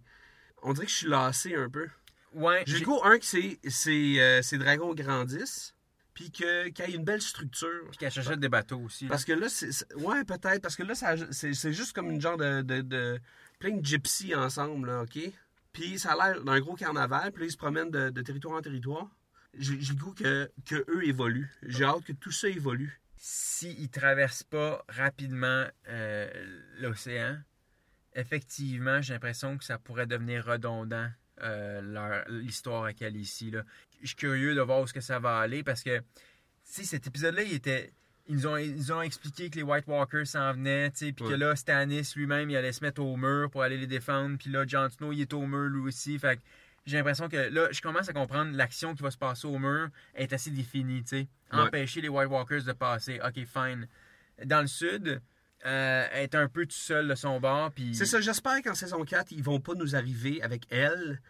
On 0.61 0.73
dirait 0.73 0.85
que 0.85 0.91
je 0.91 0.97
suis 0.97 1.09
lassé 1.09 1.55
un 1.55 1.71
peu. 1.71 1.89
Ouais, 2.33 2.63
J'ai 2.67 2.81
goût, 2.81 2.99
un, 3.03 3.17
que 3.19 3.25
ces, 3.25 3.59
ces, 3.67 4.19
euh, 4.19 4.41
ces 4.41 4.57
dragons 4.57 4.93
grandissent, 4.93 5.73
puis 6.13 6.31
que- 6.31 6.69
qu'il 6.69 6.89
y 6.89 6.93
ait 6.93 6.95
une 6.95 7.03
belle 7.03 7.21
structure. 7.21 7.87
Puis 7.89 7.97
qu'elle 7.97 8.39
des 8.39 8.49
bateaux 8.49 8.79
aussi. 8.81 9.07
Parce 9.07 9.25
que 9.25 9.33
là, 9.33 9.49
c'est. 9.49 9.71
c'est- 9.71 9.93
Ouais, 9.95 10.23
peut-être. 10.23 10.61
Parce 10.61 10.75
que 10.75 10.83
là, 10.83 10.95
ça- 10.95 11.15
c'est 11.31 11.53
c'est 11.53 11.73
juste 11.73 11.93
comme 11.93 12.09
une 12.11 12.21
genre 12.21 12.37
de. 12.37 12.61
de, 12.61 12.81
de 12.81 13.19
plein 13.59 13.71
de 13.77 13.85
gypsies 13.85 14.35
ensemble, 14.35 14.87
là, 14.87 15.01
OK? 15.03 15.17
Puis 15.71 15.97
ça 15.99 16.11
a 16.13 16.33
l'air 16.33 16.43
d'un 16.43 16.59
gros 16.59 16.75
carnaval, 16.75 17.31
puis 17.31 17.41
là, 17.41 17.47
ils 17.47 17.51
se 17.51 17.57
promènent 17.57 17.89
de, 17.91 18.09
de 18.09 18.21
territoire 18.21 18.55
en 18.57 18.61
territoire. 18.61 19.09
J'ai 19.55 19.79
j'ai 19.81 19.93
le 19.93 19.99
goût 19.99 20.13
que, 20.13 20.51
que 20.65 20.83
eux 20.89 21.07
évoluent. 21.07 21.51
J'ai 21.63 21.83
hâte 21.85 22.03
que 22.03 22.13
tout 22.13 22.31
ça 22.31 22.47
évolue. 22.49 22.99
S'ils 23.17 23.81
ne 23.83 23.87
traversent 23.87 24.43
pas 24.43 24.83
rapidement 24.89 25.65
euh, 25.87 26.29
l'océan, 26.79 27.37
effectivement, 28.15 29.01
j'ai 29.01 29.13
l'impression 29.13 29.57
que 29.57 29.63
ça 29.63 29.77
pourrait 29.77 30.07
devenir 30.07 30.45
redondant, 30.45 31.09
euh, 31.41 32.23
l'histoire 32.29 32.85
à 32.85 32.91
là. 32.91 33.63
Je 34.01 34.07
suis 34.07 34.15
curieux 34.15 34.55
de 34.55 34.61
voir 34.61 34.81
où 34.81 34.83
est-ce 34.83 34.93
que 34.93 35.01
ça 35.01 35.19
va 35.19 35.39
aller 35.39 35.63
parce 35.63 35.83
que, 35.83 36.01
cet 36.63 37.07
épisode-là, 37.07 37.43
il 37.43 37.53
était... 37.53 37.93
Ils 38.27 38.37
nous, 38.37 38.47
ont, 38.47 38.55
ils 38.55 38.93
ont 38.93 39.01
expliqué 39.01 39.49
que 39.49 39.57
les 39.57 39.63
White 39.63 39.85
Walkers 39.85 40.27
s'en 40.27 40.53
venaient, 40.53 40.89
tu 40.91 41.07
sais, 41.07 41.11
puis 41.11 41.25
que 41.25 41.33
là, 41.33 41.57
Stannis 41.57 42.13
lui-même, 42.15 42.49
il 42.49 42.55
allait 42.55 42.71
se 42.71 42.81
mettre 42.81 43.01
au 43.01 43.17
mur 43.17 43.49
pour 43.51 43.63
aller 43.63 43.77
les 43.77 43.85
défendre, 43.85 44.37
puis 44.37 44.49
là, 44.49 44.65
Jon 44.65 44.87
Snow, 44.89 45.11
il 45.11 45.19
est 45.19 45.33
au 45.33 45.45
mur 45.45 45.69
lui 45.69 45.81
aussi, 45.81 46.17
fait 46.17 46.39
j'ai 46.85 46.97
l'impression 46.97 47.29
que 47.29 47.37
là, 47.37 47.67
je 47.71 47.81
commence 47.81 48.09
à 48.09 48.13
comprendre 48.13 48.55
l'action 48.55 48.93
qui 48.93 49.03
va 49.03 49.11
se 49.11 49.17
passer 49.17 49.47
au 49.47 49.57
mur 49.57 49.89
est 50.15 50.33
assez 50.33 50.51
définie, 50.51 51.03
tu 51.03 51.09
sais. 51.09 51.27
Ouais. 51.51 51.59
Empêcher 51.59 52.01
les 52.01 52.09
White 52.09 52.29
Walkers 52.29 52.63
de 52.63 52.73
passer, 52.73 53.19
ok, 53.23 53.45
fine. 53.45 53.87
Dans 54.45 54.61
le 54.61 54.67
sud, 54.67 55.21
euh, 55.65 56.07
est 56.11 56.35
un 56.35 56.47
peu 56.47 56.65
tout 56.65 56.75
seul 56.75 57.07
de 57.07 57.15
son 57.15 57.39
bord, 57.39 57.71
puis... 57.71 57.95
C'est 57.95 58.05
ça, 58.05 58.19
j'espère 58.21 58.61
qu'en 58.61 58.75
saison 58.75 59.03
4, 59.03 59.31
ils 59.31 59.43
vont 59.43 59.59
pas 59.59 59.73
nous 59.75 59.95
arriver 59.95 60.41
avec 60.41 60.63
elle 60.69 61.21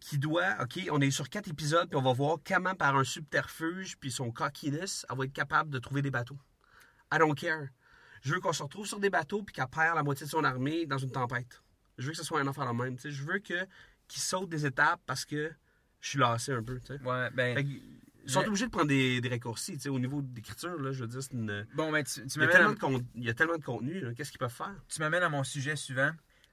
qui 0.00 0.18
doit, 0.18 0.56
OK, 0.60 0.80
on 0.90 1.00
est 1.00 1.10
sur 1.10 1.28
quatre 1.28 1.48
épisodes, 1.48 1.88
puis 1.88 1.96
on 1.96 2.02
va 2.02 2.12
voir 2.12 2.38
comment 2.44 2.74
par 2.74 2.96
un 2.96 3.04
subterfuge, 3.04 3.96
puis 3.98 4.10
son 4.10 4.32
cockiness, 4.32 5.06
elle 5.08 5.16
va 5.16 5.24
être 5.24 5.32
capable 5.32 5.70
de 5.70 5.78
trouver 5.78 6.02
des 6.02 6.10
bateaux. 6.10 6.38
I 7.12 7.18
don't 7.18 7.34
care. 7.34 7.68
Je 8.22 8.34
veux 8.34 8.40
qu'on 8.40 8.52
se 8.52 8.62
retrouve 8.62 8.86
sur 8.86 8.98
des 8.98 9.10
bateaux, 9.10 9.42
puis 9.42 9.54
qu'elle 9.54 9.66
perd 9.68 9.94
la 9.94 10.02
moitié 10.02 10.26
de 10.26 10.30
son 10.30 10.44
armée 10.44 10.86
dans 10.86 10.98
une 10.98 11.10
tempête. 11.10 11.62
Je 11.98 12.06
veux 12.06 12.12
que 12.12 12.18
ce 12.18 12.24
soit 12.24 12.40
un 12.40 12.46
affaire 12.46 12.66
de 12.72 12.76
même. 12.76 12.96
tu 12.96 13.02
sais. 13.02 13.10
Je 13.10 13.22
veux 13.22 13.38
que 13.38 13.66
qu'il 14.08 14.20
saute 14.20 14.48
des 14.48 14.66
étapes 14.66 15.00
parce 15.06 15.24
que 15.24 15.52
je 16.00 16.08
suis 16.08 16.18
lassé 16.18 16.52
un 16.52 16.62
peu. 16.62 16.80
Ouais, 17.04 17.30
ben... 17.30 17.54
Fait 17.56 17.64
que, 17.64 17.70
ils 18.24 18.30
sont 18.30 18.40
Mais- 18.40 18.46
obligés 18.48 18.66
de 18.66 18.70
prendre 18.70 18.88
des, 18.88 19.20
des 19.20 19.28
raccourcis. 19.28 19.74
tu 19.74 19.80
sais, 19.80 19.88
Au 19.88 19.98
niveau 19.98 20.22
d'écriture, 20.22 20.80
là, 20.80 20.92
je 20.92 21.00
veux 21.02 21.06
dire, 21.08 21.22
c'est 21.22 21.32
une... 21.32 21.66
Bon, 21.74 21.90
ben, 21.92 22.04
tu, 22.04 22.14
tu 22.14 22.20
Il 22.20 22.30
y, 22.30 22.34
a 22.34 22.38
m'amènes 22.38 22.52
tellement 22.52 22.70
à- 22.70 22.74
de 22.74 22.78
con- 22.78 23.06
il 23.14 23.24
y 23.24 23.30
a 23.30 23.34
tellement 23.34 23.56
de 23.58 23.64
contenu. 23.64 24.14
Qu'est-ce 24.16 24.30
qu'ils 24.30 24.38
peuvent 24.38 24.50
faire? 24.52 24.74
tu 24.88 25.00
m'amènes 25.00 25.22
à 25.22 25.28
mon 25.28 25.44
sujet 25.44 25.76
suivant. 25.76 26.10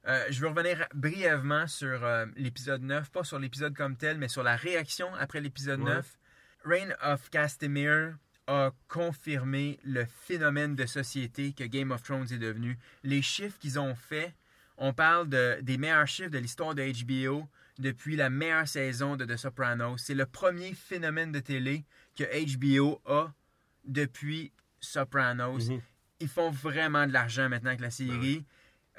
Euh, 0.08 0.25
je 0.29 0.39
veux 0.39 0.47
revenir 0.47 0.88
brièvement 0.95 1.67
sur 1.67 2.03
euh, 2.05 2.25
l'épisode 2.38 2.82
9, 2.82 3.12
pas 3.12 3.23
sur 3.25 3.38
l'épisode 3.38 3.75
comme 3.75 3.97
tel, 3.97 4.17
mais 4.17 4.29
sur 4.29 4.43
la 4.43 4.55
réaction 4.55 5.13
après 5.15 5.41
l'épisode 5.41 5.82
Ouais. 5.82 5.93
9. 5.95 6.17
Reign 6.65 6.95
of 7.03 7.29
Castamere 7.29 8.13
a 8.47 8.71
confirmé 8.88 9.77
le 9.84 10.05
phénomène 10.05 10.75
de 10.75 10.86
société 10.86 11.53
que 11.53 11.63
Game 11.65 11.91
of 11.91 12.01
Thrones 12.03 12.27
est 12.32 12.38
devenu. 12.39 12.77
Les 13.03 13.21
chiffres 13.21 13.58
qu'ils 13.60 13.79
ont 13.79 13.93
faits, 13.95 14.34
on 14.77 14.93
parle 14.93 15.27
de, 15.29 15.60
des 15.62 15.77
meilleurs 15.77 16.08
chiffres 16.08 16.29
de 16.29 16.38
l'histoire 16.39 16.73
de 16.75 16.82
HBO 17.05 17.47
depuis 17.80 18.15
la 18.15 18.30
meilleure 18.30 18.68
saison 18.68 19.15
de 19.15 19.26
The 19.26 19.38
Sopranos. 19.38 19.98
C'est 19.98 20.13
le 20.13 20.26
premier 20.26 20.74
phénomène 20.74 21.32
de 21.32 21.39
télé 21.39 21.86
que 22.15 22.24
HBO 22.58 23.02
a 23.06 23.34
depuis 23.86 24.52
Sopranos. 24.80 25.70
Mhm. 25.70 25.82
Ils 26.20 26.28
font 26.28 26.52
vraiment 26.52 27.08
de 27.08 27.13
l'argent 27.13 27.50
maintenant 27.50 27.70
avec 27.70 27.82
la 27.82 27.92
série. 27.92 28.46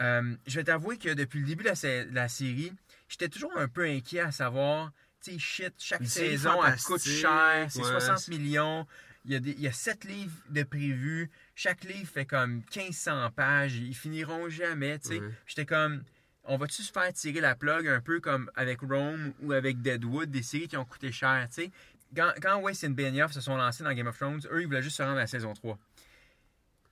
Euh, 0.00 0.34
je 0.46 0.56
vais 0.56 0.64
t'avouer 0.64 0.96
que 0.96 1.10
depuis 1.12 1.40
le 1.40 1.46
début 1.46 1.62
de 1.64 1.68
la, 1.68 1.74
sé- 1.74 2.06
la 2.10 2.28
série, 2.28 2.72
j'étais 3.08 3.28
toujours 3.28 3.52
un 3.58 3.68
peu 3.68 3.84
inquiet 3.84 4.20
à 4.20 4.32
savoir, 4.32 4.92
tu 5.22 5.32
sais, 5.32 5.38
shit, 5.38 5.74
chaque 5.78 6.06
saison, 6.06 6.64
elle 6.64 6.80
coûte 6.80 7.02
cher, 7.02 7.66
c'est 7.70 7.80
ouais, 7.80 7.84
60 7.84 8.18
c'est- 8.18 8.30
millions. 8.30 8.86
Il 9.26 9.32
y, 9.32 9.34
a 9.34 9.40
des, 9.40 9.50
il 9.50 9.60
y 9.60 9.68
a 9.68 9.72
7 9.72 10.04
livres 10.04 10.32
de 10.48 10.62
prévus. 10.62 11.30
Chaque 11.54 11.84
livre 11.84 12.10
fait 12.10 12.24
comme 12.24 12.62
1500 12.74 13.30
pages. 13.32 13.76
Ils 13.76 13.94
finiront 13.94 14.48
jamais, 14.48 14.98
tu 14.98 15.08
sais. 15.08 15.20
J'étais 15.46 15.66
comme, 15.66 16.02
on 16.44 16.56
va-tu 16.56 16.82
se 16.82 16.92
faire 16.92 17.12
tirer 17.12 17.40
la 17.40 17.54
plug 17.54 17.86
un 17.86 18.00
peu 18.00 18.20
comme 18.20 18.50
avec 18.54 18.80
Rome 18.80 19.32
ou 19.42 19.52
avec 19.52 19.82
Deadwood, 19.82 20.30
des 20.30 20.42
séries 20.42 20.68
qui 20.68 20.76
ont 20.76 20.84
coûté 20.84 21.12
cher, 21.12 21.46
tu 21.48 21.62
sais? 21.62 21.70
Quand, 22.14 22.32
quand 22.42 22.60
Weiss 22.60 22.82
et 22.82 22.88
Benioff 22.88 23.32
se 23.32 23.40
sont 23.40 23.56
lancés 23.56 23.84
dans 23.84 23.92
Game 23.92 24.08
of 24.08 24.18
Thrones, 24.18 24.40
eux, 24.50 24.62
ils 24.62 24.66
voulaient 24.66 24.82
juste 24.82 24.96
se 24.96 25.02
rendre 25.02 25.16
à 25.16 25.20
la 25.20 25.26
saison 25.28 25.54
3. 25.54 25.78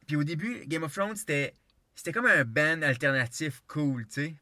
Puis 0.07 0.17
au 0.17 0.25
début, 0.25 0.65
Game 0.67 0.85
of 0.85 0.93
Thrones, 0.93 1.17
c'était, 1.17 1.55
c'était 1.95 2.13
comme 2.13 2.27
un 2.27 2.45
band 2.45 2.83
alternatif 2.83 3.63
cool, 3.67 4.07
tu 4.07 4.13
sais. 4.13 4.35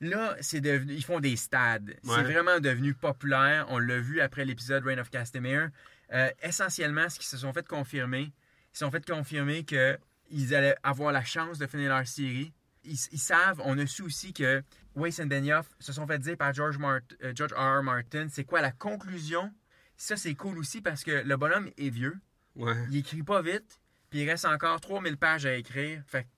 Là, 0.00 0.36
c'est 0.40 0.60
devenu, 0.62 0.94
ils 0.94 1.04
font 1.04 1.20
des 1.20 1.36
stades. 1.36 1.94
C'est 2.02 2.22
vraiment 2.22 2.58
devenu 2.58 2.94
populaire. 2.94 3.66
On 3.68 3.78
l'a 3.78 3.98
vu 3.98 4.20
après 4.20 4.46
l'épisode 4.46 4.84
Reign 4.84 4.98
of 4.98 5.10
Castamere. 5.10 5.68
Euh, 6.12 6.30
essentiellement, 6.42 7.08
ce 7.08 7.16
qu'ils 7.18 7.28
se 7.28 7.36
sont 7.36 7.52
fait 7.52 7.66
confirmer, 7.66 8.22
ils 8.22 8.32
se 8.72 8.78
sont 8.78 8.90
fait 8.90 9.04
confirmer 9.04 9.62
qu'ils 9.64 10.54
allaient 10.54 10.76
avoir 10.82 11.12
la 11.12 11.22
chance 11.22 11.58
de 11.58 11.66
finir 11.66 11.90
leur 11.90 12.06
série. 12.06 12.50
Ils, 12.84 12.98
ils 13.12 13.18
savent, 13.18 13.60
on 13.64 13.78
a 13.78 13.86
su 13.86 14.02
aussi 14.02 14.32
que 14.32 14.62
Weiss 14.96 15.18
et 15.18 15.26
Benioff 15.26 15.66
se 15.78 15.92
sont 15.92 16.06
fait 16.06 16.18
dire 16.18 16.36
par 16.36 16.52
George, 16.54 16.78
Mart- 16.78 17.02
euh, 17.22 17.32
George 17.34 17.52
R. 17.52 17.78
R. 17.80 17.82
Martin, 17.82 18.26
c'est 18.30 18.44
quoi 18.44 18.60
la 18.60 18.72
conclusion? 18.72 19.52
Ça, 19.96 20.16
c'est 20.16 20.34
cool 20.34 20.58
aussi 20.58 20.80
parce 20.80 21.04
que 21.04 21.10
le 21.24 21.36
bonhomme 21.36 21.68
est 21.76 21.90
vieux. 21.90 22.18
Ouais. 22.56 22.74
Il 22.90 22.96
écrit 22.96 23.22
pas 23.22 23.42
vite, 23.42 23.80
puis 24.08 24.20
il 24.20 24.30
reste 24.30 24.44
encore 24.46 24.80
3000 24.80 25.16
pages 25.18 25.44
à 25.46 25.54
écrire. 25.54 26.02
Fait 26.06 26.22
que 26.24 26.28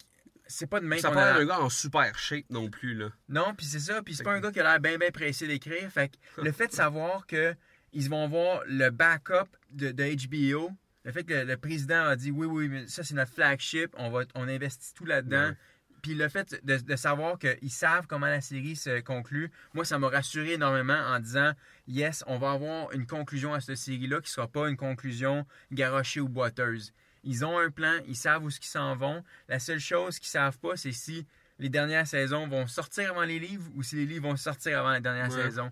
c'est 0.49 0.67
pas 0.67 0.81
de 0.81 0.87
même 0.87 0.99
Ça 0.99 1.11
l'air 1.11 1.19
a- 1.37 1.39
d'un 1.39 1.47
gars 1.47 1.61
en 1.61 1.71
super 1.71 2.19
shape 2.19 2.45
non 2.51 2.69
plus, 2.69 2.95
là. 2.95 3.11
Non, 3.29 3.55
puis 3.57 3.65
c'est 3.65 3.79
ça, 3.79 4.03
puis 4.03 4.15
c'est 4.15 4.25
pas 4.25 4.35
un 4.35 4.41
gars 4.41 4.51
qui 4.51 4.61
a 4.61 4.65
l'air 4.65 4.81
bien 4.81 4.99
bien 4.99 5.11
pressé 5.11 5.47
d'écrire. 5.47 5.89
Fait 5.91 6.09
que 6.09 6.17
le 6.43 6.51
fait 6.53 6.67
de 6.67 6.73
savoir 6.73 7.27
que 7.27 7.55
ils 7.93 8.09
vont 8.11 8.27
voir 8.29 8.63
le 8.67 8.91
backup 8.91 9.49
de, 9.71 9.91
de 9.93 10.27
HBO, 10.59 10.71
le 11.05 11.13
fait 11.13 11.25
que 11.25 11.33
le, 11.35 11.45
le 11.45 11.57
président 11.57 12.05
a 12.07 12.17
dit 12.17 12.31
oui 12.31 12.47
oui, 12.47 12.69
mais 12.69 12.87
ça 12.89 13.05
c'est 13.05 13.15
notre 13.15 13.33
flagship, 13.33 13.95
on 13.97 14.11
va 14.11 14.25
on 14.35 14.49
investit 14.49 14.93
tout 14.95 15.05
là-dedans. 15.05 15.51
Ouais. 15.51 15.57
Puis 16.03 16.15
le 16.15 16.29
fait 16.29 16.61
de, 16.65 16.77
de 16.79 16.97
savoir 16.97 17.39
qu'ils 17.39 17.71
savent 17.71 18.07
comment 18.09 18.27
la 18.27 18.41
série 18.41 18.75
se 18.77 19.01
conclut, 19.01 19.51
moi, 19.73 19.85
ça 19.85 19.99
m'a 19.99 20.09
rassuré 20.09 20.55
énormément 20.55 20.99
en 20.99 21.21
disant 21.21 21.53
Yes, 21.87 22.25
on 22.27 22.39
va 22.39 22.51
avoir 22.53 22.93
une 22.93 23.07
conclusion 23.07 23.55
à 23.55 23.61
cette 23.61 23.77
série-là 23.77 24.17
qui 24.21 24.27
ne 24.29 24.33
sera 24.33 24.49
pas 24.49 24.69
une 24.69 24.77
conclusion 24.77 25.47
garochée 25.71 26.21
ou 26.21 26.29
boiteuse. 26.29 26.93
Ils 27.25 27.45
ont 27.45 27.57
un 27.59 27.71
plan, 27.71 27.93
ils 28.09 28.17
savent 28.17 28.43
où 28.45 28.51
ce 28.51 28.59
qu'ils 28.59 28.69
s'en 28.71 28.97
vont. 28.97 29.23
La 29.49 29.61
seule 29.61 29.79
chose 29.79 30.19
qu'ils 30.19 30.29
savent 30.29 30.59
pas, 30.59 30.77
c'est 30.77 30.91
si 30.91 31.25
les 31.61 31.69
dernières 31.69 32.07
saisons 32.09 32.49
vont 32.49 32.67
sortir 32.67 33.13
avant 33.13 33.23
les 33.23 33.39
livres 33.39 33.71
ou 33.77 33.85
si 33.85 33.95
les 33.95 34.07
livres 34.07 34.29
vont 34.29 34.37
sortir 34.37 34.81
avant 34.81 34.91
la 34.91 35.01
dernière 35.01 35.31
Ouais. 35.31 35.43
saison. 35.45 35.71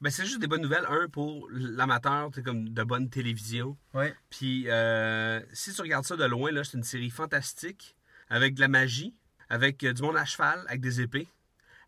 Ben, 0.00 0.10
c'est 0.10 0.24
juste 0.24 0.40
des 0.40 0.46
bonnes 0.48 0.62
nouvelles. 0.62 0.86
Un, 0.88 1.08
pour 1.08 1.46
l'amateur, 1.52 2.30
c'est 2.34 2.42
comme 2.42 2.70
de 2.70 2.82
bonne 2.82 3.08
télévision. 3.10 3.76
Ouais. 3.94 4.12
Puis, 4.30 4.64
euh, 4.68 5.40
si 5.52 5.72
tu 5.74 5.80
regardes 5.82 6.06
ça 6.06 6.16
de 6.16 6.24
loin, 6.24 6.50
là, 6.50 6.64
c'est 6.64 6.76
une 6.78 6.82
série 6.84 7.10
fantastique, 7.10 7.96
avec 8.30 8.54
de 8.54 8.60
la 8.60 8.68
magie, 8.68 9.14
avec 9.50 9.84
euh, 9.84 9.92
du 9.92 10.00
monde 10.02 10.16
à 10.16 10.24
cheval, 10.24 10.64
avec 10.68 10.80
des 10.80 11.00
épées, 11.02 11.28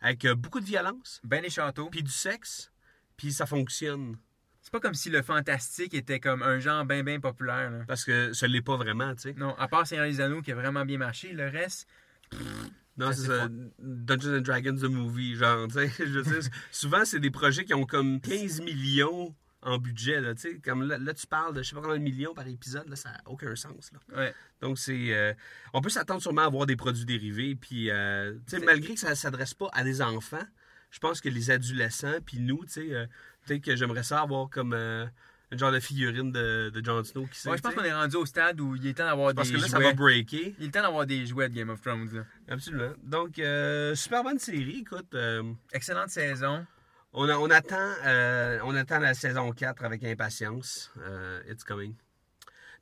avec 0.02 0.24
euh, 0.26 0.34
beaucoup 0.34 0.60
de 0.60 0.66
violence, 0.66 1.20
Ben 1.24 1.42
les 1.42 1.48
châteaux. 1.50 1.88
puis 1.88 2.02
du 2.02 2.10
sexe, 2.10 2.70
puis 3.16 3.32
ça 3.32 3.46
fonctionne. 3.46 4.18
C'est 4.60 4.70
pas 4.70 4.80
comme 4.80 4.94
si 4.94 5.10
le 5.10 5.22
fantastique 5.22 5.94
était 5.94 6.20
comme 6.20 6.42
un 6.42 6.58
genre 6.60 6.84
bien 6.84 7.02
bien 7.02 7.18
populaire. 7.18 7.70
là. 7.70 7.84
Parce 7.88 8.04
que 8.04 8.32
ça 8.32 8.46
l'est 8.46 8.60
pas 8.62 8.76
vraiment, 8.76 9.14
tu 9.14 9.22
sais. 9.22 9.34
Non, 9.36 9.56
à 9.58 9.66
part 9.68 9.86
Seigneur 9.86 10.06
des 10.06 10.20
Anneaux 10.20 10.42
qui 10.42 10.52
a 10.52 10.54
vraiment 10.54 10.84
bien 10.84 10.98
marché, 10.98 11.32
le 11.32 11.48
reste, 11.48 11.88
Non, 12.96 13.10
c'est 13.12 13.26
ça. 13.26 13.48
Dungeons 13.78 14.36
and 14.38 14.40
Dragons, 14.42 14.76
the 14.76 14.84
movie, 14.90 15.34
genre, 15.36 15.66
tu 15.68 15.74
sais. 15.74 15.90
Je 15.98 16.18
veux 16.18 16.22
dire, 16.22 16.50
souvent, 16.70 17.04
c'est 17.04 17.18
des 17.20 17.30
projets 17.30 17.64
qui 17.64 17.74
ont 17.74 17.86
comme 17.86 18.20
15 18.20 18.60
millions 18.60 19.34
en 19.62 19.78
budget. 19.78 20.20
Là, 20.20 20.32
comme 20.64 20.82
là, 20.86 20.98
là, 20.98 21.14
tu 21.14 21.26
parles 21.26 21.54
de 21.54 21.62
je 21.62 21.68
sais 21.70 21.74
pas 21.74 21.82
combien 21.82 21.96
de 21.98 22.02
millions 22.02 22.34
par 22.34 22.46
épisode, 22.46 22.88
là, 22.88 22.96
ça 22.96 23.10
n'a 23.10 23.20
aucun 23.26 23.54
sens. 23.56 23.90
Là. 23.92 24.16
Ouais. 24.18 24.34
Donc, 24.60 24.78
c'est. 24.78 25.14
euh, 25.14 25.32
on 25.72 25.80
peut 25.80 25.88
s'attendre 25.90 26.20
sûrement 26.20 26.42
à 26.42 26.46
avoir 26.46 26.66
des 26.66 26.76
produits 26.76 27.04
dérivés. 27.04 27.54
Puis, 27.54 27.90
euh, 27.90 28.34
malgré 28.64 28.94
que 28.94 29.00
ça 29.00 29.10
ne 29.10 29.14
s'adresse 29.14 29.54
pas 29.54 29.68
à 29.72 29.84
des 29.84 30.02
enfants, 30.02 30.44
je 30.90 30.98
pense 30.98 31.20
que 31.20 31.28
les 31.28 31.50
adolescents, 31.50 32.20
puis 32.24 32.38
nous, 32.38 32.64
tu 32.64 32.72
sais, 32.72 32.94
euh, 32.94 33.06
peut-être 33.46 33.62
que 33.62 33.76
j'aimerais 33.76 34.02
ça 34.02 34.20
avoir 34.20 34.50
comme 34.50 34.74
euh, 34.74 35.06
une 35.50 35.58
genre 35.58 35.72
de 35.72 35.80
figurine 35.80 36.32
de, 36.32 36.70
de 36.70 36.84
Jon 36.84 37.02
Snow 37.04 37.26
qui 37.26 37.38
sait. 37.38 37.48
Ouais, 37.50 37.56
je 37.56 37.62
pense 37.62 37.74
qu'on 37.74 37.84
est 37.84 37.92
rendu 37.94 38.16
au 38.16 38.26
stade 38.26 38.60
où 38.60 38.74
il 38.76 38.86
est 38.86 38.94
temps 38.94 39.04
d'avoir 39.06 39.30
des 39.32 39.36
Parce 39.36 39.48
que 39.50 39.54
là, 39.54 39.60
jouets. 39.60 39.68
ça 39.68 39.78
va 39.78 39.92
breaker. 39.94 40.54
Il 40.58 40.66
est 40.66 40.70
temps 40.70 40.82
d'avoir 40.82 41.06
des 41.06 41.24
jouets 41.26 41.48
de 41.48 41.54
Game 41.54 41.70
of 41.70 41.80
Thrones. 41.80 42.10
Là. 42.12 42.24
Absolument. 42.48 42.92
Donc, 43.04 43.38
euh, 43.38 43.94
super 43.94 44.22
bonne 44.22 44.38
série. 44.38 44.80
Écoute, 44.80 45.14
euh, 45.14 45.42
Excellente 45.72 46.10
saison. 46.10 46.66
On, 47.12 47.28
a- 47.28 47.36
on 47.36 47.50
attend, 47.50 47.92
euh, 48.04 48.58
on 48.64 48.74
attend 48.74 48.98
la 48.98 49.14
saison 49.14 49.50
4 49.52 49.84
avec 49.84 50.02
impatience. 50.04 50.90
Euh, 50.98 51.40
it's 51.48 51.64
coming. 51.64 51.94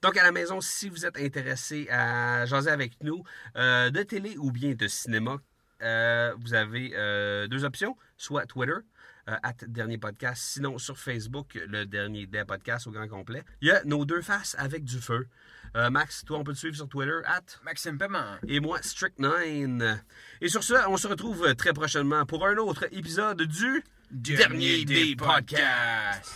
Donc, 0.03 0.16
à 0.16 0.22
la 0.22 0.33
maison, 0.33 0.61
si 0.61 0.89
vous 0.89 1.05
êtes 1.05 1.18
intéressé 1.18 1.89
à 1.91 2.47
jaser 2.47 2.70
avec 2.70 2.93
nous 3.03 3.22
euh, 3.57 3.91
de 3.91 4.03
télé 4.03 4.37
ou 4.39 4.51
bien 4.51 4.72
de 4.74 4.89
cinéma, 4.89 5.37
vous 5.81 6.55
avez 6.55 6.91
deux 7.49 7.64
options, 7.64 7.97
soit 8.16 8.45
Twitter, 8.47 8.76
at 9.26 9.55
Dernier 9.68 9.97
Podcast, 9.99 10.43
sinon 10.43 10.76
sur 10.78 10.99
Facebook, 10.99 11.55
le 11.68 11.85
Dernier 11.87 12.26
des 12.26 12.45
Podcasts 12.45 12.87
au 12.87 12.91
grand 12.91 13.09
complet. 13.09 13.45
Il 13.61 13.68
y 13.68 13.70
a 13.70 13.83
nos 13.85 14.05
deux 14.05 14.22
faces 14.22 14.57
avec 14.59 14.85
du 14.85 14.99
feu. 15.01 15.26
Euh, 15.76 15.89
Max, 15.89 16.24
toi, 16.24 16.39
on 16.39 16.45
peut 16.45 16.53
te 16.53 16.59
suivre 16.59 16.74
sur 16.76 16.89
Twitter, 16.89 17.20
at 17.26 17.43
Maxime 17.64 17.97
Paiement. 17.97 18.37
et 18.49 18.59
moi, 18.61 18.81
Strict9. 18.81 19.99
Et 20.41 20.49
sur 20.49 20.64
ce, 20.64 20.74
on 20.89 20.97
se 20.97 21.07
retrouve 21.07 21.55
très 21.55 21.72
prochainement 21.72 22.26
pour 22.26 22.45
un 22.47 22.57
autre 22.57 22.87
épisode 22.91 23.41
du 23.43 23.85
Dernier 24.13 24.85
des 24.85 25.15
podcasts. 25.15 26.35